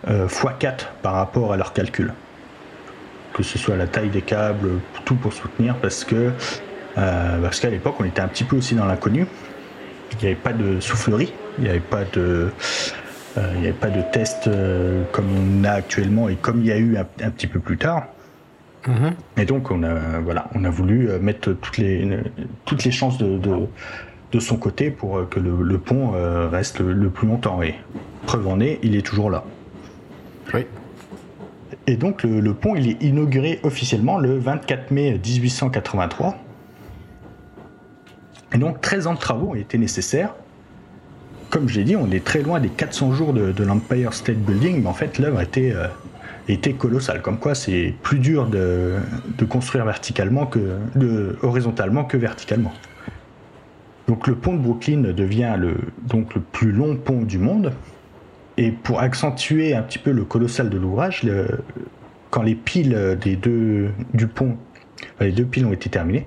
x4 0.06 0.86
par 1.02 1.14
rapport 1.14 1.52
à 1.52 1.56
leurs 1.56 1.72
calculs. 1.72 2.12
Que 3.32 3.42
ce 3.42 3.58
soit 3.58 3.76
la 3.76 3.88
taille 3.88 4.10
des 4.10 4.22
câbles, 4.22 4.80
tout 5.04 5.16
pour 5.16 5.32
soutenir, 5.32 5.74
parce 5.76 6.04
que 6.04 6.30
parce 6.94 7.58
qu'à 7.60 7.70
l'époque, 7.70 7.96
on 7.98 8.04
était 8.04 8.20
un 8.20 8.28
petit 8.28 8.44
peu 8.44 8.56
aussi 8.56 8.76
dans 8.76 8.86
l'inconnu. 8.86 9.26
Il 10.12 10.18
n'y 10.18 10.26
avait 10.26 10.34
pas 10.36 10.52
de 10.52 10.78
soufflerie, 10.78 11.32
il 11.58 11.64
n'y 11.64 11.70
avait 11.70 11.80
pas 11.80 12.04
de 12.04 12.48
il 13.36 13.60
n'y 13.60 13.66
avait 13.66 13.72
pas 13.72 13.90
de 13.90 14.02
test 14.12 14.48
comme 15.10 15.26
on 15.36 15.64
a 15.64 15.72
actuellement 15.72 16.28
et 16.28 16.36
comme 16.36 16.60
il 16.60 16.66
y 16.66 16.72
a 16.72 16.78
eu 16.78 16.96
un 16.96 17.30
petit 17.30 17.48
peu 17.48 17.58
plus 17.58 17.76
tard. 17.76 18.04
Et 19.36 19.44
donc 19.44 19.70
on 19.70 19.82
a 19.82 20.20
voilà, 20.20 20.48
on 20.54 20.64
a 20.64 20.70
voulu 20.70 21.10
euh, 21.10 21.18
mettre 21.18 21.52
toutes 21.52 21.78
les 21.78 22.08
toutes 22.64 22.84
les 22.84 22.90
chances 22.90 23.18
de, 23.18 23.38
de, 24.32 24.40
son 24.40 24.56
côté 24.56 24.90
pour 24.90 25.18
euh, 25.18 25.28
que 25.28 25.40
le, 25.40 25.78
pont 25.78 26.12
euh, 26.14 26.48
reste 26.48 26.80
le, 26.80 27.10
plus 27.10 27.26
longtemps. 27.26 27.62
Et 27.62 27.74
preuve 28.26 28.46
en 28.46 28.60
est, 28.60 28.78
il 28.82 28.96
est 28.96 29.04
toujours 29.04 29.30
là. 29.30 29.44
Oui. 30.54 30.66
Et 31.86 31.96
donc 31.96 32.22
le, 32.22 32.54
pont 32.54 32.76
il 32.76 32.88
est 32.88 33.02
inauguré 33.02 33.60
officiellement 33.62 34.18
le 34.18 34.38
24 34.38 34.90
mai 34.90 35.20
1883. 35.24 36.36
Et 38.54 38.58
donc 38.58 38.80
13 38.80 39.06
ans 39.08 39.14
de 39.14 39.18
travaux 39.18 39.50
ont 39.50 39.54
été 39.54 39.76
nécessaires. 39.76 40.34
Comme 41.50 41.68
je 41.68 41.78
l'ai 41.78 41.84
dit, 41.84 41.96
on 41.96 42.10
est 42.10 42.24
très 42.24 42.42
loin 42.42 42.60
des 42.60 42.68
400 42.68 43.12
jours 43.12 43.32
de, 43.32 43.64
l'Empire 43.64 44.12
State 44.12 44.36
Building, 44.36 44.82
mais 44.82 44.88
en 44.88 44.94
fait 44.94 45.18
l'œuvre 45.18 45.40
était 45.40 45.74
était 46.48 46.72
colossal. 46.72 47.22
Comme 47.22 47.38
quoi, 47.38 47.54
c'est 47.54 47.94
plus 48.02 48.18
dur 48.18 48.46
de, 48.46 48.98
construire 49.48 49.84
verticalement 49.84 50.46
que 50.46 50.78
de, 50.96 51.36
horizontalement 51.42 52.04
que 52.04 52.16
verticalement. 52.16 52.72
Donc 54.06 54.26
le 54.26 54.34
pont 54.34 54.54
de 54.54 54.58
Brooklyn 54.58 55.02
devient 55.02 55.54
le, 55.58 55.76
donc 56.06 56.34
le 56.34 56.40
plus 56.40 56.72
long 56.72 56.96
pont 56.96 57.22
du 57.22 57.38
monde. 57.38 57.72
Et 58.56 58.72
pour 58.72 59.00
accentuer 59.00 59.74
un 59.74 59.82
petit 59.82 59.98
peu 59.98 60.10
le 60.10 60.24
colossal 60.24 60.70
de 60.70 60.78
l'ouvrage, 60.78 61.28
quand 62.30 62.42
les 62.42 62.54
piles 62.54 63.18
des 63.20 63.36
deux 63.36 63.90
du 64.14 64.26
pont, 64.26 64.56
les 65.20 65.30
deux 65.30 65.44
piles 65.44 65.64
ont 65.66 65.72
été 65.72 65.88
terminées, 65.90 66.26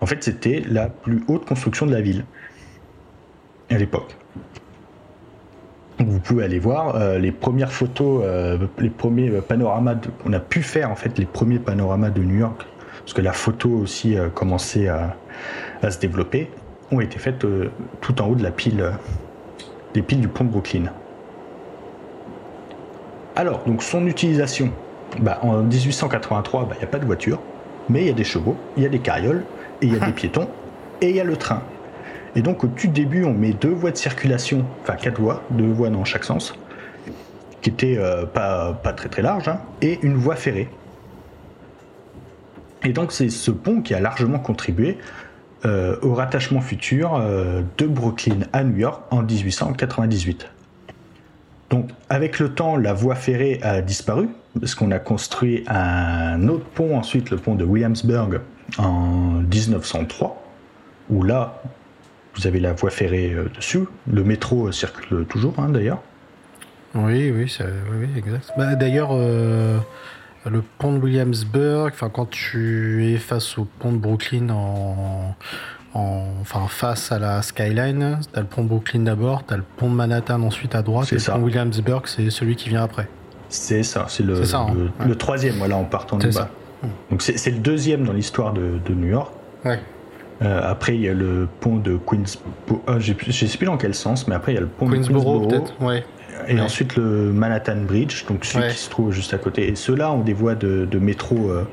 en 0.00 0.06
fait 0.06 0.24
c'était 0.24 0.64
la 0.68 0.88
plus 0.88 1.22
haute 1.28 1.44
construction 1.44 1.86
de 1.86 1.92
la 1.92 2.00
ville 2.00 2.24
à 3.70 3.78
l'époque 3.78 4.16
vous 6.06 6.18
pouvez 6.18 6.44
aller 6.44 6.58
voir 6.58 6.96
euh, 6.96 7.18
les 7.18 7.32
premières 7.32 7.72
photos, 7.72 8.22
euh, 8.24 8.58
les 8.78 8.90
premiers 8.90 9.30
panoramas 9.40 9.96
qu'on 10.22 10.32
a 10.32 10.40
pu 10.40 10.62
faire 10.62 10.90
en 10.90 10.96
fait, 10.96 11.18
les 11.18 11.26
premiers 11.26 11.58
panoramas 11.58 12.10
de 12.10 12.22
New 12.22 12.38
York, 12.38 12.66
parce 13.00 13.12
que 13.12 13.20
la 13.20 13.32
photo 13.32 13.68
aussi 13.70 14.16
a 14.16 14.28
commencé 14.28 14.88
à, 14.88 15.16
se 15.88 15.98
développer, 15.98 16.50
ont 16.90 17.00
été 17.00 17.18
faites 17.18 17.44
euh, 17.44 17.70
tout 18.00 18.20
en 18.20 18.28
haut 18.28 18.34
de 18.34 18.42
la 18.42 18.50
pile, 18.50 18.92
des 19.94 20.02
piles 20.02 20.20
du 20.20 20.28
pont 20.28 20.44
de 20.44 20.50
Brooklyn. 20.50 20.84
Alors, 23.36 23.62
donc 23.66 23.82
son 23.82 24.06
utilisation, 24.06 24.70
bah, 25.20 25.38
en 25.42 25.62
1883, 25.62 26.64
bah, 26.64 26.68
il 26.74 26.78
n'y 26.78 26.84
a 26.84 26.88
pas 26.88 26.98
de 26.98 27.06
voiture, 27.06 27.40
mais 27.88 28.02
il 28.02 28.06
y 28.06 28.10
a 28.10 28.14
des 28.14 28.24
chevaux, 28.24 28.56
il 28.76 28.82
y 28.82 28.86
a 28.86 28.88
des 28.88 28.98
carrioles, 28.98 29.44
et 29.82 29.86
il 29.86 29.92
y 29.94 29.96
a 29.96 30.04
des 30.04 30.12
piétons, 30.12 30.48
et 31.00 31.10
il 31.10 31.16
y 31.16 31.20
a 31.20 31.24
le 31.24 31.36
train. 31.36 31.62
Et 32.36 32.42
donc 32.42 32.64
au 32.64 32.68
tout 32.68 32.88
début, 32.88 33.24
on 33.24 33.34
met 33.34 33.52
deux 33.52 33.70
voies 33.70 33.90
de 33.90 33.96
circulation, 33.96 34.64
enfin 34.82 34.94
quatre 34.94 35.20
voies, 35.20 35.42
deux 35.50 35.70
voies 35.70 35.90
dans 35.90 36.04
chaque 36.04 36.24
sens, 36.24 36.54
qui 37.60 37.70
étaient 37.70 37.98
euh, 37.98 38.24
pas, 38.24 38.72
pas 38.72 38.92
très 38.92 39.08
très 39.08 39.22
larges, 39.22 39.48
hein, 39.48 39.60
et 39.82 39.98
une 40.02 40.14
voie 40.14 40.36
ferrée. 40.36 40.68
Et 42.84 42.92
donc 42.92 43.12
c'est 43.12 43.28
ce 43.28 43.50
pont 43.50 43.82
qui 43.82 43.94
a 43.94 44.00
largement 44.00 44.38
contribué 44.38 44.98
euh, 45.66 45.96
au 46.02 46.14
rattachement 46.14 46.60
futur 46.60 47.14
euh, 47.14 47.62
de 47.76 47.86
Brooklyn 47.86 48.46
à 48.52 48.64
New 48.64 48.78
York 48.78 49.02
en 49.10 49.22
1898. 49.22 50.48
Donc 51.68 51.90
avec 52.08 52.38
le 52.38 52.54
temps, 52.54 52.76
la 52.76 52.94
voie 52.94 53.14
ferrée 53.14 53.60
a 53.62 53.82
disparu, 53.82 54.28
parce 54.58 54.74
qu'on 54.74 54.90
a 54.90 54.98
construit 54.98 55.64
un 55.68 56.48
autre 56.48 56.64
pont 56.64 56.96
ensuite, 56.96 57.30
le 57.30 57.36
pont 57.36 57.56
de 57.56 57.64
Williamsburg, 57.64 58.40
en 58.78 59.42
1903, 59.42 60.42
où 61.10 61.22
là, 61.22 61.62
vous 62.36 62.46
avez 62.46 62.60
la 62.60 62.72
voie 62.72 62.90
ferrée 62.90 63.32
euh, 63.32 63.48
dessus. 63.54 63.84
Le 64.10 64.24
métro 64.24 64.68
euh, 64.68 64.72
circule 64.72 65.24
toujours, 65.26 65.54
hein, 65.58 65.68
d'ailleurs. 65.68 66.00
Oui, 66.94 67.30
oui, 67.30 67.56
oui, 67.92 68.08
exact. 68.16 68.50
Bah, 68.56 68.74
d'ailleurs, 68.74 69.10
euh, 69.12 69.78
le 70.46 70.62
pont 70.78 70.92
de 70.92 70.98
Williamsburg, 70.98 71.92
quand 72.12 72.30
tu 72.30 73.12
es 73.12 73.16
face 73.18 73.58
au 73.58 73.66
pont 73.78 73.92
de 73.92 73.98
Brooklyn 73.98 74.48
en, 74.50 75.36
enfin 75.94 76.66
face 76.68 77.12
à 77.12 77.18
la 77.18 77.42
skyline, 77.42 78.20
t'as 78.32 78.40
le 78.40 78.46
pont 78.46 78.62
de 78.64 78.68
Brooklyn 78.68 79.00
d'abord, 79.00 79.44
t'as 79.44 79.56
le 79.56 79.64
pont 79.76 79.88
de 79.90 79.94
Manhattan 79.94 80.42
ensuite 80.42 80.74
à 80.74 80.82
droite, 80.82 81.12
et 81.12 81.16
le 81.16 81.32
pont 81.32 81.42
Williamsburg, 81.42 82.02
c'est 82.06 82.30
celui 82.30 82.56
qui 82.56 82.68
vient 82.68 82.82
après. 82.82 83.08
C'est 83.48 83.82
ça, 83.82 84.06
c'est 84.08 84.22
le, 84.22 84.44
ça, 84.44 84.60
hein, 84.60 84.74
le, 84.74 84.84
ouais. 84.84 85.08
le 85.08 85.14
troisième, 85.16 85.56
voilà, 85.56 85.76
en 85.76 85.84
partant 85.84 86.16
de 86.16 86.26
bas. 86.26 86.32
ça. 86.32 86.50
Donc 87.10 87.22
c'est 87.22 87.36
c'est 87.36 87.50
le 87.50 87.58
deuxième 87.58 88.04
dans 88.04 88.12
l'histoire 88.12 88.52
de, 88.52 88.78
de 88.84 88.94
New 88.94 89.08
York. 89.08 89.32
Ouais. 89.64 89.80
Euh, 90.42 90.60
après, 90.64 90.94
il 90.94 91.02
y 91.02 91.08
a 91.08 91.12
le 91.14 91.46
pont 91.60 91.76
de 91.76 91.96
Queensboro. 91.96 92.82
Ah, 92.86 92.94
plus- 93.16 93.32
je 93.32 93.46
sais 93.46 93.58
plus 93.58 93.66
dans 93.66 93.76
quel 93.76 93.94
sens, 93.94 94.26
mais 94.26 94.34
après, 94.34 94.52
il 94.52 94.54
y 94.54 94.58
a 94.58 94.62
le 94.62 94.66
pont 94.68 94.88
Queensboro, 94.88 95.40
de 95.40 95.46
Queensboro. 95.46 95.48
peut-être. 95.48 95.82
Ouais. 95.82 96.04
Et 96.48 96.54
Ouais. 96.54 96.60
ensuite 96.60 96.96
le 96.96 97.30
Manhattan 97.32 97.76
Bridge, 97.86 98.24
donc 98.26 98.44
celui 98.46 98.64
Ouais. 98.64 98.70
qui 98.70 98.78
se 98.78 98.88
trouve 98.88 99.12
juste 99.12 99.34
à 99.34 99.38
côté. 99.38 99.68
Et 99.68 99.74
ceux-là 99.74 100.10
ont 100.12 100.20
des 100.22 100.32
voies 100.32 100.54
de, 100.54 100.86
de 100.90 100.98
métro 100.98 101.50
euh, 101.50 101.64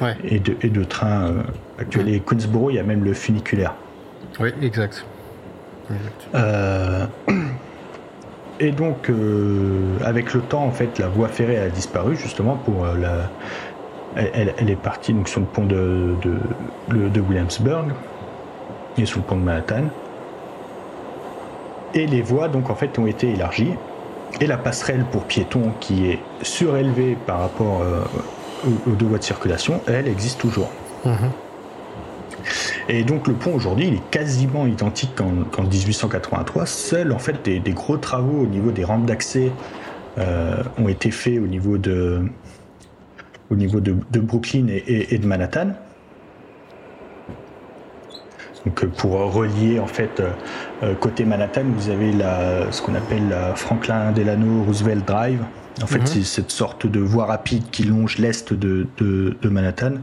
Ouais. 0.00 0.16
et, 0.24 0.40
de, 0.40 0.54
et 0.62 0.68
de 0.70 0.82
train 0.82 1.26
euh, 1.28 1.42
actuels. 1.78 2.08
Et 2.08 2.18
Queensboro, 2.20 2.70
il 2.70 2.74
y 2.76 2.78
a 2.80 2.82
même 2.82 3.04
le 3.04 3.12
funiculaire. 3.14 3.74
Oui, 4.40 4.50
exact. 4.62 5.06
Exact. 5.88 6.28
Euh, 6.34 7.06
et 8.58 8.72
donc, 8.72 9.10
euh, 9.10 9.96
avec 10.04 10.34
le 10.34 10.40
temps, 10.40 10.64
en 10.64 10.70
fait, 10.72 10.98
la 10.98 11.06
voie 11.08 11.28
ferrée 11.28 11.58
a 11.58 11.68
disparu 11.68 12.16
justement 12.16 12.56
pour 12.56 12.84
euh, 12.84 12.96
la. 12.98 13.30
Elle, 14.16 14.68
est 14.70 14.76
partie 14.76 15.12
donc 15.14 15.28
sur 15.28 15.40
le 15.40 15.46
pont 15.46 15.64
de, 15.64 16.14
de, 16.22 16.38
le- 16.90 17.08
de 17.08 17.20
Williamsburg 17.20 17.86
et 18.98 19.06
sur 19.06 19.18
le 19.20 19.24
pont 19.24 19.36
de 19.36 19.42
Manhattan. 19.42 19.84
Et 21.94 22.06
les 22.06 22.22
voies 22.22 22.48
donc 22.48 22.70
en 22.70 22.74
fait 22.74 22.98
ont 22.98 23.06
été 23.06 23.30
élargies. 23.30 23.72
Et 24.40 24.46
la 24.46 24.56
passerelle 24.56 25.04
pour 25.10 25.24
piétons 25.24 25.72
qui 25.80 26.08
est 26.10 26.18
surélevée 26.42 27.16
par 27.26 27.40
rapport 27.40 27.82
euh, 27.82 28.00
aux, 28.66 28.90
aux 28.90 28.94
deux 28.94 29.06
voies 29.06 29.18
de 29.18 29.24
circulation, 29.24 29.80
elle 29.86 30.08
existe 30.08 30.40
toujours. 30.40 30.70
Mhm. 31.04 31.30
Et 32.88 33.04
donc 33.04 33.28
le 33.28 33.34
pont 33.34 33.54
aujourd'hui, 33.54 33.88
il 33.88 33.94
est 33.94 34.10
quasiment 34.10 34.66
identique 34.66 35.14
qu'en 35.14 35.44
qu'en 35.50 35.62
1883. 35.62 36.66
Seuls 36.66 37.12
en 37.12 37.18
fait 37.18 37.44
des, 37.44 37.60
des 37.60 37.72
gros 37.72 37.96
travaux 37.98 38.40
au 38.42 38.46
niveau 38.46 38.72
des 38.72 38.84
rampes 38.84 39.04
d'accès 39.06 39.52
euh, 40.18 40.62
ont 40.78 40.88
été 40.88 41.10
faits 41.10 41.38
au 41.38 41.46
niveau 41.46 41.78
de, 41.78 42.22
au 43.52 43.56
niveau 43.56 43.80
de, 43.80 43.94
de 44.10 44.18
Brooklyn 44.20 44.66
et, 44.68 44.76
et- 44.78 45.14
et 45.14 45.18
de 45.18 45.26
Manhattan. 45.26 45.72
Donc 48.64 48.82
euh, 48.84 48.86
pour 48.88 49.12
relier 49.32 49.78
en 49.78 49.86
fait 49.86 50.20
euh, 50.20 50.30
euh, 50.82 50.94
côté 50.94 51.24
Manhattan, 51.24 51.64
vous 51.76 51.90
avez 51.90 52.12
la, 52.12 52.70
ce 52.72 52.80
qu'on 52.80 52.94
appelle 52.94 53.28
la 53.28 53.54
Franklin 53.54 54.12
Delano 54.12 54.62
Roosevelt 54.64 55.06
Drive. 55.06 55.40
En 55.82 55.86
fait, 55.86 56.00
Mhm. 56.00 56.06
c'est 56.06 56.22
cette 56.22 56.50
sorte 56.50 56.86
de 56.86 57.00
voie 57.00 57.24
rapide 57.26 57.64
qui 57.70 57.84
longe 57.84 58.18
l'est 58.18 58.52
de, 58.52 58.86
de- 58.98 59.36
de 59.40 59.48
Manhattan. 59.48 59.94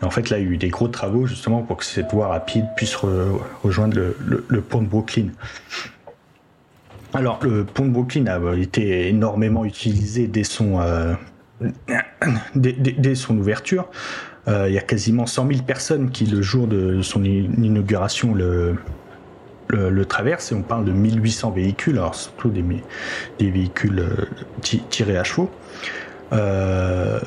Et 0.00 0.04
en 0.04 0.10
fait, 0.10 0.30
là, 0.30 0.38
il 0.38 0.44
y 0.44 0.48
a 0.48 0.50
eu 0.50 0.56
des 0.56 0.68
gros 0.68 0.86
travaux 0.88 1.26
justement 1.26 1.62
pour 1.62 1.76
que 1.78 1.84
cette 1.84 2.12
voie 2.12 2.28
rapide 2.28 2.64
puisse 2.76 2.94
re- 2.96 3.38
rejoindre 3.64 3.96
le, 3.96 4.16
le- 4.24 4.44
le 4.48 4.60
pont 4.60 4.80
de 4.80 4.86
Brooklyn. 4.86 5.26
Alors, 7.14 7.40
le 7.42 7.64
pont 7.64 7.84
de 7.84 7.90
Brooklyn 7.90 8.26
a 8.26 8.54
été 8.56 9.08
énormément 9.08 9.64
utilisé 9.64 10.28
dès 10.28 10.44
son, 10.44 10.80
euh, 10.80 11.14
dès, 12.54 13.14
son 13.14 13.38
ouverture. 13.38 13.88
Euh, 14.48 14.66
il 14.68 14.74
y 14.74 14.78
a 14.78 14.82
quasiment 14.82 15.26
100 15.26 15.46
000 15.48 15.62
personnes 15.62 16.10
qui, 16.10 16.26
le 16.26 16.42
jour 16.42 16.66
de 16.66 17.00
son 17.02 17.22
inauguration, 17.24 18.34
le, 18.34 18.76
traversent. 20.08 20.52
Et 20.52 20.54
on 20.54 20.62
parle 20.62 20.84
de 20.84 20.92
1800 20.92 21.52
véhicules, 21.52 21.96
alors 21.98 22.14
surtout 22.14 22.50
des, 22.50 22.64
véhicules 23.40 24.00
euh, 24.00 24.24
ti- 24.60 24.82
tirés 24.90 25.16
à 25.16 25.24
chevaux. 25.24 25.50
Euh, 26.32 27.20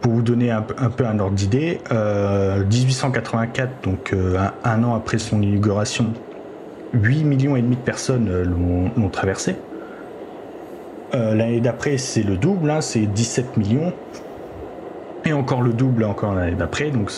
pour 0.00 0.12
vous 0.12 0.22
donner 0.22 0.50
un, 0.50 0.62
peu- 0.62 1.06
un 1.06 1.18
ordre 1.18 1.34
d'idée, 1.34 1.80
euh, 1.90 2.64
1884, 2.64 3.82
donc 3.82 4.14
un, 4.64 4.82
an 4.84 4.94
après 4.94 5.18
son 5.18 5.42
inauguration, 5.42 6.12
8 6.92 7.24
millions 7.24 7.56
et 7.56 7.62
demi 7.62 7.76
de 7.76 7.80
personnes 7.80 8.30
l'ont 8.96 9.08
traversé. 9.08 9.56
Euh, 11.14 11.34
l'année 11.34 11.60
d'après, 11.60 11.98
c'est 11.98 12.22
le 12.22 12.36
double, 12.36 12.70
hein, 12.70 12.80
c'est 12.80 13.06
17 13.06 13.56
millions. 13.56 13.92
Et 15.24 15.32
encore 15.32 15.62
le 15.62 15.72
double 15.72 16.04
encore 16.04 16.34
l'année 16.34 16.54
d'après, 16.56 16.90
donc 16.90 17.10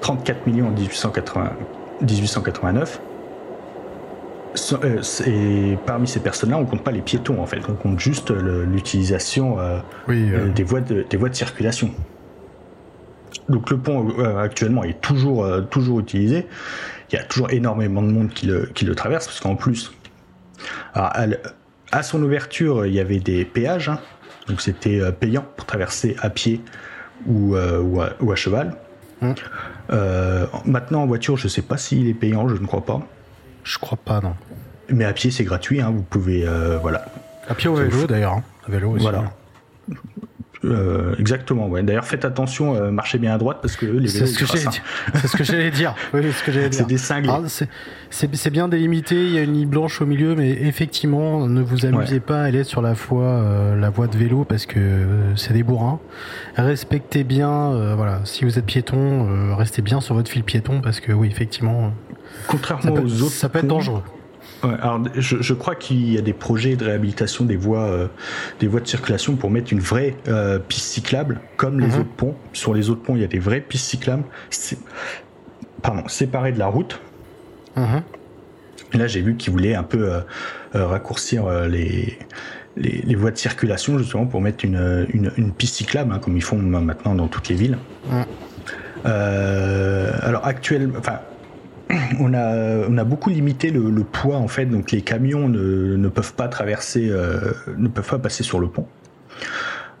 34 0.00 0.46
millions 0.46 0.68
en 0.68 0.72
1880 0.72 1.56
1889. 2.00 3.00
So- 4.54 4.78
euh, 4.82 5.00
Et 5.26 5.78
parmi 5.86 6.08
ces 6.08 6.20
personnes-là, 6.22 6.58
on 6.58 6.66
compte 6.66 6.82
pas 6.82 6.90
les 6.90 7.02
piétons 7.02 7.40
en 7.40 7.46
fait, 7.46 7.60
on 7.68 7.74
compte 7.76 7.98
juste 8.00 8.30
le- 8.30 8.64
l'utilisation 8.64 9.58
euh, 9.60 9.78
Oui, 10.08 10.30
euh, 10.32 10.46
euh, 10.48 10.52
des, 10.52 10.64
voies 10.64 10.80
de, 10.80 11.02
des 11.08 11.16
voies 11.16 11.28
de 11.28 11.34
circulation. 11.34 11.94
Donc 13.48 13.70
le 13.70 13.78
pont 13.78 14.08
euh, 14.18 14.38
actuellement 14.38 14.82
est 14.84 15.00
toujours, 15.00 15.44
euh, 15.44 15.62
toujours 15.62 16.00
utilisé. 16.00 16.46
Il 17.10 17.16
y 17.16 17.18
a 17.18 17.24
toujours 17.24 17.50
énormément 17.50 18.02
de 18.02 18.08
monde 18.10 18.30
qui 18.30 18.46
le, 18.46 18.66
qui 18.74 18.84
le 18.84 18.94
traverse 18.94 19.26
parce 19.26 19.40
qu'en 19.40 19.56
plus, 19.56 19.92
alors, 20.94 21.12
à 21.92 22.02
son 22.02 22.22
ouverture, 22.22 22.86
il 22.86 22.94
y 22.94 23.00
avait 23.00 23.18
des 23.18 23.44
péages, 23.44 23.88
hein. 23.88 23.98
donc 24.48 24.60
c'était 24.60 25.00
euh, 25.00 25.10
payant 25.12 25.44
pour 25.56 25.66
traverser 25.66 26.16
à 26.20 26.30
pied 26.30 26.60
ou, 27.26 27.54
euh, 27.56 27.80
ou, 27.80 28.00
à, 28.00 28.10
ou 28.20 28.32
à 28.32 28.36
cheval. 28.36 28.76
Mm. 29.20 29.32
Euh, 29.92 30.46
maintenant 30.64 31.02
en 31.02 31.06
voiture, 31.06 31.36
je 31.36 31.48
sais 31.48 31.62
pas 31.62 31.76
s'il 31.76 32.08
est 32.08 32.14
payant, 32.14 32.48
je 32.48 32.54
ne 32.56 32.66
crois 32.66 32.84
pas. 32.84 33.00
je 33.64 33.78
crois 33.78 33.98
pas, 34.02 34.20
non. 34.20 34.34
Mais 34.88 35.04
à 35.04 35.12
pied, 35.12 35.30
c'est 35.30 35.44
gratuit. 35.44 35.80
hein, 35.80 35.90
vous 35.94 36.02
pouvez, 36.02 36.46
euh, 36.46 36.78
voilà, 36.80 37.04
À 37.48 37.54
pied 37.54 37.68
au 37.68 37.74
vélo, 37.74 38.06
d'ailleurs. 38.06 38.32
hein. 38.34 38.42
À 38.66 38.70
vélo 38.70 38.90
aussi. 38.92 39.02
Voilà. 39.02 39.32
Euh, 40.62 41.14
exactement, 41.18 41.68
ouais. 41.68 41.82
D'ailleurs, 41.82 42.04
faites 42.04 42.26
attention, 42.26 42.74
euh, 42.74 42.90
marchez 42.90 43.16
bien 43.18 43.32
à 43.34 43.38
droite 43.38 43.58
parce 43.62 43.76
que 43.76 43.86
eux, 43.86 43.96
les 43.98 44.08
C'est 44.08 44.18
vélos, 44.20 44.32
ce 44.32 44.38
que 44.38 44.44
j'allais 44.46 44.60
dire. 44.68 44.82
C'est 45.14 45.26
ce 45.28 45.36
que 45.36 45.44
j'allais 45.44 45.70
dire. 45.70 45.94
Oui, 46.12 46.20
c'est 46.24 46.32
ce 46.32 46.42
que 46.44 46.52
j'allais 46.52 46.68
dire. 46.68 46.80
C'est 46.80 46.86
des 46.86 46.98
cinglés. 46.98 47.30
Alors, 47.30 47.48
c'est- 47.48 47.68
C'est 48.10 48.34
c'est 48.36 48.50
bien 48.50 48.68
délimité, 48.68 49.14
il 49.14 49.30
y 49.30 49.38
a 49.38 49.42
une 49.42 49.52
ligne 49.54 49.68
blanche 49.68 50.00
au 50.02 50.06
milieu, 50.06 50.34
mais 50.34 50.50
effectivement, 50.50 51.46
ne 51.46 51.62
vous 51.62 51.86
amusez 51.86 52.18
pas 52.20 52.40
à 52.42 52.44
aller 52.44 52.64
sur 52.64 52.82
la 52.82 52.92
voie, 52.92 53.22
euh, 53.24 53.76
la 53.76 53.88
voie 53.88 54.06
de 54.08 54.16
vélo 54.18 54.44
parce 54.44 54.66
que 54.66 54.78
euh, 54.80 55.36
c'est 55.36 55.52
des 55.54 55.62
bourrins. 55.62 55.98
Respectez 56.56 57.24
bien, 57.24 57.50
euh, 57.72 57.94
voilà, 57.96 58.20
si 58.24 58.44
vous 58.44 58.58
êtes 58.58 58.66
piéton, 58.66 59.28
euh, 59.30 59.54
restez 59.54 59.80
bien 59.80 60.00
sur 60.00 60.14
votre 60.14 60.30
fil 60.30 60.42
piéton 60.44 60.80
parce 60.80 61.00
que 61.00 61.12
oui, 61.12 61.28
effectivement, 61.28 61.92
ça 62.18 62.44
Contrairement 62.48 62.92
peut, 62.92 63.02
aux 63.02 63.22
autres, 63.22 63.32
ça 63.32 63.48
peut 63.48 63.60
être 63.60 63.66
dangereux. 63.66 64.02
Ouais, 64.62 64.74
alors, 64.82 65.00
je, 65.16 65.38
je 65.40 65.54
crois 65.54 65.74
qu'il 65.74 66.12
y 66.12 66.18
a 66.18 66.20
des 66.20 66.32
projets 66.34 66.76
de 66.76 66.84
réhabilitation 66.84 67.44
des 67.46 67.56
voies, 67.56 67.84
euh, 67.84 68.06
des 68.60 68.66
voies 68.66 68.80
de 68.80 68.86
circulation 68.88 69.36
pour 69.36 69.50
mettre 69.50 69.72
une 69.72 69.80
vraie 69.80 70.16
euh, 70.28 70.58
piste 70.58 70.86
cyclable, 70.86 71.40
comme 71.56 71.80
les 71.80 71.86
Mhm. 71.86 72.00
autres 72.00 72.10
ponts. 72.16 72.34
Sur 72.52 72.74
les 72.74 72.90
autres 72.90 73.02
ponts, 73.02 73.16
il 73.16 73.22
y 73.22 73.24
a 73.24 73.28
des 73.28 73.38
vraies 73.38 73.60
pistes 73.62 73.86
cyclables, 73.86 74.24
pardon, 75.82 76.06
séparées 76.08 76.52
de 76.52 76.58
la 76.58 76.66
route. 76.66 77.00
Mhm. 77.76 78.02
Là, 78.94 79.06
j'ai 79.06 79.22
vu 79.22 79.36
qu'ils 79.36 79.52
voulaient 79.52 79.74
un 79.76 79.82
peu 79.84 80.12
euh, 80.12 80.86
raccourcir 80.86 81.48
les, 81.68 82.18
les, 82.76 83.02
les 83.04 83.14
voies 83.14 83.30
de 83.30 83.38
circulation 83.38 83.96
justement 83.98 84.26
pour 84.26 84.40
mettre 84.40 84.64
une, 84.64 85.06
une, 85.14 85.30
une 85.36 85.52
piste 85.52 85.76
cyclable, 85.76 86.12
hein, 86.12 86.18
comme 86.20 86.36
ils 86.36 86.42
font 86.42 86.58
maintenant 86.58 87.14
dans 87.14 87.28
toutes 87.28 87.48
les 87.48 87.54
villes. 87.54 87.78
Alors 89.04 90.44
actuellement, 90.46 90.98
enfin, 90.98 91.20
on 92.20 92.34
a, 92.34 93.04
beaucoup 93.04 93.30
limité 93.30 93.70
le, 93.70 94.04
poids 94.04 94.36
en 94.36 94.48
fait, 94.48 94.66
donc 94.66 94.90
les 94.90 95.02
camions 95.02 95.48
ne, 95.48 96.08
peuvent 96.08 96.34
pas 96.34 96.48
traverser, 96.48 97.08
euh, 97.10 97.52
ne 97.76 97.88
peuvent 97.88 98.08
pas 98.08 98.18
passer 98.18 98.42
sur 98.42 98.60
le 98.60 98.68
pont, 98.68 98.86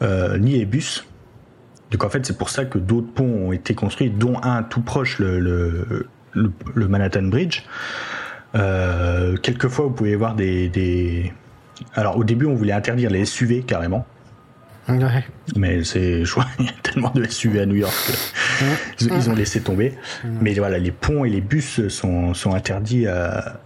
euh, 0.02 0.38
ni 0.38 0.52
les 0.52 0.64
bus. 0.64 1.06
Donc 1.90 2.04
en 2.04 2.10
fait, 2.10 2.24
c'est 2.24 2.38
pour 2.38 2.50
ça 2.50 2.64
que 2.64 2.78
d'autres 2.78 3.12
ponts 3.12 3.48
ont 3.48 3.52
été 3.52 3.74
construits, 3.74 4.10
dont 4.10 4.40
un 4.42 4.62
tout 4.62 4.82
proche, 4.82 5.18
le, 5.18 6.06
Manhattan 6.76 7.24
Bridge. 7.24 7.64
Euh, 8.54 9.36
quelquefois, 9.36 9.86
vous 9.86 9.92
pouvez 9.92 10.16
voir 10.16 10.34
des... 10.34 11.32
Alors 11.94 12.16
au 12.16 12.24
début, 12.24 12.46
on 12.46 12.54
voulait 12.54 12.72
interdire 12.72 13.10
les 13.10 13.24
SUV 13.24 13.62
carrément. 13.62 14.06
Ouais. 14.88 15.24
Mais 15.56 15.84
c'est, 15.84 16.24
je 16.24 16.34
il 16.58 16.66
y 16.66 16.68
a 16.68 16.72
tellement 16.82 17.10
de 17.10 17.24
SUV 17.24 17.60
à 17.60 17.66
New 17.66 17.76
York 17.76 17.94
qu'ils 18.96 19.12
ils 19.12 19.30
ont 19.30 19.34
laissé 19.34 19.60
tomber. 19.60 19.94
Mais 20.24 20.54
voilà, 20.54 20.78
les 20.78 20.90
ponts 20.90 21.24
et 21.24 21.30
les 21.30 21.40
bus 21.40 21.86
sont, 21.88 22.34
sont 22.34 22.54
interdits 22.54 23.06
à, 23.06 23.60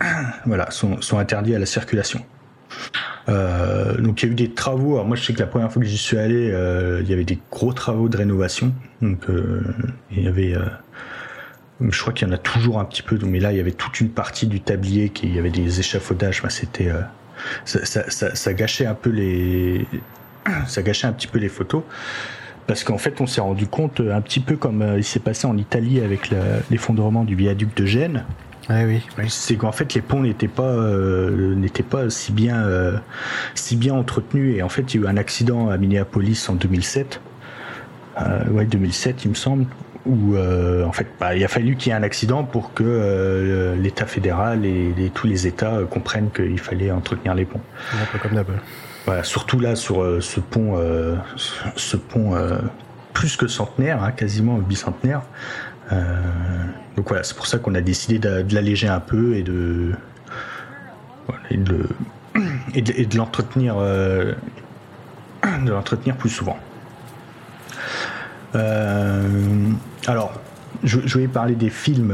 voilà, 0.46 0.70
sont, 0.70 1.00
sont 1.00 1.18
interdits 1.18 1.54
à 1.54 1.58
la 1.58 1.66
circulation. 1.66 2.24
Euh, 3.28 3.96
donc 3.98 4.22
il 4.22 4.26
y 4.26 4.28
a 4.28 4.32
eu 4.32 4.34
des 4.34 4.50
travaux. 4.50 4.94
Alors 4.94 5.06
moi, 5.06 5.16
je 5.16 5.24
sais 5.24 5.32
que 5.32 5.40
la 5.40 5.46
première 5.46 5.72
fois 5.72 5.82
que 5.82 5.88
j'y 5.88 5.98
suis 5.98 6.18
allé, 6.18 6.50
euh, 6.50 7.00
il 7.02 7.10
y 7.10 7.12
avait 7.12 7.24
des 7.24 7.38
gros 7.50 7.72
travaux 7.72 8.08
de 8.08 8.16
rénovation. 8.16 8.72
Donc 9.02 9.28
euh, 9.28 9.62
il 10.10 10.24
y 10.24 10.28
avait, 10.28 10.54
je 11.80 12.00
crois 12.00 12.12
qu'il 12.12 12.26
y 12.26 12.30
en 12.30 12.34
a 12.34 12.38
toujours 12.38 12.78
un 12.78 12.84
petit 12.84 13.02
peu. 13.02 13.18
Mais 13.24 13.40
là, 13.40 13.52
il 13.52 13.58
y 13.58 13.60
avait 13.60 13.72
toute 13.72 14.00
une 14.00 14.10
partie 14.10 14.46
du 14.46 14.60
tablier 14.60 15.10
qui, 15.10 15.26
il 15.26 15.34
y 15.34 15.38
avait 15.38 15.50
des 15.50 15.80
échafaudages. 15.80 16.42
Bah, 16.42 16.50
c'était, 16.50 16.90
ça, 17.64 17.84
ça, 17.84 18.10
ça, 18.10 18.34
ça 18.34 18.54
gâchait 18.54 18.86
un 18.86 18.94
peu 18.94 19.10
les, 19.10 19.86
ça 20.66 20.82
gâchait 20.82 21.06
un 21.06 21.12
petit 21.12 21.26
peu 21.26 21.38
les 21.38 21.48
photos. 21.48 21.82
Parce 22.66 22.84
qu'en 22.84 22.98
fait, 22.98 23.20
on 23.20 23.26
s'est 23.26 23.40
rendu 23.40 23.66
compte, 23.66 24.00
euh, 24.00 24.14
un 24.14 24.20
petit 24.20 24.40
peu 24.40 24.56
comme 24.56 24.82
euh, 24.82 24.98
il 24.98 25.04
s'est 25.04 25.20
passé 25.20 25.46
en 25.46 25.56
Italie 25.56 26.00
avec 26.00 26.30
l'effondrement 26.70 27.24
du 27.24 27.34
viaduc 27.34 27.74
de 27.74 27.86
Gênes, 27.86 28.24
Ouais, 28.68 28.84
oui, 28.84 29.02
oui. 29.16 29.24
c'est 29.28 29.56
qu'en 29.56 29.72
fait 29.72 29.94
les 29.94 30.02
ponts 30.02 30.20
n'étaient 30.20 30.46
pas 30.46 30.62
euh, 30.64 31.54
n'étaient 31.54 31.82
pas 31.82 32.10
si 32.10 32.32
bien 32.32 32.66
euh, 32.66 32.98
si 33.54 33.76
bien 33.76 33.94
entretenus 33.94 34.58
et 34.58 34.62
en 34.62 34.68
fait 34.68 34.92
il 34.92 35.00
y 35.00 35.02
a 35.02 35.06
eu 35.06 35.10
un 35.10 35.16
accident 35.16 35.70
à 35.70 35.78
Minneapolis 35.78 36.46
en 36.50 36.54
2007 36.54 37.18
euh, 38.20 38.44
ouais 38.50 38.66
2007 38.66 39.24
il 39.24 39.30
me 39.30 39.34
semble 39.34 39.64
où 40.04 40.36
en 40.36 40.92
fait 40.92 41.06
bah, 41.18 41.34
il 41.34 41.42
a 41.44 41.48
fallu 41.48 41.76
qu'il 41.76 41.92
y 41.92 41.94
ait 41.94 41.98
un 41.98 42.02
accident 42.02 42.44
pour 42.44 42.74
que 42.74 43.74
l'État 43.80 44.04
fédéral 44.04 44.66
et, 44.66 44.92
et 44.98 45.08
tous 45.08 45.26
les 45.26 45.46
États 45.46 45.78
comprennent 45.88 46.28
qu'il 46.30 46.58
fallait 46.60 46.90
entretenir 46.90 47.34
les 47.34 47.46
ponts 47.46 47.62
Un 47.94 48.04
peu 48.12 48.18
comme 48.18 48.34
d'hab. 48.36 48.48
Voilà, 49.06 49.24
surtout 49.24 49.58
là 49.58 49.74
sur 49.74 50.22
ce 50.22 50.40
pont, 50.40 50.78
ce 51.76 51.96
pont 51.96 52.34
plus 53.14 53.36
que 53.36 53.46
centenaire, 53.46 54.02
hein, 54.02 54.12
quasiment 54.12 54.58
bicentenaire. 54.58 55.22
donc 55.90 57.08
voilà, 57.08 57.22
c'est 57.22 57.36
pour 57.36 57.46
ça 57.46 57.58
qu'on 57.58 57.74
a 57.74 57.80
décidé 57.80 58.18
de, 58.18 58.44
l'alléger 58.54 58.88
un 58.88 59.00
peu 59.00 59.34
et 59.36 59.42
de, 59.42 59.92
et 61.50 61.56
de, 61.56 61.86
et 62.74 63.06
de 63.06 63.16
l'entretenir 63.16 63.76
de 63.78 64.36
l'entretenir 65.70 66.16
plus 66.16 66.28
souvent. 66.28 66.58
alors, 68.52 70.32
je, 70.84 71.00
je, 71.06 71.18
vais 71.18 71.28
parler 71.28 71.54
des 71.54 71.70
films 71.70 72.12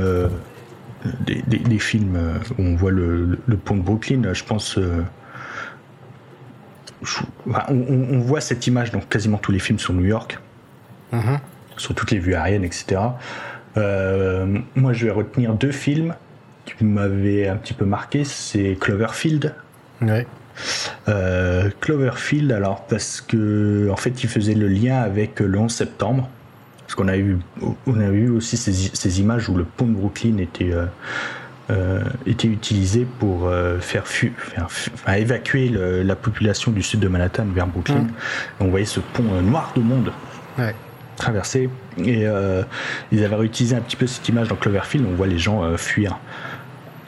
des, 1.27 1.79
films 1.79 2.17
euh, 2.17 2.39
où 2.59 2.63
on 2.63 2.77
voit 2.77 2.91
le, 2.91 3.39
pont 3.65 3.77
de 3.77 3.83
Brooklyn, 3.83 4.33
je 4.33 4.45
pense. 4.45 4.79
Euh, 7.47 7.53
on, 7.69 8.19
voit 8.19 8.41
cette 8.41 8.67
image 8.67 8.91
dans 8.91 9.01
quasiment 9.01 9.39
tous 9.39 9.53
les 9.53 9.59
films 9.59 9.79
sur 9.79 9.93
New 9.93 10.05
York, 10.05 10.39
mhm. 11.13 11.39
sur 11.77 11.95
toutes 11.95 12.11
les 12.11 12.19
vues 12.19 12.35
aériennes, 12.35 12.65
etc. 12.65 13.01
Euh, 13.77 14.59
moi, 14.75 14.93
je 14.93 15.07
vais 15.07 15.13
retenir 15.13 15.55
deux 15.55 15.73
films 15.73 16.15
qui 16.65 16.85
m'avaient 16.85 17.49
un 17.49 17.57
petit 17.57 17.75
peu 17.75 17.85
marqué. 17.85 18.25
C'est 18.25 18.77
Cloverfield. 18.81 19.55
Cloverfield, 21.81 22.53
alors 22.53 22.87
parce 22.87 23.21
que 23.21 23.89
en 23.91 23.97
fait, 23.97 24.23
il 24.23 24.29
faisait 24.29 24.55
le 24.55 24.69
lien 24.69 24.99
avec 24.99 25.41
le 25.41 25.59
11 25.59 25.73
septembre. 25.73 26.29
Parce 26.85 26.97
qu'on 26.97 27.09
a 27.09 27.17
eu, 27.17 27.39
on 27.87 27.99
a 27.99 28.09
eu 28.09 28.29
aussi 28.29 28.57
ces, 28.57 29.21
images 29.21 29.49
où 29.49 29.57
le 29.57 29.65
pont 29.65 29.87
de 29.87 29.93
Brooklyn 29.93 30.37
était, 30.39 30.71
euh, 30.73 30.83
euh, 30.83 30.87
était 32.27 32.49
utilisé 32.49 33.07
pour 33.19 33.47
euh, 33.47 33.81
faire, 33.81 34.05
évacuer 35.17 35.69
la 35.69 36.17
population 36.17 36.73
du 36.73 36.83
sud 36.83 37.01
de 37.01 37.09
Manhattan 37.09 37.47
vers 37.47 37.67
Brooklyn. 37.67 37.95
Mmh. 37.95 38.09
on 38.61 38.69
voyait 38.69 38.87
ce 38.87 39.01
pont 39.01 39.23
noir 39.43 39.73
de 39.77 39.81
monde 39.83 40.13
traverser. 41.17 41.71
Et 41.99 42.27
ils 43.13 43.25
avaient 43.25 43.37
réutilisé 43.37 43.77
un 43.77 43.81
petit 43.81 43.97
peu 43.97 44.07
cette 44.07 44.29
image 44.29 44.49
dans 44.49 44.57
Cloverfield. 44.57 45.07
On 45.09 45.15
voit 45.15 45.27
les 45.27 45.39
gens 45.39 45.77
fuir 45.77 46.19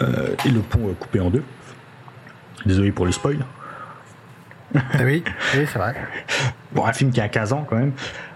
et 0.00 0.50
le 0.50 0.61
pont 0.61 0.94
coupé 0.98 1.20
en 1.20 1.30
deux. 1.30 1.42
Désolé 2.64 2.92
pour 2.92 3.07
le 3.07 3.12
spoil. 3.12 3.38
Ah 4.74 4.80
oui, 5.04 5.22
oui 5.57 5.66
c'est 5.72 5.78
vrai. 5.78 5.94
Bon, 6.72 6.84
un 6.84 6.92
film 6.92 7.11
qui 7.11 7.22
a 7.22 7.28
15 7.28 7.52
ans 7.54 7.64
quand 7.66 7.76
même. 7.76 7.92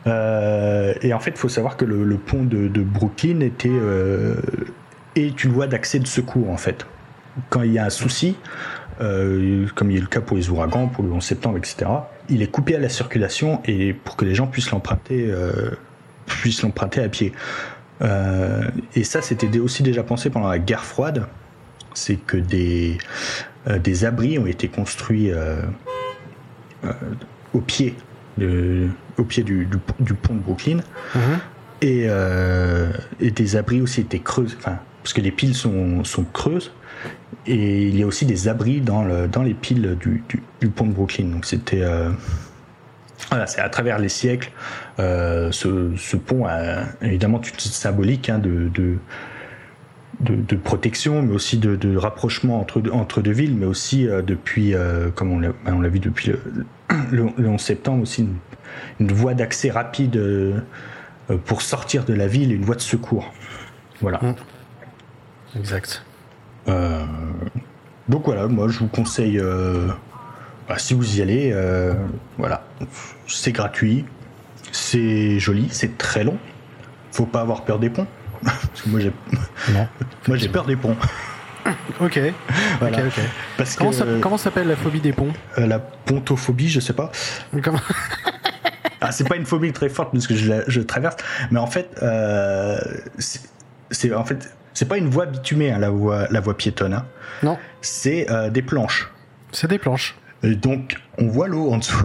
Euh, 0.07 0.95
et 1.03 1.13
en 1.13 1.21
fait, 1.21 1.33
il 1.33 1.37
faut 1.37 1.51
savoir 1.51 1.77
que 1.77 1.85
le, 1.85 2.17
pont 2.17 2.43
de, 2.43 2.69
Brooklyn 2.81 3.41
était 3.41 3.69
euh, 3.71 4.35
est 5.17 5.45
une 5.45 5.53
voie 5.53 5.67
d'accès 5.67 5.99
de 5.99 6.07
secours 6.07 6.51
en 6.51 6.57
fait. 6.57 6.87
Quand 7.49 7.63
il 7.63 7.73
y 7.73 7.79
a 7.79 7.85
un 7.85 7.91
souci, 7.91 8.37
euh, 9.01 9.67
comme 9.75 9.91
il 9.91 9.99
est 9.99 10.01
le 10.01 10.07
cas 10.07 10.21
pour 10.21 10.37
les 10.37 10.51
ouragans, 10.51 10.89
pour 10.89 11.05
le 11.05 11.11
11 11.11 11.23
septembre, 11.23 11.59
etc., 11.59 11.91
il 12.29 12.43
est 12.43 12.51
coupé 12.51 12.77
à 12.77 12.79
la 12.79 12.89
circulation 12.89 13.61
et 13.65 13.93
pour 13.93 14.17
que 14.17 14.25
les 14.25 14.35
gens 14.35 14.47
puissent 14.47 14.71
l'emprunter, 14.71 15.33
puissent 16.27 16.63
l'emprunter 16.63 17.03
à 17.03 17.09
pied. 17.09 17.33
et 18.01 19.05
ça, 19.05 19.21
c'était 19.21 19.59
aussi 19.59 19.83
déjà 19.83 20.03
pensé 20.03 20.31
pendant 20.31 20.49
la 20.49 20.59
guerre 20.59 20.85
froide. 20.85 21.27
C'est 21.93 22.17
que 22.17 22.37
des 22.37 22.99
des 23.67 24.05
abris 24.05 24.39
ont 24.39 24.47
été 24.47 24.69
construits 24.69 25.33
au 27.53 27.61
pied 27.61 27.97
au 29.21 29.25
pied 29.25 29.43
du, 29.43 29.67
pont 29.67 30.35
de 30.35 30.41
Brooklyn. 30.41 30.81
Mhm. 31.15 31.23
Euh, 31.83 32.93
et, 33.21 33.31
des 33.31 33.57
abris 33.57 33.81
aussi 33.81 34.03
étaient 34.03 34.19
creuses, 34.19 34.55
enfin, 34.59 34.79
parce 35.03 35.13
que 35.13 35.21
les 35.21 35.31
piles 35.31 35.55
sont, 35.55 36.03
creuses. 36.33 36.73
Et 37.47 37.89
il 37.89 37.97
y 37.97 38.03
a 38.03 38.07
aussi 38.07 38.27
des 38.27 38.49
abris 38.49 38.81
dans, 38.81 39.03
le, 39.03 39.27
dans 39.27 39.43
les 39.43 39.55
piles 39.55 39.97
du, 40.01 40.23
pont 40.69 40.87
de 40.87 40.93
Brooklyn. 40.93 41.27
Donc 41.27 41.47
c'était. 41.47 41.83
Euh, 41.83 42.11
voilà, 43.29 43.47
c'est 43.47 43.61
à 43.61 43.69
travers 43.69 43.99
les 43.99 44.09
siècles. 44.09 44.51
Euh, 44.99 45.51
ce, 45.53 46.17
pont 46.17 46.47
a 46.47 46.85
évidemment 47.03 47.39
toute 47.39 47.61
symbolique 47.61 48.29
hein, 48.29 48.39
de, 48.39 48.99
protection, 50.65 51.23
mais 51.23 51.35
aussi 51.35 51.59
de, 51.59 51.97
rapprochement 51.97 52.61
entre, 52.61 53.21
deux 53.21 53.33
villes, 53.33 53.57
mais 53.57 53.67
aussi 53.67 54.07
depuis, 54.27 54.75
comme 55.15 55.33
on 55.33 55.81
l'a 55.81 55.89
vu 55.89 56.01
depuis 56.01 56.31
le, 56.31 56.41
le, 57.11 57.49
11 57.49 57.61
septembre 57.61 58.03
aussi 58.03 58.27
une, 58.99 59.13
voie 59.13 59.35
d'accès 59.35 59.71
rapide 59.71 60.17
euh, 61.31 61.37
pour 61.45 61.63
sortir 61.63 62.05
de 62.05 62.15
la 62.15 62.27
ville, 62.27 62.53
une 62.53 62.65
voie 62.65 62.75
de 62.75 62.81
secours. 62.81 63.33
Voilà. 64.01 64.21
Exact. 65.57 66.05
Euh, 66.69 67.05
donc 68.09 68.25
voilà, 68.25 68.47
moi 68.47 68.69
je 68.69 68.79
vous 68.79 68.89
conseille, 68.89 69.39
euh, 69.39 69.89
bah, 70.69 70.79
si 70.79 70.95
vous 70.95 71.19
y 71.19 71.23
allez, 71.23 71.55
voilà, 72.39 72.65
c'est 73.27 73.53
gratuit, 73.53 74.05
c'est 74.73 75.39
joli, 75.39 75.69
c'est 75.71 75.99
très 75.99 76.25
long. 76.25 76.39
Faut 77.13 77.27
pas 77.27 77.41
avoir 77.41 77.65
peur 77.65 77.79
des 77.79 77.91
ponts. 77.91 78.07
Parce 78.43 78.83
que 78.83 78.89
moi 78.89 79.01
j'ai, 79.01 79.13
moi 80.29 80.37
j'ai 80.37 80.49
peur 80.49 80.65
des 80.67 80.77
ponts. 80.77 80.97
Ok. 82.01 82.19
ok, 82.81 82.93
ok. 83.07 83.21
Parce 83.59 83.77
comment, 83.77 83.91
que, 83.91 84.21
comment 84.21 84.39
s'appelle 84.39 84.67
la 84.67 84.77
phobie 84.77 85.01
des 85.01 85.13
ponts? 85.13 85.33
Euh, 85.59 85.67
La 85.67 85.79
pontophobie, 85.79 86.71
je 86.71 86.81
sais 86.81 86.95
pas. 86.95 87.13
Comment 87.63 87.81
ah, 89.03 89.13
c'est 89.13 89.29
pas 89.29 89.37
une 89.37 89.45
phobie 89.45 89.73
très 89.73 89.89
forte 89.89 90.13
parce 90.13 90.27
que 90.27 90.35
je, 90.35 90.53
je 90.67 90.81
traverse, 90.81 91.17
mais 91.51 91.59
en 91.59 91.67
fait, 91.67 91.91
euh, 92.03 92.79
c'est 93.91 94.15
en 94.15 94.25
fait, 94.25 94.55
c'est 94.75 94.89
pas 94.89 94.99
une 94.99 95.09
voie 95.09 95.27
bitumée, 95.27 95.71
hein, 95.73 95.79
la 95.79 95.91
voie, 95.91 96.27
la 96.31 96.41
voie 96.41 96.57
piétonne. 96.57 96.95
Hein. 96.95 97.07
Non. 97.43 97.59
C'est 97.81 98.31
euh, 98.31 98.51
des 98.51 98.63
planches. 98.63 99.11
C'est 99.53 99.69
des 99.69 99.79
planches. 99.79 100.17
Et 100.43 100.55
donc, 100.55 100.97
on 101.19 101.29
voit 101.29 101.49
l'eau 101.49 101.71
en 101.71 101.79
dessous. 101.79 102.05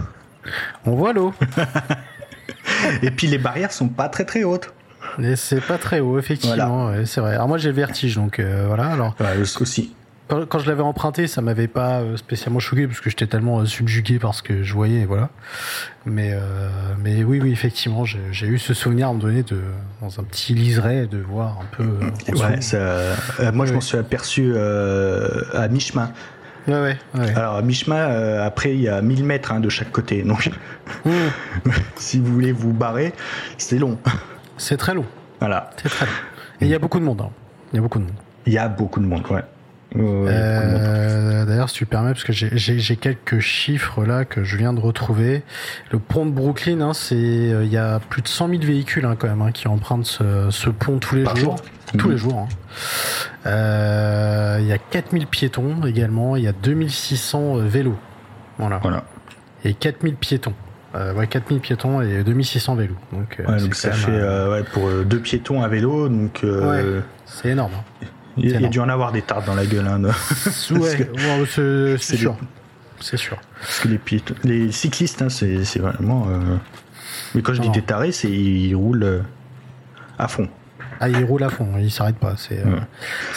On 0.84 0.94
voit 0.94 1.12
l'eau. 1.12 1.32
Et 3.02 3.10
puis 3.10 3.26
les 3.26 3.38
barrières 3.38 3.72
sont 3.72 3.88
pas 3.88 4.08
très 4.08 4.24
très 4.24 4.44
hautes 4.44 4.72
c'est 5.34 5.60
pas 5.60 5.78
très 5.78 6.00
haut, 6.00 6.18
effectivement. 6.18 6.92
c'est 7.04 7.20
vrai. 7.20 7.34
Alors 7.34 7.48
moi 7.48 7.58
j'ai 7.58 7.70
le 7.70 7.74
vertige, 7.74 8.16
donc 8.16 8.38
euh, 8.38 8.64
voilà. 8.66 8.92
Alors. 8.92 9.14
aussi. 9.60 9.94
Quand, 10.28 10.58
je 10.58 10.66
l'avais 10.66 10.82
emprunté, 10.82 11.28
ça 11.28 11.40
m'avait 11.40 11.68
pas 11.68 12.00
euh, 12.00 12.16
spécialement 12.16 12.58
choqué 12.58 12.88
parce 12.88 13.00
que 13.00 13.10
j'étais 13.10 13.28
tellement 13.28 13.60
euh, 13.60 13.64
subjugué 13.64 14.18
par 14.18 14.34
ce 14.34 14.42
que 14.42 14.64
je 14.64 14.74
voyais, 14.74 15.04
voilà. 15.04 15.30
Mais 16.04 16.36
mais 17.02 17.24
oui, 17.24 17.40
oui, 17.40 17.52
effectivement, 17.52 18.04
j'ai 18.04 18.46
eu 18.46 18.58
ce 18.58 18.74
souvenir 18.74 19.06
à 19.06 19.10
un 19.10 19.12
moment 19.12 19.24
donné 19.24 19.42
de 19.42 19.60
dans 20.00 20.20
un 20.20 20.24
petit 20.24 20.54
liseré 20.54 21.06
de 21.06 21.18
voir 21.18 21.58
un 21.60 21.76
peu. 21.76 21.84
ouais, 22.34 22.60
ça, 22.60 23.16
moi 23.52 23.66
je 23.66 23.74
m'en 23.74 23.80
suis 23.80 23.98
aperçu 23.98 24.56
à 24.56 25.68
mi-chemin. 25.68 26.10
Ouais, 26.68 26.74
ouais, 26.74 26.98
ouais. 27.14 27.34
Alors, 27.36 27.56
à 27.56 27.62
mi-chemin, 27.62 28.40
après, 28.40 28.74
il 28.74 28.80
y 28.80 28.88
a 28.88 29.00
1000 29.00 29.24
mètres 29.24 29.52
hein, 29.52 29.60
de 29.60 29.68
chaque 29.68 29.92
côté. 29.92 30.22
Donc, 30.22 30.50
mmh. 31.04 31.10
si 31.96 32.18
vous 32.18 32.32
voulez 32.32 32.50
vous 32.50 32.72
barrer, 32.72 33.12
c'est 33.56 33.78
long. 33.78 33.98
C'est 34.58 34.76
très 34.76 34.94
long. 34.94 35.04
Voilà. 35.38 35.70
C'est 35.80 35.88
très 35.88 36.06
long. 36.06 36.12
Et 36.60 36.64
il 36.64 36.70
y 36.70 36.74
a 36.74 36.78
beaucoup 36.78 36.98
de 36.98 37.04
monde. 37.04 37.20
Hein. 37.20 37.30
Il 37.72 37.76
y 37.76 37.78
a 37.78 37.82
beaucoup 37.82 37.98
de 37.98 38.04
monde. 38.04 38.14
Il 38.46 38.52
y 38.52 38.58
a 38.58 38.68
beaucoup 38.68 39.00
de 39.00 39.06
monde, 39.06 39.22
ouais. 39.30 39.44
Euh, 39.98 41.44
d'ailleurs, 41.44 41.68
si 41.70 41.76
tu 41.76 41.86
permets, 41.86 42.12
parce 42.12 42.24
que 42.24 42.32
j'ai 42.32 42.96
quelques 42.96 43.40
chiffres 43.40 44.04
là 44.04 44.24
que 44.24 44.44
je 44.44 44.56
viens 44.56 44.72
de 44.72 44.80
retrouver. 44.80 45.42
Le 45.90 45.98
pont 45.98 46.26
de 46.26 46.30
Brooklyn, 46.30 46.80
hein, 46.80 46.92
c'est 46.92 47.14
euh, 47.14 47.64
il 47.64 47.72
y 47.72 47.76
a 47.76 48.00
plus 48.00 48.22
de 48.22 48.28
100 48.28 48.48
000 48.48 48.62
véhicules 48.62 49.04
hein, 49.04 49.16
quand 49.18 49.34
même 49.34 49.52
qui 49.52 49.68
empruntent 49.68 50.06
ce, 50.06 50.70
pont 50.70 50.98
tous 50.98 51.16
les 51.16 51.24
jours. 51.36 51.56
Tous 51.98 52.10
les 52.10 52.16
jours. 52.16 52.48
Euh, 53.46 54.58
il 54.60 54.66
y 54.66 54.72
a 54.72 54.78
4000 54.78 55.26
piétons 55.26 55.86
également. 55.86 56.36
Il 56.36 56.42
y 56.42 56.48
a 56.48 56.52
2600 56.52 57.58
vélos. 57.58 57.96
Voilà. 58.58 58.78
voilà. 58.82 59.04
Et 59.64 59.72
4000 59.74 60.16
piétons. 60.16 60.54
Euh, 60.94 61.12
ouais, 61.14 61.26
4000 61.26 61.60
piétons 61.60 62.00
et 62.00 62.24
2600 62.24 62.74
vélos. 62.74 62.94
Donc, 63.12 63.40
donc 63.42 63.74
ça 63.74 63.92
fait 63.92 64.10
euh, 64.10 64.50
ouais, 64.50 64.62
pour 64.62 64.88
deux 65.04 65.20
piétons 65.20 65.62
un 65.62 65.68
vélo, 65.68 66.08
donc. 66.08 66.44
c'est 67.26 67.50
énorme. 67.50 67.72
Hein. 67.74 68.06
Il, 68.36 68.50
y 68.50 68.64
a 68.64 68.68
dû 68.68 68.80
en 68.80 68.88
avoir 68.88 69.12
des 69.12 69.22
tartes 69.22 69.46
dans 69.46 69.54
la 69.54 69.66
gueule. 69.66 69.86
Hein, 69.86 70.02
ouais, 70.02 70.12
c'est 71.98 72.16
sûr. 72.16 72.36
C'est 73.00 73.16
sûr. 73.16 73.38
Parce 73.60 73.80
que 73.80 73.88
les, 73.88 74.00
les 74.44 74.72
cyclistes, 74.72 75.22
hein, 75.22 75.28
c'est 75.28 75.78
vraiment. 75.78 76.26
Mais 77.34 77.42
quand 77.42 77.54
je 77.54 77.60
dis 77.60 77.70
des 77.70 77.82
tarés, 77.82 78.12
c'est 78.12 78.30
ils 78.30 78.74
roulent 78.74 79.24
à 80.18 80.28
fond. 80.28 80.48
Ah, 81.00 81.08
il 81.08 81.24
roule 81.24 81.42
à 81.42 81.50
fond, 81.50 81.68
il 81.78 81.90
s'arrête 81.90 82.16
pas. 82.16 82.34
C'est 82.36 82.64
euh, 82.64 82.78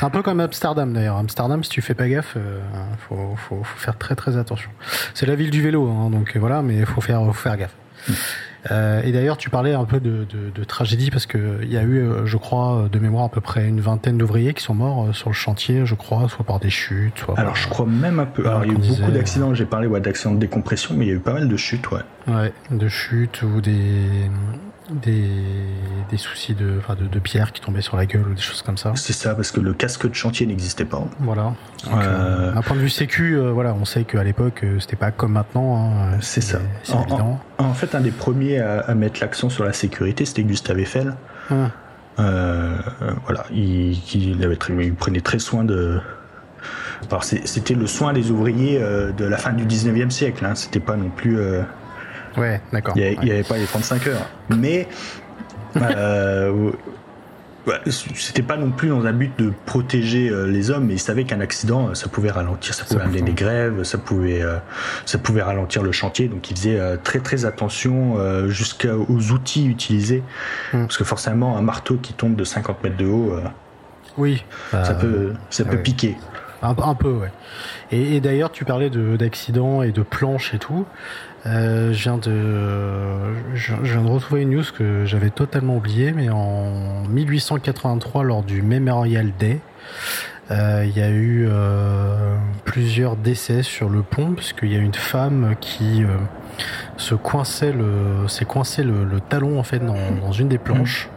un 0.01 0.09
peu 0.09 0.21
comme 0.21 0.39
Amsterdam 0.39 0.93
d'ailleurs. 0.93 1.17
Amsterdam, 1.17 1.63
si 1.63 1.69
tu 1.69 1.81
fais 1.81 1.93
pas 1.93 2.07
gaffe, 2.07 2.35
euh, 2.37 2.59
faut, 3.07 3.35
faut, 3.35 3.63
faut, 3.63 3.79
faire 3.79 3.97
très 3.97 4.15
très 4.15 4.37
attention. 4.37 4.69
C'est 5.13 5.25
la 5.25 5.35
ville 5.35 5.51
du 5.51 5.61
vélo, 5.61 5.89
hein, 5.89 6.09
donc 6.09 6.35
voilà, 6.37 6.61
mais 6.61 6.77
il 6.77 6.85
faut 6.85 7.01
faire, 7.01 7.23
faut 7.25 7.33
faire 7.33 7.57
gaffe. 7.57 7.75
Mm. 8.07 8.13
Euh, 8.71 9.01
et 9.03 9.11
d'ailleurs, 9.11 9.37
tu 9.37 9.49
parlais 9.49 9.73
un 9.73 9.85
peu 9.85 9.99
de, 9.99 10.25
de, 10.29 10.49
de 10.53 10.63
tragédie 10.63 11.11
parce 11.11 11.25
que 11.25 11.59
il 11.61 11.71
y 11.71 11.77
a 11.77 11.81
eu, 11.81 11.99
euh, 11.99 12.25
je 12.25 12.37
crois, 12.37 12.87
de 12.91 12.99
mémoire 12.99 13.25
à 13.25 13.29
peu 13.29 13.41
près 13.41 13.67
une 13.67 13.79
vingtaine 13.79 14.17
d'ouvriers 14.17 14.53
qui 14.53 14.63
sont 14.63 14.73
morts 14.73 15.07
euh, 15.07 15.13
sur 15.13 15.29
le 15.29 15.35
chantier, 15.35 15.85
je 15.85 15.95
crois, 15.95 16.27
soit 16.29 16.45
par 16.45 16.59
des 16.59 16.69
chutes, 16.69 17.19
soit. 17.19 17.39
Alors, 17.39 17.55
je 17.55 17.67
crois 17.69 17.85
même 17.85 18.19
un 18.19 18.25
peu. 18.25 18.45
Alors, 18.45 18.65
il 18.65 18.71
y 18.71 18.75
a 18.75 18.77
eu 18.77 18.77
beaucoup 18.77 19.11
d'accidents. 19.11 19.53
J'ai 19.53 19.65
parlé 19.65 19.87
ouais, 19.87 20.01
d'accidents 20.01 20.33
de 20.33 20.39
décompression, 20.39 20.95
mais 20.95 21.05
il 21.05 21.09
y 21.09 21.11
a 21.11 21.15
eu 21.15 21.19
pas 21.19 21.33
mal 21.33 21.47
de 21.47 21.57
chutes, 21.57 21.89
ouais. 21.91 22.01
Ouais, 22.27 22.53
de 22.71 22.87
chutes 22.89 23.41
ou 23.43 23.61
des 23.61 24.29
des, 24.91 25.29
des 26.09 26.17
soucis 26.17 26.53
de, 26.53 26.75
enfin 26.79 26.95
de, 26.95 27.05
de 27.07 27.19
pierre 27.19 27.51
qui 27.51 27.61
tombaient 27.61 27.81
sur 27.81 27.97
la 27.97 28.05
gueule 28.05 28.27
ou 28.29 28.33
des 28.33 28.41
choses 28.41 28.61
comme 28.61 28.77
ça. 28.77 28.93
C'est 28.95 29.13
ça, 29.13 29.35
parce 29.35 29.51
que 29.51 29.59
le 29.59 29.73
casque 29.73 30.07
de 30.07 30.13
chantier 30.13 30.45
n'existait 30.45 30.85
pas. 30.85 31.03
Voilà. 31.19 31.53
Donc, 31.85 31.93
Euh, 32.03 32.49
euh, 32.49 32.53
D'un 32.53 32.61
point 32.61 32.75
de 32.75 32.81
vue 32.81 32.89
sécu, 32.89 33.33
euh, 33.37 33.51
voilà, 33.51 33.73
on 33.73 33.85
sait 33.85 34.03
qu'à 34.03 34.23
l'époque, 34.23 34.65
c'était 34.79 34.95
pas 34.95 35.11
comme 35.11 35.33
maintenant. 35.33 35.91
hein, 35.91 36.17
C'est 36.21 36.41
ça. 36.41 36.59
C'est 36.83 36.93
En- 36.93 37.03
évident. 37.03 37.39
En 37.57 37.73
fait, 37.73 37.93
un 37.95 38.01
des 38.01 38.11
premiers 38.11 38.59
à, 38.59 38.79
à 38.81 38.93
mettre 38.95 39.19
l'accent 39.21 39.49
sur 39.49 39.63
la 39.63 39.73
sécurité, 39.73 40.25
c'était 40.25 40.43
Gustave 40.43 40.79
Eiffel. 40.79 41.15
Ah, 41.51 41.71
Euh, 42.19 42.77
voilà, 43.25 43.45
il, 43.51 43.93
il 44.13 44.43
avait 44.43 44.57
très- 44.57 44.73
il 44.73 44.93
prenait 44.93 45.21
très 45.21 45.39
soin 45.39 45.63
de. 45.63 46.01
Alors, 47.09 47.23
c'était 47.23 47.75
le 47.75 47.87
soin 47.87 48.11
des 48.11 48.29
ouvriers 48.29 48.77
de 49.17 49.23
la 49.25 49.37
fin 49.37 49.53
du 49.53 49.65
19e 49.65 50.09
siècle. 50.11 50.43
Hein. 50.45 50.53
C'était 50.55 50.81
pas 50.81 50.97
non 50.97 51.09
plus. 51.09 51.39
euh, 51.39 51.61
ouais, 52.37 52.61
d'accord. 52.73 52.95
Il 52.97 53.03
n'y 53.03 53.15
Ouais. 53.17 53.31
avait 53.31 53.43
pas 53.43 53.57
les 53.57 53.65
35 53.65 54.07
heures. 54.07 54.27
Mais 54.49 54.87
euh, 55.81 56.71
c'était 57.85 58.41
pas 58.41 58.57
non 58.57 58.71
plus 58.71 58.89
dans 58.89 59.05
un 59.05 59.11
but 59.13 59.31
de 59.37 59.51
protéger 59.65 60.29
euh, 60.29 60.45
les 60.47 60.71
hommes, 60.71 60.85
mais 60.87 60.93
ils 60.93 60.99
savaient 60.99 61.25
qu'un 61.25 61.41
accident, 61.41 61.89
euh, 61.89 61.93
ça 61.93 62.07
pouvait 62.07 62.31
ralentir, 62.31 62.73
ça 62.73 62.83
pouvait 62.85 63.01
amener 63.03 63.21
des 63.21 63.33
grèves, 63.33 63.83
ça 63.83 63.97
pouvait, 63.99 64.41
ça 65.05 65.17
pouvait 65.19 65.43
ralentir 65.43 65.83
le 65.83 65.91
chantier. 65.91 66.27
Donc 66.27 66.49
ils 66.49 66.57
faisaient 66.57 66.97
très 67.03 67.19
très 67.19 67.45
attention 67.45 68.17
jusqu'aux 68.49 69.05
outils 69.31 69.67
utilisés, 69.67 70.23
Mm. 70.73 70.81
parce 70.85 70.97
que 70.97 71.03
forcément 71.03 71.57
un 71.57 71.61
marteau 71.61 71.95
qui 71.95 72.13
tombe 72.13 72.35
de 72.35 72.43
50 72.43 72.83
mètres 72.83 72.97
de 72.97 73.05
haut, 73.05 73.35
Oui. 74.17 74.43
ça 74.71 74.91
Euh, 74.91 74.93
peut, 74.93 75.33
ça 75.49 75.63
peut 75.65 75.75
ouais. 75.75 75.83
piquer. 75.83 76.17
Un, 76.61 76.75
un 76.83 76.95
peu, 76.95 77.11
ouais. 77.11 77.31
Et, 77.91 78.15
et 78.15 78.21
d'ailleurs, 78.21 78.51
tu 78.51 78.65
parlais 78.65 78.89
de- 78.89 79.15
d'accidents 79.15 79.81
et 79.81 79.91
de 79.91 80.01
planches 80.01 80.53
et 80.53 80.59
tout. 80.59 80.85
Euh, 81.45 81.93
je, 81.93 82.03
viens 82.03 82.17
de, 82.17 83.55
je, 83.55 83.73
je 83.83 83.93
viens 83.93 84.01
de 84.03 84.09
retrouver 84.09 84.41
une 84.41 84.49
news 84.49 84.63
que 84.77 85.05
j'avais 85.05 85.29
totalement 85.29 85.77
oubliée, 85.77 86.11
mais 86.11 86.29
en 86.29 87.03
1883, 87.07 88.23
lors 88.23 88.43
du 88.43 88.61
Memorial 88.61 89.31
Day, 89.39 89.59
euh, 90.51 90.83
il 90.85 90.97
y 90.97 91.01
a 91.01 91.09
eu 91.09 91.47
euh, 91.47 92.35
plusieurs 92.65 93.15
décès 93.15 93.63
sur 93.63 93.87
le 93.89 94.01
pont, 94.01 94.33
puisqu'il 94.33 94.73
y 94.73 94.75
a 94.75 94.79
une 94.79 94.93
femme 94.93 95.55
qui 95.61 96.03
se 96.97 97.15
coinçait 97.15 97.71
le, 97.71 98.27
s'est 98.27 98.43
coincé 98.45 98.83
le, 98.83 99.05
le 99.05 99.21
talon 99.21 99.59
en 99.59 99.63
fait 99.63 99.79
dans, 99.79 99.95
dans 100.21 100.31
une 100.33 100.49
des 100.49 100.57
planches. 100.57 101.07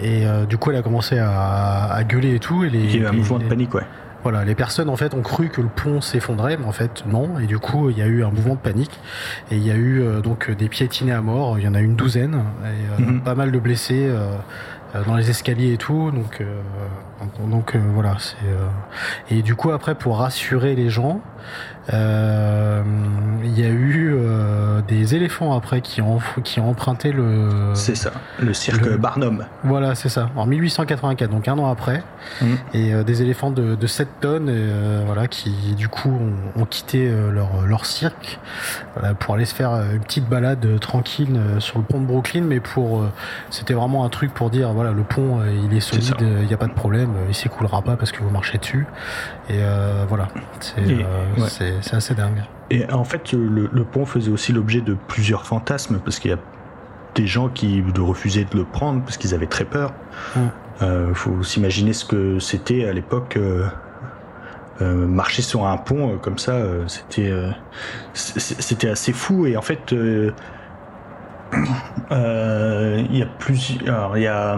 Et 0.00 0.24
du 0.48 0.56
coup, 0.58 0.70
elle 0.72 0.78
a 0.78 0.82
commencé 0.82 1.18
à, 1.18 1.84
à 1.92 2.02
gueuler 2.02 2.34
et 2.34 2.38
tout. 2.40 2.64
Et 2.64 2.70
les, 2.70 2.80
Il 2.80 2.96
y 2.96 2.98
a 2.98 3.02
eu 3.02 3.06
un 3.06 3.10
les- 3.12 3.18
mouvement 3.18 3.38
de 3.38 3.44
panique, 3.44 3.72
ouais. 3.74 3.84
Voilà, 4.22 4.44
les 4.44 4.54
personnes 4.54 4.88
en 4.88 4.96
fait 4.96 5.14
ont 5.14 5.22
cru 5.22 5.48
que 5.48 5.60
le 5.60 5.68
pont 5.68 6.00
s'effondrait, 6.00 6.56
mais 6.56 6.66
en 6.66 6.72
fait 6.72 7.04
non. 7.06 7.38
Et 7.40 7.46
du 7.46 7.58
coup, 7.58 7.90
il 7.90 7.98
y 7.98 8.02
a 8.02 8.06
eu 8.06 8.22
un 8.24 8.30
mouvement 8.30 8.54
de 8.54 8.60
panique 8.60 8.98
et 9.50 9.56
il 9.56 9.66
y 9.66 9.70
a 9.70 9.74
eu 9.74 10.00
euh, 10.02 10.20
donc 10.20 10.50
des 10.50 10.68
piétinés 10.68 11.12
à 11.12 11.20
mort. 11.22 11.58
Il 11.58 11.64
y 11.64 11.68
en 11.68 11.74
a 11.74 11.80
une 11.80 11.96
douzaine 11.96 12.42
et 12.64 13.02
euh, 13.02 13.04
Mhm. 13.06 13.20
pas 13.22 13.34
mal 13.34 13.50
de 13.52 13.58
blessés 13.58 14.06
euh, 14.08 14.36
dans 15.06 15.16
les 15.16 15.30
escaliers 15.30 15.72
et 15.72 15.76
tout. 15.78 16.10
Donc 16.12 16.40
euh, 16.40 16.60
donc, 17.38 17.50
donc, 17.50 17.74
euh, 17.76 17.80
voilà, 17.94 18.16
c'est 18.18 18.36
euh, 18.46 18.66
et 19.30 19.42
du 19.42 19.54
coup 19.54 19.70
après 19.70 19.94
pour 19.94 20.18
rassurer 20.18 20.74
les 20.74 20.90
gens, 20.90 21.20
euh, 21.92 22.82
il 23.44 23.58
y 23.58 23.64
a 23.64 23.68
eu 23.68 24.14
euh, 24.16 24.80
des 24.86 25.14
éléphants 25.14 25.56
après 25.56 25.80
qui 25.80 26.00
ont 26.00 26.18
qui 26.44 26.60
ont 26.60 26.70
emprunté 26.70 27.12
le 27.12 27.48
C'est 27.74 27.96
ça, 27.96 28.12
le 28.40 28.54
cirque 28.54 28.84
le- 28.86 28.96
Barnum. 28.96 29.44
voilà, 29.64 29.94
c'est 29.94 30.08
ça. 30.08 30.30
En 30.36 30.46
1884, 30.46 31.30
donc 31.30 31.48
un 31.48 31.58
an 31.58 31.70
après, 31.70 32.02
Mhm. 32.40 32.56
et 32.74 32.94
euh, 32.94 33.02
des 33.02 33.22
éléphants 33.22 33.50
de, 33.50 33.74
de 33.74 33.86
7 33.86 34.08
tonnes, 34.20 34.52
voilà, 35.06 35.26
qui 35.26 35.50
du 35.76 35.88
coup 35.88 36.10
ont, 36.56 36.62
ont 36.62 36.64
quitté 36.64 37.10
leur, 37.32 37.66
leur 37.66 37.84
cirque, 37.86 38.38
voilà, 38.96 39.14
pour 39.14 39.34
aller 39.34 39.44
se 39.44 39.54
faire 39.54 39.72
une 39.92 40.00
petite 40.00 40.28
balade 40.28 40.78
tranquille 40.80 41.38
sur 41.58 41.78
le 41.78 41.84
pont 41.84 42.00
de 42.00 42.06
Brooklyn, 42.06 42.42
mais 42.42 42.60
pour, 42.60 43.04
c'était 43.50 43.74
vraiment 43.74 44.04
un 44.04 44.08
truc 44.08 44.32
pour 44.32 44.50
dire, 44.50 44.72
voilà, 44.72 44.92
le 44.92 45.02
pont, 45.02 45.40
il 45.68 45.76
est 45.76 45.80
solide, 45.80 46.14
il 46.20 46.46
n'y 46.46 46.54
a 46.54 46.56
pas 46.56 46.66
de 46.66 46.72
problème, 46.74 47.10
il 47.28 47.34
s'écoulera 47.34 47.82
pas 47.82 47.96
parce 47.96 48.12
que 48.12 48.22
vous 48.22 48.30
marchez 48.30 48.58
dessus, 48.58 48.86
et 49.50 49.60
voilà, 50.08 50.28
c'est, 50.60 50.80
Et- 50.82 51.04
ouais. 51.38 51.48
c'est, 51.80 51.94
assez 51.94 52.14
dingue. 52.14 52.42
Et 52.70 52.90
en 52.92 53.04
fait, 53.04 53.32
le, 53.32 53.68
le 53.72 53.84
pont 53.84 54.06
faisait 54.06 54.30
aussi 54.30 54.52
l'objet 54.52 54.80
de 54.80 54.96
plusieurs 55.08 55.46
fantasmes, 55.46 55.98
parce 56.04 56.18
qu'il 56.18 56.30
y 56.30 56.34
a 56.34 56.38
des 57.14 57.26
gens 57.26 57.48
qui 57.48 57.82
de 57.82 58.00
refusaient 58.00 58.46
de 58.50 58.56
le 58.56 58.64
prendre 58.64 59.02
parce 59.02 59.16
qu'ils 59.18 59.34
avaient 59.34 59.46
très 59.46 59.64
peur. 59.64 59.92
Mm. 60.34 60.40
Euh, 60.80 61.14
faut 61.14 61.42
s'imaginer 61.42 61.92
ce 61.92 62.04
que 62.04 62.38
c'était 62.38 62.86
à 62.86 62.92
l'époque. 62.92 63.36
euh, 63.36 63.66
euh, 64.80 65.06
marcher 65.06 65.42
sur 65.42 65.66
un 65.66 65.76
pont 65.76 66.14
euh, 66.14 66.16
comme 66.16 66.38
ça, 66.38 66.52
euh, 66.52 66.84
c'était 66.88 67.30
euh, 67.30 67.50
c'était 68.14 68.88
assez 68.88 69.12
fou. 69.12 69.46
Et 69.46 69.56
en 69.56 69.62
fait, 69.62 69.92
euh, 69.92 70.32
euh, 72.10 73.02
il 73.10 73.16
y 73.16 73.22
a 73.22 73.26
plusieurs. 73.26 74.16
Il 74.16 74.22
y 74.22 74.26
a. 74.26 74.56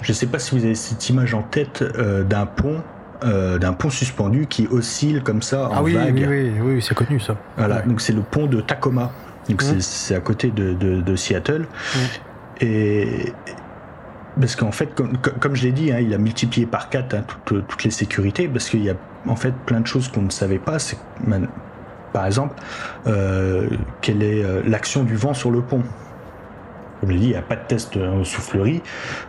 Je 0.00 0.12
sais 0.12 0.26
pas 0.26 0.38
si 0.38 0.56
vous 0.56 0.64
avez 0.64 0.74
cette 0.76 1.08
image 1.08 1.34
en 1.34 1.42
tête 1.42 1.82
euh, 1.82 2.22
d'un 2.22 2.46
pont. 2.46 2.82
Euh, 3.24 3.58
d'un 3.58 3.72
pont 3.72 3.90
suspendu 3.90 4.46
qui 4.46 4.66
oscille 4.70 5.22
comme 5.22 5.42
ça 5.42 5.68
en 5.70 5.74
ah 5.74 5.82
oui, 5.82 5.94
vague. 5.94 6.14
oui, 6.14 6.26
oui, 6.28 6.60
oui, 6.74 6.82
c'est 6.86 6.94
connu 6.94 7.18
ça. 7.20 7.36
Voilà, 7.56 7.80
donc 7.82 8.00
c'est 8.00 8.12
le 8.12 8.22
pont 8.22 8.46
de 8.46 8.60
Tacoma. 8.60 9.10
Donc 9.48 9.62
c'est- 9.62 9.74
Mhm. 9.74 9.80
c'est 9.80 10.14
à 10.14 10.20
côté 10.20 10.50
de, 10.50 10.72
de- 10.74 11.00
de 11.00 11.16
Seattle. 11.16 11.66
Et 12.60 13.32
parce 14.40 14.54
qu'en 14.56 14.70
fait, 14.72 14.90
comme, 14.94 15.54
je 15.56 15.62
l'ai 15.64 15.72
dit, 15.72 15.90
hein, 15.92 15.98
il 16.00 16.12
a 16.14 16.18
multiplié 16.18 16.66
par 16.66 16.90
4 16.90 17.16
toutes, 17.44 17.66
toutes 17.66 17.84
les 17.84 17.90
sécurités, 17.90 18.46
parce 18.48 18.68
qu'il 18.68 18.82
y 18.84 18.90
a 18.90 18.94
en 19.26 19.36
fait 19.36 19.52
plein 19.66 19.80
de 19.80 19.86
choses 19.86 20.08
qu'on 20.08 20.22
ne 20.22 20.30
savait 20.30 20.58
pas. 20.58 20.78
C'est 20.78 20.98
par 22.12 22.24
exemple, 22.26 22.54
euh, 23.06 23.68
quelle 24.00 24.22
est 24.22 24.42
euh, 24.44 24.62
l'action 24.66 25.02
du 25.04 25.14
vent 25.16 25.34
sur 25.34 25.50
le 25.50 25.60
pont 25.60 25.82
comme 27.00 27.10
je 27.10 27.14
l'ai 27.14 27.20
dit, 27.20 27.26
il 27.26 27.30
n'y 27.30 27.36
a 27.36 27.42
pas 27.42 27.56
de 27.56 27.64
test 27.66 27.96
euh, 27.96 28.24
soufflerie. 28.24 28.82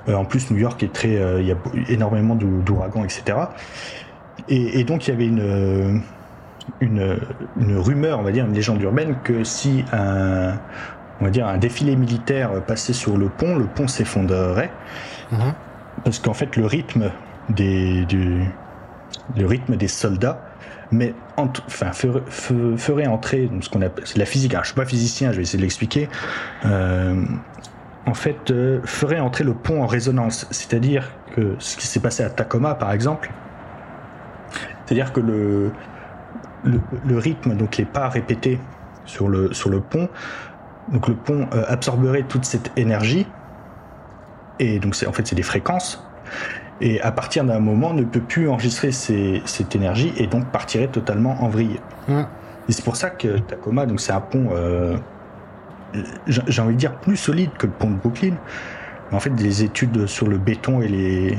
Euh, 0.08 0.16
en 0.16 0.26
plus, 0.26 0.50
New 0.52 0.58
York 0.58 0.82
est 0.84 0.94
très, 0.94 1.18
euh, 1.18 1.42
il 1.42 1.48
y 1.48 1.52
a 1.52 1.58
énormément 1.90 2.36
d'ou- 2.36 2.62
d'ouragans, 2.62 3.04
etc. 3.04 3.38
Et, 4.48 4.80
et 4.80 4.84
donc, 4.84 5.08
il 5.08 5.12
y 5.12 5.14
avait 5.14 5.28
une, 5.28 5.40
euh, 5.42 5.98
une, 6.82 7.18
une 7.60 7.78
rumeur, 7.78 8.20
on 8.20 8.24
va 8.24 8.32
dire, 8.32 8.46
une 8.46 8.54
légende 8.54 8.82
urbaine, 8.82 9.16
que 9.24 9.44
si 9.44 9.84
un, 9.92 10.54
on 11.22 11.26
va 11.26 11.30
dire, 11.32 11.48
un 11.48 11.58
défilé 11.58 11.96
militaire 11.96 12.52
passait 12.66 12.94
sur 12.94 13.18
le 13.18 13.28
pont, 13.30 13.56
le 13.56 13.66
pont 13.66 13.88
s'effondrerait, 13.88 14.72
Mhm. 15.32 15.54
parce 16.04 16.20
qu'en 16.20 16.34
fait, 16.34 16.56
le 16.56 16.66
rythme 16.66 17.12
des, 17.50 18.06
du, 18.06 18.44
le 19.38 19.46
rythme 19.46 19.76
des 19.76 19.88
soldats 19.88 20.42
mais 20.92 21.14
enfin, 21.38 21.92
ferait, 21.92 22.22
fe- 22.30 22.78
ferait 22.78 23.08
entrer 23.08 23.48
donc, 23.48 23.64
ce 23.64 23.70
qu'on 23.70 23.82
appelle 23.82 24.06
la 24.16 24.26
physique. 24.26 24.54
Alors, 24.54 24.64
je 24.64 24.70
suis 24.70 24.76
pas 24.76 24.86
physicien, 24.86 25.32
je 25.32 25.38
vais 25.38 25.44
essayer 25.44 25.58
de 25.58 25.64
l'expliquer. 25.64 26.10
Euh, 26.66 27.24
en 28.06 28.14
fait, 28.14 28.52
euh, 28.52 28.80
ferait 28.86 29.20
entrer 29.20 29.44
le 29.44 29.54
pont 29.54 29.84
en 29.84 29.88
résonance, 29.88 30.48
c'est-à-dire 30.52 31.12
que 31.36 31.56
ce 31.60 31.78
qui 31.78 31.86
s'est 31.86 32.00
passé 32.00 32.24
à 32.24 32.30
Tacoma, 32.30 32.74
par 32.76 32.92
exemple, 32.92 33.30
c'est-à-dire 34.86 35.14
que 35.14 35.20
le, 35.20 35.72
le, 36.64 37.18
rythme, 37.18 37.56
donc 37.56 37.78
les 37.78 37.86
pas 37.86 38.10
répétés 38.10 38.60
sur 39.06 39.28
le 39.28 39.54
sur 39.54 39.70
le 39.70 39.80
pont, 39.80 40.10
donc 40.92 41.08
le 41.08 41.14
pont 41.14 41.48
euh, 41.54 41.64
absorberait 41.68 42.24
toute 42.24 42.46
cette 42.46 42.72
énergie 42.76 43.28
et 44.58 44.80
donc 44.80 44.96
en 45.08 45.12
fait 45.14 45.28
c'est 45.28 45.36
des 45.36 45.44
fréquences 45.44 46.04
et 46.82 47.02
à 47.02 47.12
partir 47.12 47.44
d'un 47.44 47.60
moment 47.60 47.94
ne 47.94 48.04
peut 48.04 48.22
plus 48.22 48.48
enregistrer 48.50 48.92
cette 48.92 49.76
énergie 49.76 50.14
et 50.18 50.28
donc 50.28 50.46
partirait 50.46 50.88
totalement 50.88 51.44
en 51.44 51.50
vrille. 51.50 51.80
Et 52.68 52.72
c'est 52.72 52.84
pour 52.86 52.96
ça 52.96 53.10
que 53.10 53.40
Tacoma, 53.40 53.86
donc 53.86 54.00
c'est 54.00 54.12
un 54.14 54.22
pont, 54.22 54.50
euh, 54.54 54.96
j'ai 56.28 56.62
envie 56.62 56.76
de 56.76 56.80
dire 56.80 56.96
plus 56.98 57.18
solide 57.18 57.50
que 57.58 57.66
le 57.66 57.74
pont 57.74 57.90
de 57.90 57.96
Brooklyn. 57.96 58.34
Mais 59.10 59.18
en 59.18 59.20
fait, 59.20 59.32
des 59.32 59.64
études 59.64 60.06
sur 60.06 60.28
le 60.28 60.38
béton 60.38 60.82
et 60.82 60.88
les 60.88 61.38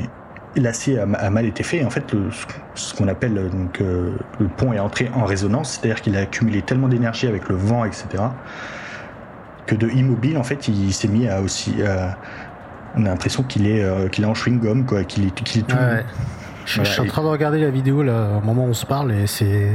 l'acier 0.57 0.99
a, 0.99 1.05
a 1.05 1.31
mal 1.31 1.47
été 1.47 1.63
fait. 1.63 1.85
En 1.85 1.91
fait, 1.91 2.13
le- 2.13 2.31
ce 2.75 2.93
qu'on 2.95 3.07
appelle 3.07 3.35
donc 3.51 3.81
euh, 3.81 4.17
le 4.41 4.49
pont 4.49 4.73
est 4.73 4.81
entré 4.81 5.09
en 5.15 5.25
résonance, 5.25 5.79
c'est-à-dire 5.81 6.01
qu'il 6.03 6.17
a 6.17 6.21
accumulé 6.23 6.63
tellement 6.63 6.89
d'énergie 6.89 7.29
avec 7.29 7.49
le 7.49 7.55
vent, 7.55 7.85
etc., 7.85 8.07
que 9.67 9.77
de 9.77 9.89
immobile, 9.89 10.37
en 10.37 10.43
fait, 10.43 10.67
il 10.67 10.93
s'est 10.93 11.07
mis 11.07 11.29
à 11.29 11.41
aussi. 11.41 11.81
à- 11.85 12.17
on 12.97 13.05
a 13.07 13.09
l'impression 13.11 13.43
qu'il 13.43 13.67
est, 13.67 13.83
euh, 13.83 14.09
qu'il 14.09 14.25
est 14.25 14.27
en 14.27 14.35
chewing 14.35 14.61
gum, 14.61 14.85
quoi, 14.87 15.05
qu'il 15.05 15.27
est, 15.27 15.31
qu'il 15.35 15.63
est 15.63 15.67
tout. 15.67 15.77
Ouais. 15.77 16.05
Je, 16.67 16.75
Voilà, 16.77 16.85
je 16.89 16.93
suis 16.93 17.01
en 17.03 17.07
train 17.07 17.23
de 17.23 17.29
regarder 17.29 17.59
la 17.59 17.71
vidéo 17.71 18.03
là, 18.03 18.29
au 18.37 18.45
moment 18.45 18.65
où 18.65 18.69
on 18.69 18.75
se 18.75 18.87
parle 18.87 19.13
et 19.13 19.27
c'est 19.27 19.71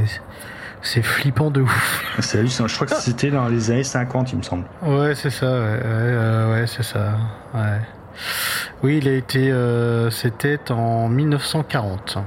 c'est 0.82 1.02
flippant 1.02 1.50
de 1.50 1.62
ouf. 1.62 2.04
C'est 2.20 2.38
hallucinant. 2.38 2.68
Je 2.68 2.74
crois 2.76 2.86
que 2.86 2.94
c'était 2.94 3.30
dans 3.30 3.48
les 3.48 3.70
années 3.72 3.82
50, 3.82 4.32
il 4.32 4.38
me 4.38 4.42
semble. 4.42 4.64
Ouais, 4.82 5.14
c'est 5.16 5.30
ça. 5.30 5.46
Ouais, 5.46 5.52
ouais, 5.58 5.80
euh, 5.84 6.52
ouais, 6.52 6.66
c'est 6.68 6.84
ça. 6.84 7.14
Ouais. 7.54 7.80
Oui, 8.84 8.98
il 8.98 9.08
a 9.08 9.12
été. 9.12 9.50
euh, 9.50 10.10
C'était 10.10 10.60
en 10.70 11.08
1940. 11.08 12.18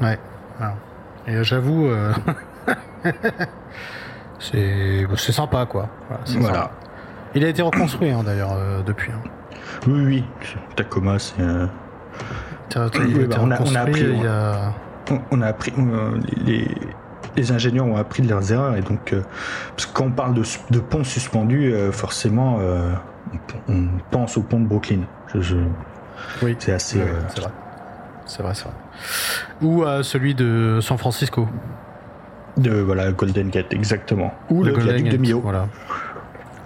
Ouais. 0.00 0.18
voilà. 0.58 0.74
Et 1.26 1.42
j'avoue, 1.42 1.86
euh, 1.88 2.12
c'est 4.38 5.06
c'est 5.16 5.32
sympa 5.32 5.66
quoi. 5.66 5.88
Voilà. 6.08 6.22
c'est 6.24 6.38
Voilà. 6.38 6.54
sympa. 6.54 6.70
Il 7.34 7.44
a 7.44 7.48
été 7.48 7.62
reconstruit 7.62 8.10
hein, 8.10 8.22
d'ailleurs 8.24 8.56
depuis. 8.86 9.10
hein. 9.12 9.20
Oui, 9.86 10.04
oui. 10.04 10.24
Tacoma, 10.76 11.18
c'est. 11.18 11.40
euh, 11.40 11.66
Oui, 12.76 13.24
bah, 13.26 13.36
on 13.40 13.42
a- 13.42 13.44
on 13.44 13.50
a 13.50 13.56
reconstruit, 13.56 13.76
appris, 13.78 14.00
il 14.02 14.22
y 14.22 14.26
a. 14.26 14.72
on- 15.10 15.20
On 15.30 15.40
a 15.42 15.46
appris. 15.46 15.72
euh, 15.78 16.18
les, 16.44 16.68
les 17.36 17.52
ingénieurs 17.52 17.86
ont 17.86 17.96
appris 17.96 18.22
de 18.22 18.28
leurs 18.28 18.50
erreurs 18.52 18.76
et 18.76 18.80
donc 18.82 19.14
parce 19.76 19.86
que 19.86 19.92
quand 19.94 20.04
on 20.04 20.10
parle 20.10 20.34
de, 20.34 20.42
de 20.70 20.78
pont 20.80 21.04
suspendu, 21.04 21.72
forcément 21.92 22.58
on, 23.68 23.88
pense 24.10 24.36
au 24.36 24.42
pont 24.42 24.60
de 24.60 24.66
Brooklyn. 24.66 25.00
Oui, 26.42 26.56
c'est 26.58 26.72
assez. 26.72 27.00
c'est 27.28 27.40
vrai. 27.40 27.50
C'est 28.26 28.42
vrai, 28.42 28.52
Ou 29.62 29.84
celui 30.02 30.34
de 30.34 30.80
San 30.82 30.98
Francisco. 30.98 31.48
De 32.56 32.72
voilà 32.80 33.12
Golden 33.12 33.50
Gate 33.50 33.72
exactement. 33.72 34.34
Ou 34.50 34.64
le, 34.64 34.72
viaduc 34.76 35.08
de 35.08 35.16
Mio. 35.16 35.40
Voilà. 35.40 35.68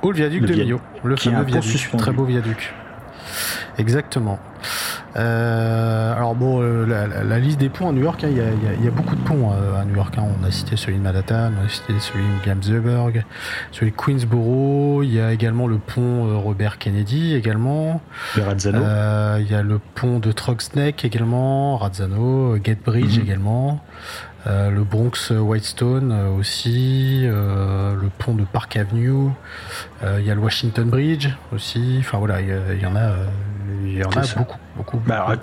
Ou 0.03 0.11
le 0.11 0.17
viaduc 0.17 0.45
de 0.47 0.65
Mio, 0.65 0.81
le 1.05 1.17
fameux 1.17 1.45
viaduc, 1.45 1.91
très 1.99 2.13
beau 2.13 2.25
viaduc. 2.25 2.75
Exactement. 3.79 4.39
Euh, 5.17 6.17
alors 6.17 6.35
bon, 6.35 6.63
euh, 6.63 6.87
la, 6.87 7.39
liste 7.39 7.59
des 7.59 7.69
ponts 7.69 7.91
à 7.91 7.93
New 7.93 8.03
York, 8.03 8.25
hein, 8.25 8.29
il 8.31 8.85
y, 8.85 8.89
a, 8.89 8.91
beaucoup 8.91 9.15
de 9.15 9.21
ponts 9.21 9.53
euh, 9.53 9.81
à 9.81 9.85
New 9.85 9.97
York. 9.97 10.15
Hein. 10.17 10.25
On 10.41 10.45
a 10.47 10.51
cité 10.51 10.77
celui 10.77 10.97
de 10.97 11.03
Manhattan, 11.03 11.53
on 11.61 11.67
a 11.67 11.69
cité 11.69 11.93
celui 11.99 12.25
de 12.25 12.41
Williamsburg, 12.41 13.25
celui 13.73 13.91
de 13.91 13.97
Queensboro. 13.97 15.03
Il 15.03 15.13
y 15.13 15.21
a 15.21 15.33
également 15.33 15.67
le 15.67 15.79
pont 15.79 16.41
Robert 16.41 16.79
Kennedy 16.79 17.35
également. 17.35 18.01
Le 18.37 18.43
Razzano. 18.43 18.81
Il 19.41 19.51
y 19.51 19.55
a 19.55 19.63
le 19.63 19.79
pont 19.95 20.19
de 20.19 20.33
Trogsneck 20.33 21.05
également, 21.05 21.77
Razzano, 21.77 22.57
Gate 22.59 22.83
Bridge 22.85 23.19
mhm. 23.19 23.25
également. 23.25 23.85
Euh, 24.47 24.71
le 24.71 24.83
Bronx 24.83 25.31
Whitestone 25.31 26.11
euh, 26.11 26.31
aussi, 26.31 27.23
euh, 27.25 27.95
le 27.95 28.09
pont 28.19 28.35
de 28.35 28.43
Park 28.45 28.77
Avenue, 28.77 29.31
il 30.03 30.25
y 30.25 30.31
a 30.31 30.35
le 30.35 30.41
Washington 30.41 30.89
Bridge 30.89 31.29
aussi. 31.55 31.99
Enfin 32.01 32.19
voilà, 32.19 32.41
il 32.41 32.81
y, 32.81 32.87
en 32.87 32.97
a, 32.97 33.13
il 33.85 33.99
y 33.99 34.05
en 34.05 34.11
a 34.11 34.23
beaucoup, 34.37 34.59
beaucoup. 34.77 35.01
Bah, 35.07 35.37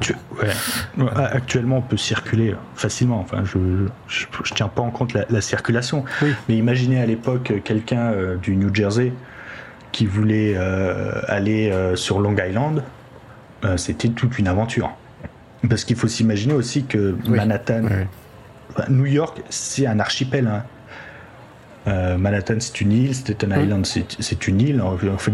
Actuellement, 1.31 1.77
on 1.77 1.81
peut 1.81 1.95
circuler 1.95 2.55
facilement. 2.75 3.21
Enfin, 3.21 3.43
je, 3.45 3.87
je, 4.07 4.53
tiens 4.53 4.67
pas 4.67 4.81
en 4.81 4.89
compte 4.91 5.13
la, 5.13 5.41
circulation. 5.41 6.03
Mais 6.49 6.57
imaginez 6.57 6.99
à 7.01 7.05
l'époque 7.05 7.53
quelqu'un 7.63 8.11
du 8.41 8.57
New 8.57 8.75
Jersey 8.75 9.13
qui 9.93 10.05
voulait 10.05 10.57
aller 11.29 11.73
sur 11.95 12.19
Long 12.19 12.35
Island, 12.37 12.83
c'était 13.77 14.09
toute 14.09 14.37
une 14.39 14.49
aventure. 14.49 14.91
Parce 15.69 15.85
qu'il 15.85 15.95
faut 15.95 16.09
s'imaginer 16.09 16.53
aussi 16.53 16.83
que 16.83 17.15
Manhattan, 17.27 17.83
New 18.89 19.05
York, 19.05 19.41
c'est 19.49 19.85
un 19.85 19.99
archipel. 19.99 20.47
Hein. 20.47 20.63
Euh, 21.87 22.17
Manhattan, 22.17 22.59
c'est 22.59 22.81
une 22.81 22.91
île. 22.91 23.15
Staten 23.15 23.51
Island, 23.51 23.85
c'est 23.85 24.47
une 24.47 24.61
île. 24.61 24.81
En 24.81 24.97
fait, 25.17 25.31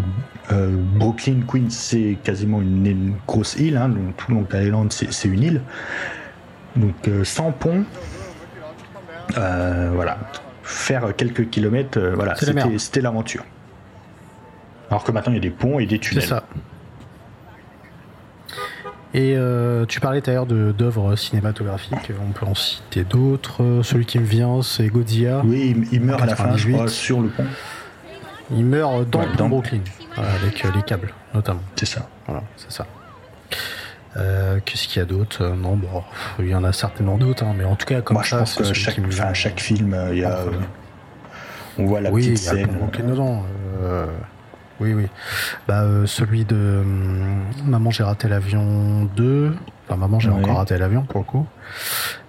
euh, 0.51 0.75
Brooklyn, 0.95 1.41
Queens, 1.47 1.69
c'est 1.69 2.17
quasiment 2.23 2.61
une, 2.61 3.15
grosse 3.27 3.55
île. 3.55 3.77
Hein. 3.77 3.89
Donc, 3.89 4.17
tout 4.17 4.31
Long 4.31 4.47
Island, 4.53 4.91
c'est 4.91 5.27
une 5.27 5.43
île. 5.43 5.61
Donc, 6.75 7.07
euh, 7.07 7.23
sans 7.23 7.51
pont, 7.51 7.85
voilà, 9.33 10.17
faire 10.63 11.15
quelques 11.15 11.49
kilomètres, 11.49 11.99
voilà, 12.15 12.35
c'était 12.77 13.01
l'aventure. 13.01 13.43
Alors 14.89 15.03
que 15.03 15.11
maintenant, 15.11 15.33
il 15.33 15.37
y 15.37 15.39
a 15.39 15.41
des 15.41 15.49
ponts 15.49 15.79
et 15.79 15.85
des 15.85 15.99
tunnels. 15.99 16.23
C'est 16.23 16.29
ça. 16.29 16.43
Et 19.15 19.33
euh, 19.37 19.85
tu 19.85 20.01
parlais 20.01 20.19
d'ailleurs 20.19 20.45
d'œuvres 20.45 21.15
cinématographiques, 21.15 22.11
on 22.21 22.33
peut 22.33 22.45
en 22.45 22.53
citer 22.53 23.05
d'autres. 23.05 23.79
Celui 23.81 24.05
qui 24.05 24.19
me 24.19 24.25
vient, 24.25 24.61
c'est 24.61 24.87
Godzilla. 24.87 25.41
Oui, 25.45 25.87
il 25.93 26.01
meurt 26.01 26.21
à 26.21 26.25
la 26.25 26.35
fin, 26.35 26.57
je 26.57 26.69
crois, 26.69 26.89
sur 26.89 27.21
le 27.21 27.29
pont. 27.29 27.45
Il 28.51 28.65
meurt 28.65 29.09
dans, 29.09 29.47
Brooklyn, 29.47 29.79
avec 30.17 30.65
euh, 30.65 30.69
les 30.75 30.81
câbles, 30.81 31.13
notamment. 31.33 31.61
C'est 31.77 31.85
ça. 31.85 32.09
Voilà, 32.25 32.43
c'est 32.57 32.73
ça. 32.73 32.85
Euh, 34.17 34.59
qu'est-ce 34.65 34.89
qu'il 34.89 34.99
y 34.99 35.01
a 35.01 35.05
d'autre? 35.05 35.47
Non, 35.47 35.77
bon, 35.77 36.03
il 36.39 36.49
y 36.49 36.55
en 36.55 36.65
a 36.65 36.73
certainement 36.73 37.17
d'autres, 37.17 37.45
hein, 37.45 37.55
mais 37.57 37.63
en 37.63 37.77
tout 37.77 37.85
cas, 37.85 38.01
comme 38.01 38.21
ça, 38.21 38.45
c'est 38.45 38.73
chaque, 38.73 38.99
chaque 39.33 39.61
film, 39.61 39.97
il 40.11 40.17
y 40.17 40.25
a, 40.25 40.39
on 41.77 41.85
voit 41.85 42.01
la 42.01 42.11
petite 42.11 42.37
scène. 42.37 42.53
Oui, 42.53 42.63
il 42.67 42.71
y 42.73 42.75
a 42.75 42.79
Brooklyn 42.79 43.05
dedans. 43.05 43.45
Oui, 44.79 44.93
oui. 44.93 45.07
Bah, 45.67 45.81
euh, 45.81 46.05
celui 46.05 46.45
de 46.45 46.55
hum, 46.55 47.43
Maman, 47.65 47.91
j'ai 47.91 48.03
raté 48.03 48.27
l'avion 48.27 49.09
2. 49.15 49.55
Enfin, 49.87 49.97
Maman, 49.97 50.19
j'ai 50.19 50.29
encore 50.29 50.57
raté 50.57 50.77
l'avion 50.77 51.03
pour 51.03 51.21
le 51.21 51.25
coup. 51.25 51.47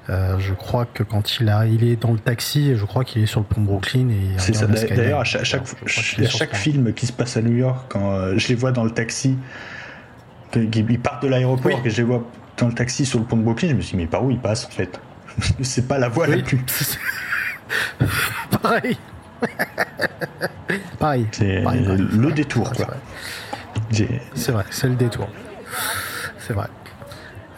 Euh, 0.09 0.39
je 0.39 0.55
crois 0.55 0.87
que 0.87 1.03
quand 1.03 1.41
il, 1.41 1.49
a, 1.49 1.67
il 1.67 1.83
est 1.83 1.97
dans 1.97 2.13
le 2.13 2.19
taxi, 2.19 2.77
je 2.77 2.85
crois 2.85 3.05
qu'il 3.05 3.23
est 3.23 3.27
sur 3.27 3.41
le 3.41 3.47
pont 3.47 3.61
de 3.61 3.67
Brooklyn. 3.67 4.09
C'est 4.39 4.55
ça. 4.55 4.67
D'ailleurs, 4.67 5.21
à 5.21 5.25
chaque, 5.25 5.65
chaque, 5.87 6.55
film 6.55 6.93
qui 6.93 7.07
se 7.07 7.13
passe 7.13 7.37
à 7.37 7.43
New 7.43 7.57
York, 7.57 7.87
quand 7.89 8.13
euh, 8.13 8.35
je 8.39 8.49
les 8.49 8.55
vois 8.55 8.71
dans 8.71 8.85
le 8.85 8.93
taxi, 8.93 9.37
ils 10.55 11.01
partent 11.01 11.23
de 11.23 11.29
l'aéroport, 11.29 11.81
et 11.85 11.91
je 11.91 11.97
les 11.97 12.03
vois 12.05 12.25
dans 12.57 12.69
le 12.69 12.75
taxi 12.75 13.05
sur 13.05 13.19
le 13.19 13.25
pont 13.25 13.37
de 13.37 13.43
Brooklyn, 13.43 13.71
je 13.71 13.75
me 13.75 13.81
suis 13.81 13.97
dit, 13.97 14.03
mais 14.03 14.09
par 14.09 14.25
où 14.25 14.31
ils 14.31 14.39
passent 14.39 14.67
en 14.67 14.71
fait? 14.71 15.01
C'est 15.63 15.89
pas 15.89 15.99
la 15.99 16.09
voie 16.09 16.27
la 16.29 16.39
plus. 16.39 16.65
Pareil. 18.63 18.97
pareil. 20.99 21.27
C'est 21.33 21.63
le 21.63 22.33
détour, 22.33 22.73
quoi. 22.73 22.87
C'est 24.35 24.53
vrai, 24.53 24.65
c'est 24.71 24.89
le 24.89 24.95
détour. 24.95 25.29
C'est 26.39 26.53
vrai. 26.53 26.69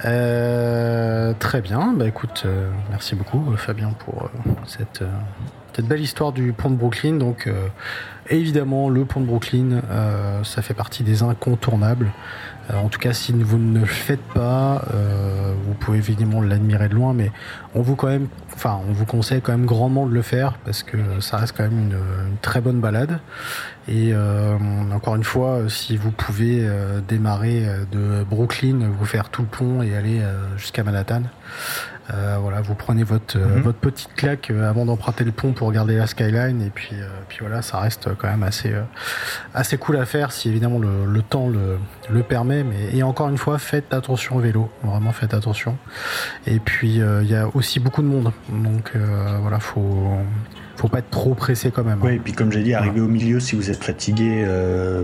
Euh, 0.04 1.34
très 1.38 1.60
bien. 1.60 1.92
Bah 1.92 2.06
écoute, 2.06 2.44
euh, 2.46 2.70
merci 2.90 3.14
beaucoup 3.14 3.56
Fabien 3.56 3.90
pour 3.98 4.24
euh, 4.24 4.50
cette, 4.66 5.02
cette, 5.72 5.86
belle 5.86 6.00
histoire 6.00 6.32
du 6.32 6.52
pont 6.52 6.70
de 6.70 6.76
Brooklyn. 6.76 7.14
Donc 7.14 7.50
évidemment, 8.30 8.88
le 8.88 9.04
pont 9.04 9.20
de 9.20 9.26
Brooklyn, 9.26 9.82
ça 10.44 10.62
fait 10.62 10.74
partie 10.74 11.02
des 11.02 11.22
incontournables. 11.22 12.12
en 12.72 12.88
tout 12.88 12.98
cas, 12.98 13.12
si 13.12 13.32
vous 13.32 13.58
ne 13.58 13.80
le 13.80 13.86
faites 13.86 14.22
pas, 14.34 14.84
vous 15.66 15.74
pouvez 15.74 15.98
évidemment 15.98 16.40
l'admirer 16.40 16.88
de 16.88 16.94
loin, 16.94 17.12
mais 17.12 17.32
on 17.74 17.82
vous 17.82 17.96
quand 17.96 18.08
même 18.08 18.28
enfin, 18.58 18.80
on 18.88 18.92
vous 18.92 19.04
conseille 19.04 19.40
quand 19.40 19.52
même 19.52 19.66
grandement 19.66 20.04
de 20.04 20.12
le 20.12 20.22
faire 20.22 20.54
parce 20.64 20.82
que 20.82 20.96
ça 21.20 21.36
reste 21.36 21.56
quand 21.56 21.62
même 21.62 21.78
une, 21.78 21.96
très 22.42 22.60
bonne 22.60 22.80
balade. 22.80 23.20
Et 23.86 24.10
euh, 24.12 24.56
encore 24.92 25.14
une 25.14 25.24
fois, 25.24 25.60
si 25.68 25.96
vous 25.96 26.10
pouvez 26.10 26.66
euh, 26.66 27.00
démarrer 27.00 27.66
euh, 27.66 27.84
de 27.92 28.24
Brooklyn, 28.24 28.80
vous 28.98 29.06
faire 29.06 29.30
tout 29.30 29.42
le 29.42 29.48
pont 29.48 29.82
et 29.82 29.94
aller 29.94 30.20
jusqu'à 30.56 30.82
Manhattan, 30.82 31.22
euh, 31.22 31.97
voilà, 32.40 32.60
vous 32.60 32.74
prenez 32.74 33.02
votre 33.02 33.38
mhm. 33.38 33.62
votre 33.62 33.78
petite 33.78 34.14
claque 34.14 34.50
avant 34.50 34.86
d'emprunter 34.86 35.24
le 35.24 35.32
pont 35.32 35.52
pour 35.52 35.68
regarder 35.68 35.96
la 35.96 36.06
skyline 36.06 36.62
et 36.62 36.70
puis 36.70 36.96
puis 37.28 37.38
voilà, 37.40 37.62
ça 37.62 37.78
reste 37.78 38.14
quand 38.16 38.28
même 38.28 38.42
assez 38.42 38.72
assez 39.54 39.76
cool 39.76 39.96
à 39.96 40.06
faire 40.06 40.32
si 40.32 40.48
évidemment 40.48 40.78
le, 40.78 41.22
temps 41.22 41.48
le, 41.48 41.78
le 42.10 42.22
permet. 42.22 42.64
Mais 42.64 42.96
et 42.96 43.02
encore 43.02 43.28
une 43.28 43.38
fois, 43.38 43.58
faites 43.58 43.92
attention 43.92 44.36
au 44.36 44.40
vélo, 44.40 44.70
vraiment 44.82 45.12
faites 45.12 45.34
attention. 45.34 45.76
Et 46.46 46.58
puis 46.58 47.00
il 47.00 47.30
y 47.30 47.34
a 47.34 47.48
aussi 47.54 47.80
beaucoup 47.80 48.02
de 48.02 48.08
monde, 48.08 48.32
donc 48.48 48.92
voilà, 49.40 49.60
faut 49.60 50.18
faut 50.76 50.88
pas 50.88 51.00
être 51.00 51.10
trop 51.10 51.34
pressé 51.34 51.70
quand 51.70 51.84
même. 51.84 51.98
Oui, 52.02 52.14
et 52.14 52.18
puis 52.18 52.32
comme 52.32 52.52
j'ai 52.52 52.62
dit, 52.62 52.72
arriver 52.72 53.00
au 53.00 53.08
milieu 53.08 53.40
si 53.40 53.56
vous 53.56 53.70
êtes 53.70 53.82
fatigué, 53.82 54.46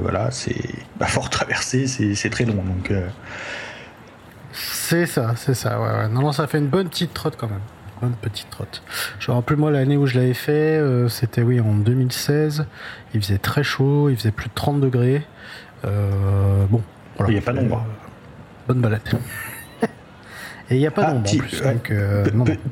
voilà, 0.03 0.31
c'est 0.31 0.57
bah, 0.99 1.07
fort 1.07 1.31
traverser, 1.31 1.87
c'est 1.87 2.31
très 2.31 2.45
long, 2.45 2.55
donc. 2.55 2.93
C'est 4.87 5.07
ça, 5.07 5.33
c'est 5.35 5.55
ça. 5.55 5.81
Ouais, 5.81 5.89
ouais. 5.89 6.09
Non, 6.09 6.21
non, 6.21 6.33
ça 6.33 6.47
fait 6.47 6.59
une 6.59 6.69
bonne 6.69 6.91
petite 6.91 7.15
trotte 7.15 7.37
quand 7.39 7.49
même. 7.49 7.63
Bonne 8.03 8.13
petite 8.21 8.51
trotte. 8.51 8.83
Je 9.19 9.31
me 9.31 9.37
rappelle 9.37 9.57
moi 9.57 9.71
l'année 9.71 9.97
où 9.97 10.05
je 10.05 10.19
l'avais 10.19 10.35
fait, 10.35 10.53
euh, 10.53 11.09
c'était 11.09 11.41
oui 11.41 11.59
en 11.59 11.73
2016. 11.73 12.67
Il 13.15 13.23
faisait 13.23 13.39
très 13.39 13.63
chaud, 13.63 14.11
il 14.11 14.17
faisait 14.19 14.31
plus 14.31 14.49
de 14.49 14.55
30 14.55 14.83
degrés. 14.83 15.23
Euh, 15.87 16.67
bon, 16.69 16.83
voilà. 17.17 17.33
Il 17.33 17.35
n'y 17.35 17.39
a 17.39 17.43
pas 17.43 17.55
d'ombre. 17.55 17.83
bonne 18.69 18.83
balade. 18.83 19.01
Et 20.71 20.75
il 20.75 20.79
n'y 20.79 20.87
a 20.87 20.91
pas 20.91 21.07
ah, 21.07 21.13
d'ombre. 21.13 21.31
Euh, 21.91 22.25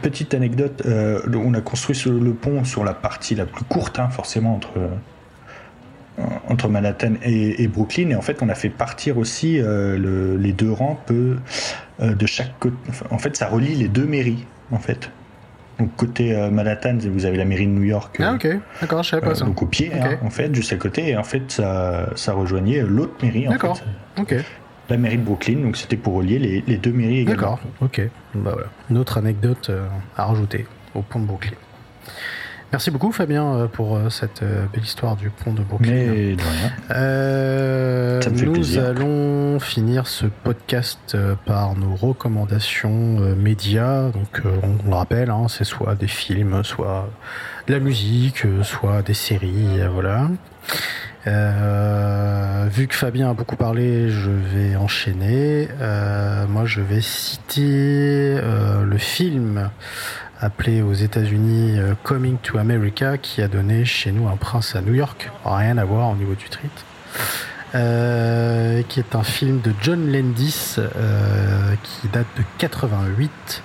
petite 0.03 0.35
anecdote, 0.35 0.83
on 0.87 1.55
a 1.55 1.61
construit 1.63 1.99
le 2.05 2.35
pont 2.35 2.63
sur 2.65 2.85
la 2.85 2.93
partie 2.93 3.35
la 3.35 3.47
plus 3.47 3.65
courte, 3.65 3.99
hein, 3.99 4.11
forcément, 4.11 4.55
entre 4.55 4.73
entre 6.49 6.69
Manhattan 6.69 7.15
et, 7.23 7.67
Brooklyn. 7.69 8.11
Et 8.11 8.15
en 8.15 8.23
fait, 8.23 8.43
on 8.43 8.49
a 8.49 8.55
fait 8.55 8.69
partir 8.69 9.19
aussi 9.19 9.59
euh, 9.61 10.37
les 10.39 10.53
deux 10.53 10.71
rampes 10.71 11.11
euh, 11.11 11.37
de 11.99 12.27
chaque 12.27 12.59
côté. 12.59 12.77
En 13.11 13.19
fait, 13.19 13.37
ça 13.37 13.49
relie 13.49 13.75
les 13.75 13.89
deux 13.89 14.07
mairies, 14.07 14.45
en 14.71 14.79
fait. 14.79 15.11
Donc, 15.79 15.97
côté 15.97 16.35
euh, 16.35 16.51
Manhattan, 16.51 16.99
vous 17.01 17.25
avez 17.25 17.39
la 17.39 17.45
mairie 17.45 17.67
de 17.67 17.73
New 17.73 17.85
York. 17.85 18.17
ah, 18.21 18.35
ok, 18.35 18.47
d'accord, 18.81 19.03
je 19.03 19.11
savais 19.11 19.27
pas 19.27 19.35
ça. 19.35 19.45
Donc, 19.45 19.63
au 19.63 19.67
pied, 19.67 19.91
hein, 19.93 20.19
en 20.23 20.31
fait, 20.31 20.55
juste 20.55 20.73
à 20.73 20.77
côté. 20.77 21.09
Et 21.09 21.17
en 21.17 21.25
fait, 21.25 21.51
ça, 21.51 22.11
ça 22.15 22.33
rejoignait 22.33 22.83
l'autre 22.83 23.15
mairie. 23.23 23.47
D'accord, 23.49 23.81
ok. 24.19 24.35
La 24.89 24.99
mairie 24.99 25.17
de 25.17 25.23
Brooklyn, 25.23 25.63
donc 25.63 25.77
c'était 25.77 25.97
pour 25.97 26.15
relier 26.15 26.39
les, 26.39 26.63
les, 26.67 26.77
deux 26.77 26.93
mairies 26.93 27.21
également. 27.21 27.53
D'accord, 27.53 27.61
ok. 27.81 28.03
Bah, 28.35 28.51
voilà. 28.53 28.69
Une 28.91 28.99
autre 28.99 29.17
anecdote 29.17 29.71
à 30.17 30.27
rajouter 30.27 30.67
au 30.95 31.01
pont 31.01 31.21
de 31.21 31.25
Brooklyn. 31.25 31.53
Merci 32.73 32.91
beaucoup 32.91 33.13
Fabien 33.13 33.55
euh, 33.55 33.67
pour 33.67 33.97
euh, 33.97 34.09
cette 34.09 34.43
euh, 34.43 34.65
belle 34.73 34.83
histoire 34.83 35.15
du 35.15 35.29
pont 35.29 35.53
de 35.53 35.61
Brooklyn. 35.61 36.37
nous 38.47 38.79
allons 38.79 39.61
finir 39.61 40.07
ce 40.07 40.25
podcast 40.25 41.15
par 41.45 41.75
nos 41.77 41.95
recommandations 41.95 43.19
médias. 43.37 44.09
Donc 44.09 44.41
on 44.63 44.89
le 44.89 44.95
rappelle, 44.95 45.29
hein, 45.29 45.49
c'est 45.49 45.65
soit 45.65 45.95
des 45.97 46.07
films, 46.07 46.65
soit 46.65 47.11
de 47.67 47.75
la 47.75 47.81
musique, 47.81 48.45
soit 48.63 49.03
des 49.03 49.13
séries, 49.13 49.81
voilà. 49.93 50.29
vu 52.71 52.89
que 52.89 52.95
Fabien 52.95 53.31
a 53.31 53.35
beaucoup 53.35 53.57
parlé, 53.57 54.09
je 54.09 54.31
vais 54.31 54.77
enchaîner. 54.77 55.69
moi, 56.49 56.65
je 56.65 56.81
vais 56.81 57.03
citer 57.03 58.41
le 58.41 58.99
film 58.99 59.71
appelé 60.43 60.83
aux 60.83 60.93
États-Unis 60.93 61.79
Coming 62.03 62.37
to 62.39 62.59
America, 62.59 63.17
qui 63.17 63.41
a 63.43 63.49
donné 63.49 63.85
chez 63.85 64.13
nous 64.13 64.29
un 64.29 64.37
prince 64.37 64.77
à 64.77 64.83
New 64.83 64.95
York. 64.95 65.31
Rien 65.45 65.79
à 65.79 65.85
voir 65.85 66.11
au 66.11 66.17
niveau 66.17 66.35
du 66.35 66.49
titre. 66.49 66.85
Euh, 67.75 68.83
qui 68.87 69.01
est 69.01 69.15
un 69.15 69.23
film 69.23 69.63
de 69.63 69.73
John 69.81 70.13
Landis 70.13 70.77
euh, 70.77 71.75
qui 71.83 72.07
date 72.09 72.27
de 72.37 72.43
88 72.59 73.63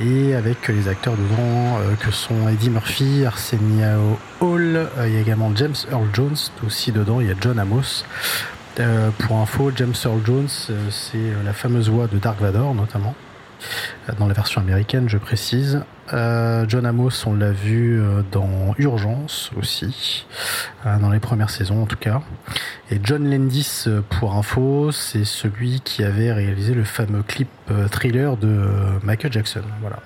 et 0.00 0.34
avec 0.34 0.66
les 0.66 0.88
acteurs 0.88 1.14
dedans 1.14 1.78
euh, 1.78 1.94
que 2.00 2.10
sont 2.10 2.48
Eddie 2.48 2.70
Murphy, 2.70 3.24
Arsenio 3.24 4.18
Hall, 4.40 4.88
il 5.04 5.12
y 5.12 5.16
a 5.16 5.20
également 5.20 5.52
James 5.54 5.76
Earl 5.88 6.08
Jones 6.12 6.36
aussi 6.66 6.90
dedans, 6.90 7.20
il 7.20 7.28
y 7.28 7.30
a 7.30 7.36
John 7.40 7.60
Amos. 7.60 8.04
pour 9.20 9.36
info, 9.36 9.70
James 9.76 9.94
Earl 10.04 10.20
Jones, 10.26 10.48
c'est 10.90 11.32
la 11.44 11.52
fameuse 11.52 11.88
voix 11.88 12.08
de 12.08 12.18
Dark 12.18 12.40
Vador 12.40 12.74
notamment 12.74 13.14
dans 14.18 14.26
la 14.26 14.34
version 14.34 14.60
américaine, 14.60 15.08
je 15.08 15.18
précise. 15.18 15.82
Euh, 16.12 16.66
John 16.68 16.84
Amos, 16.84 17.26
on 17.26 17.34
l'a 17.34 17.50
vu 17.50 18.00
euh, 18.00 18.22
dans 18.30 18.74
Urgence 18.78 19.50
aussi, 19.56 20.26
euh, 20.84 20.98
dans 20.98 21.10
les 21.10 21.20
premières 21.20 21.50
saisons 21.50 21.82
en 21.82 21.86
tout 21.86 21.96
cas. 21.96 22.20
Et 22.90 23.00
John 23.02 23.28
Landis, 23.30 23.86
pour 24.10 24.34
info, 24.34 24.92
c'est 24.92 25.24
celui 25.24 25.80
qui 25.80 26.04
avait 26.04 26.32
réalisé 26.32 26.74
le 26.74 26.84
fameux 26.84 27.22
clip 27.22 27.48
thriller 27.90 28.36
de 28.36 28.68
Michael 29.02 29.32
Jackson. 29.32 29.62
Voilà. 29.80 30.00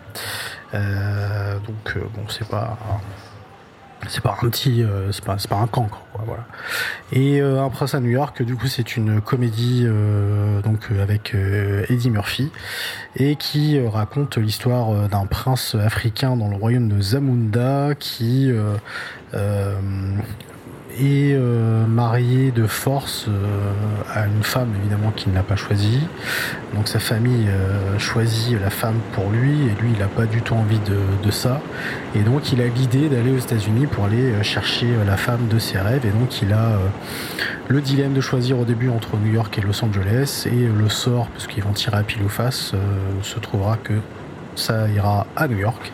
donc 1.66 1.98
bon, 2.14 2.22
c'est 2.28 2.48
pas 2.48 2.78
c'est 4.06 4.22
pas 4.22 4.38
un 4.40 4.48
petit 4.48 4.82
euh, 4.82 5.10
c'est 5.10 5.24
pas 5.24 5.38
c'est 5.38 5.48
pas 5.48 5.56
un 5.56 5.66
cancre 5.66 6.00
quoi, 6.12 6.24
voilà. 6.24 6.46
Et 7.12 7.40
euh, 7.40 7.62
un 7.62 7.68
prince 7.68 7.94
à 7.94 8.00
New 8.00 8.10
York 8.10 8.42
du 8.42 8.54
coup 8.54 8.68
c'est 8.68 8.96
une 8.96 9.20
comédie 9.20 9.84
euh, 9.86 10.62
donc 10.62 10.90
avec 11.02 11.34
Eddie 11.88 12.10
Murphy 12.10 12.50
et 13.16 13.36
qui 13.36 13.80
raconte 13.80 14.38
l'histoire 14.38 15.08
d'un 15.08 15.26
prince 15.26 15.74
africain 15.74 16.36
dans 16.36 16.48
le 16.48 16.56
royaume 16.56 16.88
de 16.88 17.00
Zamunda 17.00 17.94
qui 17.98 18.52
est 21.00 21.34
euh, 21.34 21.86
marié 21.86 22.50
de 22.50 22.66
force 22.66 23.26
euh, 23.28 23.72
à 24.12 24.26
une 24.26 24.42
femme 24.42 24.68
évidemment 24.80 25.10
qu'il 25.10 25.32
n'a 25.32 25.42
pas 25.42 25.56
choisie. 25.56 26.00
Donc 26.74 26.88
sa 26.88 26.98
famille 26.98 27.48
euh, 27.48 27.98
choisit 27.98 28.60
la 28.60 28.70
femme 28.70 28.98
pour 29.12 29.30
lui 29.30 29.52
et 29.52 29.82
lui 29.82 29.92
il 29.92 29.98
n'a 29.98 30.08
pas 30.08 30.26
du 30.26 30.42
tout 30.42 30.54
envie 30.54 30.80
de, 30.80 31.30
ça. 31.30 31.60
Et 32.14 32.20
donc 32.20 32.52
il 32.52 32.60
a 32.62 32.66
l'idée 32.66 33.08
d'aller 33.08 33.30
aux 33.30 33.38
États-Unis 33.38 33.86
pour 33.86 34.06
aller 34.06 34.42
chercher 34.42 34.86
la 35.06 35.16
femme 35.16 35.46
de 35.48 35.58
ses 35.58 35.78
rêves 35.78 36.06
et 36.06 36.10
donc 36.10 36.40
il 36.40 36.52
a 36.54 36.78
le 37.68 37.80
dilemme 37.82 38.14
de 38.14 38.20
choisir 38.22 38.58
au 38.58 38.64
début 38.64 38.88
entre 38.88 39.18
New 39.18 39.30
York 39.30 39.56
et 39.58 39.60
Los 39.60 39.84
Angeles 39.84 40.46
et 40.46 40.66
le 40.66 40.88
sort 40.88 41.28
parce 41.28 41.46
qu'ils 41.46 41.62
vont 41.62 41.74
tirer 41.74 41.98
à 41.98 42.02
pile 42.02 42.22
ou 42.22 42.30
face 42.30 42.72
se 43.22 43.38
trouvera 43.38 43.76
que 43.76 43.92
ça 44.56 44.88
ira 44.88 45.26
à 45.36 45.48
New 45.48 45.58
York. 45.58 45.92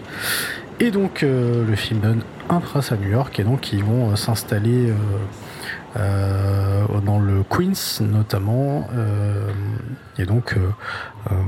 Et 0.80 0.90
donc 0.90 1.22
le 1.22 1.76
film 1.76 2.00
donne 2.00 2.22
un 2.48 2.60
prince 2.60 2.92
à 2.92 2.96
New 2.96 3.08
York 3.08 3.38
et 3.38 3.44
donc 3.44 3.72
ils 3.72 3.82
vont 3.82 4.10
euh, 4.10 4.16
s'installer 4.16 4.90
euh, 4.90 4.94
euh, 5.96 7.00
dans 7.04 7.18
le 7.18 7.42
Queens 7.42 8.00
notamment 8.00 8.88
et 10.18 10.24
donc 10.26 10.56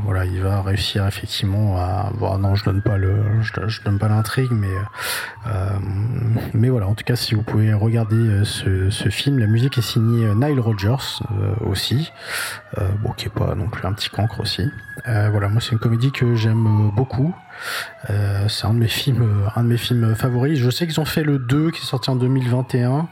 voilà 0.05 0.25
il 0.25 0.41
va 0.41 0.63
réussir 0.63 1.07
effectivement 1.07 1.77
à 1.77 2.11
bon 2.19 2.39
non 2.39 2.55
je 2.55 2.65
donne 2.65 2.83
pas 2.83 2.97
le 2.97 3.23
je, 3.43 3.83
donne 3.83 3.99
pas 3.99 4.09
l'intrigue 4.09 4.51
mais 4.51 4.75
mais 6.55 6.69
voilà 6.69 6.89
en 6.89 6.95
tout 6.95 7.05
cas 7.05 7.17
si 7.17 7.35
vous 7.35 7.43
pouvez 7.43 7.73
regarder 7.75 8.45
ce, 8.45 8.91
ce 8.91 9.09
film 9.09 9.39
la 9.39 9.47
musique 9.47 9.79
est 9.79 9.83
signée 9.83 10.35
Nile 10.35 10.61
Rodgers 10.61 11.21
aussi 11.61 12.13
bon 13.03 13.13
qui 13.13 13.27
est 13.27 13.35
pas 13.35 13.55
non 13.55 13.69
plus 13.69 13.87
un 13.87 13.93
petit 13.93 14.11
cancre 14.11 14.41
aussi. 14.41 14.71
Voilà 15.05 15.49
moi 15.49 15.61
c'est 15.61 15.73
une 15.73 15.79
comédie 15.79 16.13
que 16.13 16.35
j'aime 16.35 16.91
beaucoup. 16.95 17.35
Euh, 18.11 18.49
c'est 18.49 18.67
un 18.67 18.75
de 18.75 18.79
mes 18.79 18.89
films, 18.89 19.23
euh, 19.23 19.49
un 19.57 19.65
de 19.65 19.69
mes 19.69 19.77
films 19.77 20.15
favoris. 20.15 20.59
Je 20.59 20.71
sais 20.71 20.87
qu'ils 20.87 21.01
ont 21.01 21.07
fait 21.07 21.23
le 21.23 21.39
2 21.39 21.71
qui 21.71 21.83
est 21.83 21.85
sorti 21.85 22.11
en 22.11 22.17
2021 22.17 23.09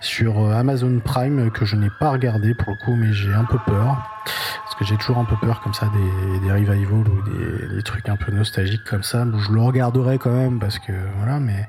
sur 0.00 0.40
euh, 0.40 0.52
Amazon 0.52 1.00
Prime 1.04 1.50
que 1.50 1.64
je 1.64 1.76
n'ai 1.76 1.90
pas 2.00 2.10
regardé 2.10 2.54
pour 2.54 2.72
le 2.72 2.84
coup, 2.84 2.94
mais 2.94 3.12
j'ai 3.12 3.32
un 3.32 3.44
peu 3.44 3.58
peur 3.66 3.96
que 4.78 4.84
j'ai 4.84 4.96
toujours 4.96 5.18
un 5.18 5.24
peu 5.24 5.36
peur 5.36 5.60
comme 5.60 5.74
ça 5.74 5.90
des, 5.92 6.40
des 6.40 6.52
revivals 6.52 7.08
ou 7.08 7.74
des, 7.74 7.82
trucs 7.82 8.08
un 8.08 8.16
peu 8.16 8.32
nostalgiques 8.32 8.84
comme 8.84 9.02
ça. 9.02 9.24
je 9.36 9.52
le 9.52 9.60
regarderai 9.60 10.18
quand 10.18 10.32
même 10.32 10.58
parce 10.58 10.78
que 10.78 10.92
voilà, 11.18 11.40
mais 11.40 11.68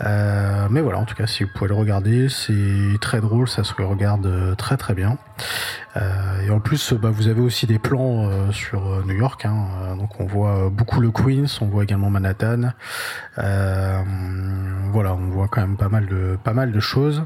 euh, 0.00 0.66
mais 0.70 0.80
voilà. 0.80 0.98
En 0.98 1.04
tout 1.04 1.14
cas, 1.14 1.26
si 1.26 1.44
vous 1.44 1.50
pouvez 1.54 1.68
le 1.68 1.74
regarder, 1.74 2.28
c'est 2.28 2.98
très 3.00 3.20
drôle, 3.20 3.48
ça 3.48 3.64
se 3.64 3.74
regarde 3.74 4.56
très 4.56 4.76
très 4.76 4.94
bien. 4.94 5.18
Euh, 5.96 6.46
et 6.46 6.50
en 6.50 6.60
plus, 6.60 6.92
bah, 6.92 7.10
vous 7.10 7.28
avez 7.28 7.40
aussi 7.40 7.66
des 7.66 7.78
plans 7.78 8.28
euh, 8.28 8.52
sur 8.52 8.86
euh, 8.86 9.02
New 9.06 9.14
York. 9.14 9.44
Hein, 9.44 9.96
donc 9.98 10.20
on 10.20 10.24
voit 10.24 10.70
beaucoup 10.70 11.00
le 11.00 11.10
Queens, 11.10 11.58
on 11.60 11.66
voit 11.66 11.82
également 11.82 12.10
Manhattan. 12.10 12.72
voilà, 13.36 15.14
on 15.14 15.30
voit 15.30 15.48
quand 15.48 15.60
même 15.60 15.76
pas 15.76 15.88
mal 15.88 16.06
de 16.06 16.36
pas 16.42 16.52
mal 16.52 16.72
de 16.72 16.80
choses. 16.80 17.24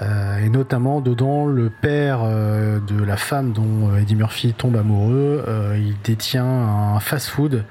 et 0.00 0.48
notamment 0.48 1.00
dedans, 1.00 1.46
le 1.46 1.70
père 1.70 2.24
de 2.24 3.04
la 3.04 3.16
femme 3.16 3.52
dont 3.52 3.94
Eddie 3.96 4.16
Murphy 4.16 4.54
tombe 4.54 4.76
amoureux, 4.76 5.44
il 5.76 5.96
détient 6.02 6.44
un 6.44 7.00
fast-food 7.00 7.64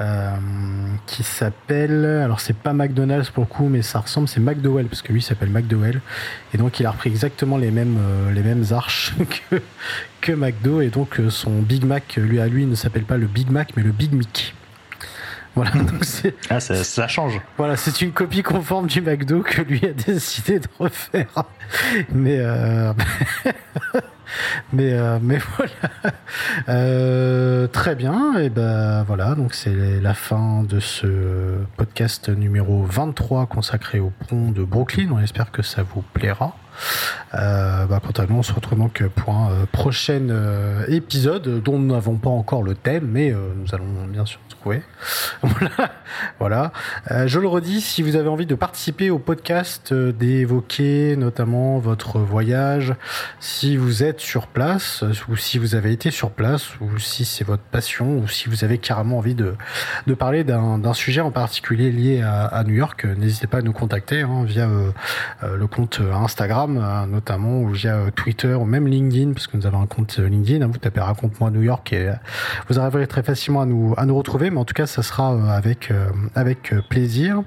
euh, 0.00 0.36
qui 1.06 1.24
s'appelle, 1.24 2.04
alors 2.04 2.38
c'est 2.38 2.56
pas 2.56 2.72
McDonald's 2.72 3.30
pour 3.30 3.44
le 3.44 3.48
coup, 3.48 3.68
mais 3.68 3.82
ça 3.82 3.98
ressemble, 3.98 4.28
c'est 4.28 4.38
McDowell 4.38 4.86
parce 4.86 5.02
que 5.02 5.12
lui 5.12 5.22
s'appelle 5.22 5.50
McDowell 5.50 6.00
et 6.54 6.58
donc 6.58 6.78
il 6.78 6.86
a 6.86 6.92
repris 6.92 7.10
exactement 7.10 7.56
les 7.56 7.72
mêmes 7.72 7.98
euh, 7.98 8.30
les 8.30 8.42
mêmes 8.42 8.64
arches 8.70 9.14
que 9.50 9.60
que 10.20 10.32
McDo 10.32 10.80
et 10.82 10.88
donc 10.88 11.18
euh, 11.18 11.30
son 11.30 11.62
Big 11.62 11.84
Mac 11.84 12.16
lui 12.16 12.38
à 12.38 12.46
lui 12.46 12.66
ne 12.66 12.76
s'appelle 12.76 13.04
pas 13.04 13.16
le 13.16 13.26
Big 13.26 13.50
Mac 13.50 13.72
mais 13.76 13.82
le 13.82 13.90
Big 13.90 14.12
Mick. 14.12 14.54
Voilà, 15.54 15.70
donc 15.72 16.04
c'est. 16.04 16.34
Ah, 16.50 16.60
ça, 16.60 16.82
ça, 16.84 17.08
change. 17.08 17.40
Voilà, 17.56 17.76
c'est 17.76 18.00
une 18.00 18.12
copie 18.12 18.42
conforme 18.42 18.86
du 18.86 19.00
McDo 19.00 19.40
que 19.42 19.62
lui 19.62 19.84
a 19.84 19.92
décidé 19.92 20.60
de 20.60 20.68
refaire. 20.78 21.44
Mais 22.12 22.38
euh... 22.38 22.92
mais 24.72 24.92
euh, 24.92 25.18
mais 25.20 25.38
voilà 25.56 25.70
euh, 26.68 27.66
très 27.66 27.94
bien 27.94 28.36
et 28.38 28.50
ben 28.50 29.02
voilà 29.04 29.34
donc 29.34 29.54
c'est 29.54 30.00
la 30.00 30.14
fin 30.14 30.62
de 30.62 30.80
ce 30.80 31.56
podcast 31.76 32.28
numéro 32.28 32.82
23 32.82 33.46
consacré 33.46 34.00
au 34.00 34.12
pont 34.28 34.50
de 34.50 34.62
Brooklyn 34.64 35.08
on 35.12 35.18
espère 35.18 35.50
que 35.50 35.62
ça 35.62 35.82
vous 35.82 36.02
plaira 36.12 36.56
bah, 37.32 38.00
quant 38.02 38.22
à 38.22 38.26
nous, 38.26 38.36
on 38.36 38.42
se 38.42 38.52
retrouve 38.52 38.78
donc 38.78 39.02
pour 39.08 39.34
un 39.34 39.50
euh, 39.50 39.66
prochain 39.70 40.28
euh, 40.30 40.84
épisode 40.88 41.62
dont 41.62 41.78
nous 41.78 41.92
n'avons 41.92 42.16
pas 42.16 42.30
encore 42.30 42.62
le 42.62 42.74
thème, 42.74 43.08
mais 43.10 43.32
euh, 43.32 43.52
nous 43.56 43.74
allons 43.74 44.06
bien 44.08 44.26
sûr 44.26 44.40
trouver. 44.48 44.82
voilà. 46.40 46.72
je 47.26 47.38
le 47.38 47.46
redis, 47.46 47.80
si 47.80 48.02
vous 48.02 48.16
avez 48.16 48.28
envie 48.28 48.46
de 48.46 48.54
participer 48.54 49.08
au 49.10 49.18
podcast, 49.18 49.94
d'évoquer 49.94 51.16
notamment 51.16 51.78
votre 51.78 52.18
voyage, 52.18 52.94
si 53.40 53.76
vous 53.76 54.02
êtes 54.02 54.20
sur 54.20 54.48
place, 54.48 55.04
ou 55.28 55.36
si 55.36 55.58
vous 55.58 55.74
avez 55.74 55.92
été 55.92 56.10
sur 56.10 56.30
place, 56.30 56.80
ou 56.80 56.98
si 56.98 57.24
c'est 57.24 57.44
votre 57.44 57.62
passion, 57.62 58.18
ou 58.18 58.26
si 58.26 58.48
vous 58.48 58.64
avez 58.64 58.78
carrément 58.78 59.18
envie 59.18 59.36
de, 59.36 59.54
parler 60.18 60.42
d'un 60.42 60.94
sujet 60.94 61.20
en 61.20 61.30
particulier 61.30 61.92
lié 61.92 62.22
à, 62.22 62.44
à 62.46 62.64
New 62.64 62.74
York, 62.74 63.04
n'hésitez 63.04 63.46
pas 63.46 63.58
à 63.58 63.62
nous 63.62 63.72
contacter 63.72 64.22
hein, 64.22 64.42
via 64.44 64.68
le 65.42 65.66
compte 65.66 66.00
Instagram 66.12 66.67
euh, 66.76 67.06
notamment, 67.06 67.64
via 67.66 67.96
euh, 67.96 68.10
Twitter, 68.10 68.54
ou 68.54 68.64
même 68.64 68.86
LinkedIn, 68.86 69.32
parce 69.32 69.46
que 69.46 69.56
nous 69.56 69.66
avons 69.66 69.80
un 69.80 69.86
compte 69.86 70.16
euh, 70.18 70.28
LinkedIn. 70.28 70.64
Hein, 70.64 70.68
vous 70.70 70.78
tapez 70.78 71.00
Raconte-moi 71.00 71.50
New 71.50 71.62
York 71.62 71.92
et 71.92 72.10
vous 72.68 72.78
arriverez 72.78 73.06
très 73.06 73.22
facilement 73.22 73.62
à 73.62 73.66
nous, 73.66 73.94
à 73.96 74.06
nous 74.06 74.16
retrouver. 74.16 74.50
Mais 74.50 74.58
en 74.58 74.64
tout 74.64 74.74
cas, 74.74 74.86
ça 74.86 75.02
sera 75.02 75.54
avec, 75.54 75.92
avec 76.34 76.74
plaisir. 76.88 77.42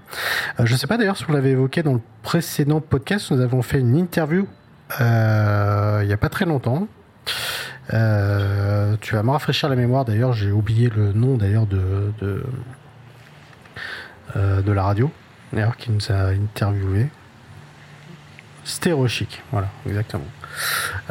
je 0.59 0.71
ne 0.71 0.77
sais 0.77 0.87
pas 0.87 0.97
d'ailleurs 0.97 1.17
si 1.17 1.25
vous 1.25 1.33
l'avez 1.33 1.51
évoqué 1.51 1.83
dans 1.83 1.93
le 1.93 2.01
précédent 2.23 2.81
podcast, 2.81 3.31
nous 3.31 3.41
avons 3.41 3.61
fait 3.61 3.79
une 3.79 3.95
interview 3.95 4.47
il 4.99 6.05
n'y 6.07 6.13
a 6.13 6.17
pas 6.19 6.29
très 6.29 6.45
longtemps. 6.45 6.87
Tu 7.89 7.95
vas 7.95 9.23
me 9.23 9.31
rafraîchir 9.31 9.69
la 9.69 9.75
mémoire 9.75 10.05
d'ailleurs, 10.05 10.33
j'ai 10.33 10.51
oublié 10.51 10.89
le 10.89 11.13
nom 11.13 11.37
d'ailleurs 11.37 11.65
de 11.67 12.11
de, 12.19 12.43
de 14.35 14.71
la 14.71 14.83
radio 14.83 15.11
d'ailleurs 15.53 15.77
qui 15.77 15.91
nous 15.91 16.11
a 16.11 16.29
interviewé. 16.29 17.07
Stéréo 18.71 19.05
Chic, 19.07 19.43
voilà, 19.51 19.67
exactement. 19.85 20.23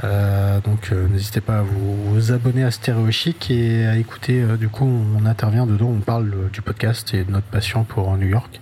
Euh, 0.03 0.61
donc 0.61 0.89
euh, 0.93 1.07
n'hésitez 1.09 1.43
pas 1.43 1.59
à 1.59 1.63
vous, 1.63 2.33
abonner 2.33 2.65
à 2.65 2.71
Stéréo 2.71 3.11
Chic 3.11 3.51
et 3.51 3.87
à 3.87 3.97
écouter. 3.97 4.41
Euh, 4.41 4.57
du 4.57 4.71
coup, 4.71 4.87
on 4.87 5.27
intervient 5.27 5.67
dedans, 5.67 5.89
on 5.89 6.01
parle 6.01 6.51
du 6.51 6.63
podcast 6.63 7.13
et 7.13 7.23
de 7.23 7.31
notre 7.31 7.47
passion 7.47 7.85
pour 7.85 8.17
New 8.17 8.29
York. 8.29 8.61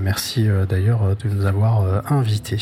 merci 0.00 0.48
d'ailleurs 0.68 1.16
de 1.16 1.28
nous 1.28 1.46
avoir 1.46 1.84
invités. 2.12 2.58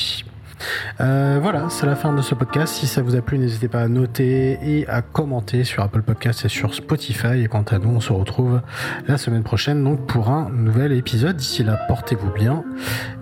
Euh, 1.01 1.39
voilà, 1.43 1.69
c'est 1.71 1.87
la 1.87 1.97
fin 1.97 2.13
de 2.13 2.23
ce 2.23 2.35
podcast. 2.35 2.75
Si 2.75 2.87
ça 2.87 3.03
vous 3.03 3.17
a 3.17 3.23
plu, 3.23 3.39
n'hésitez 3.39 3.69
pas 3.69 3.81
à 3.81 3.89
noter 3.89 4.59
et 4.63 4.89
à 4.89 5.03
commenter 5.03 5.65
sur 5.65 5.83
Apple 5.83 6.03
Podcast 6.03 6.45
et 6.45 6.49
sur 6.49 6.75
Spotify. 6.75 7.43
Et 7.43 7.47
quant 7.47 7.63
à 7.63 7.79
nous, 7.79 7.91
on 7.91 8.01
se 8.01 8.13
retrouve 8.13 8.61
la 9.07 9.19
semaine 9.19 9.43
prochaine 9.43 9.83
donc 9.83 10.07
pour 10.07 10.31
un 10.31 10.51
nouvel 10.51 10.93
épisode. 10.93 11.37
D'ici 11.37 11.65
là, 11.65 11.79
portez-vous 11.89 12.31
bien. 12.31 12.65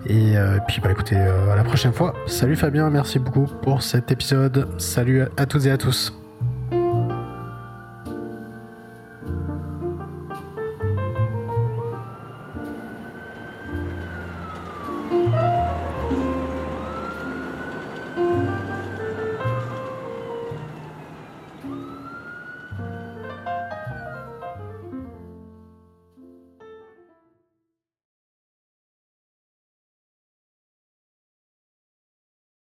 Et 0.07 0.37
euh, 0.37 0.59
puis 0.67 0.81
bah 0.81 0.91
écoutez, 0.91 1.17
euh, 1.17 1.51
à 1.51 1.55
la 1.55 1.63
prochaine 1.63 1.93
fois. 1.93 2.13
Salut 2.27 2.55
Fabien, 2.55 2.89
merci 2.89 3.19
beaucoup 3.19 3.47
pour 3.61 3.81
cet 3.81 4.11
épisode. 4.11 4.69
Salut 4.77 5.23
à 5.37 5.45
toutes 5.45 5.65
et 5.65 5.71
à 5.71 5.77
tous. 5.77 6.22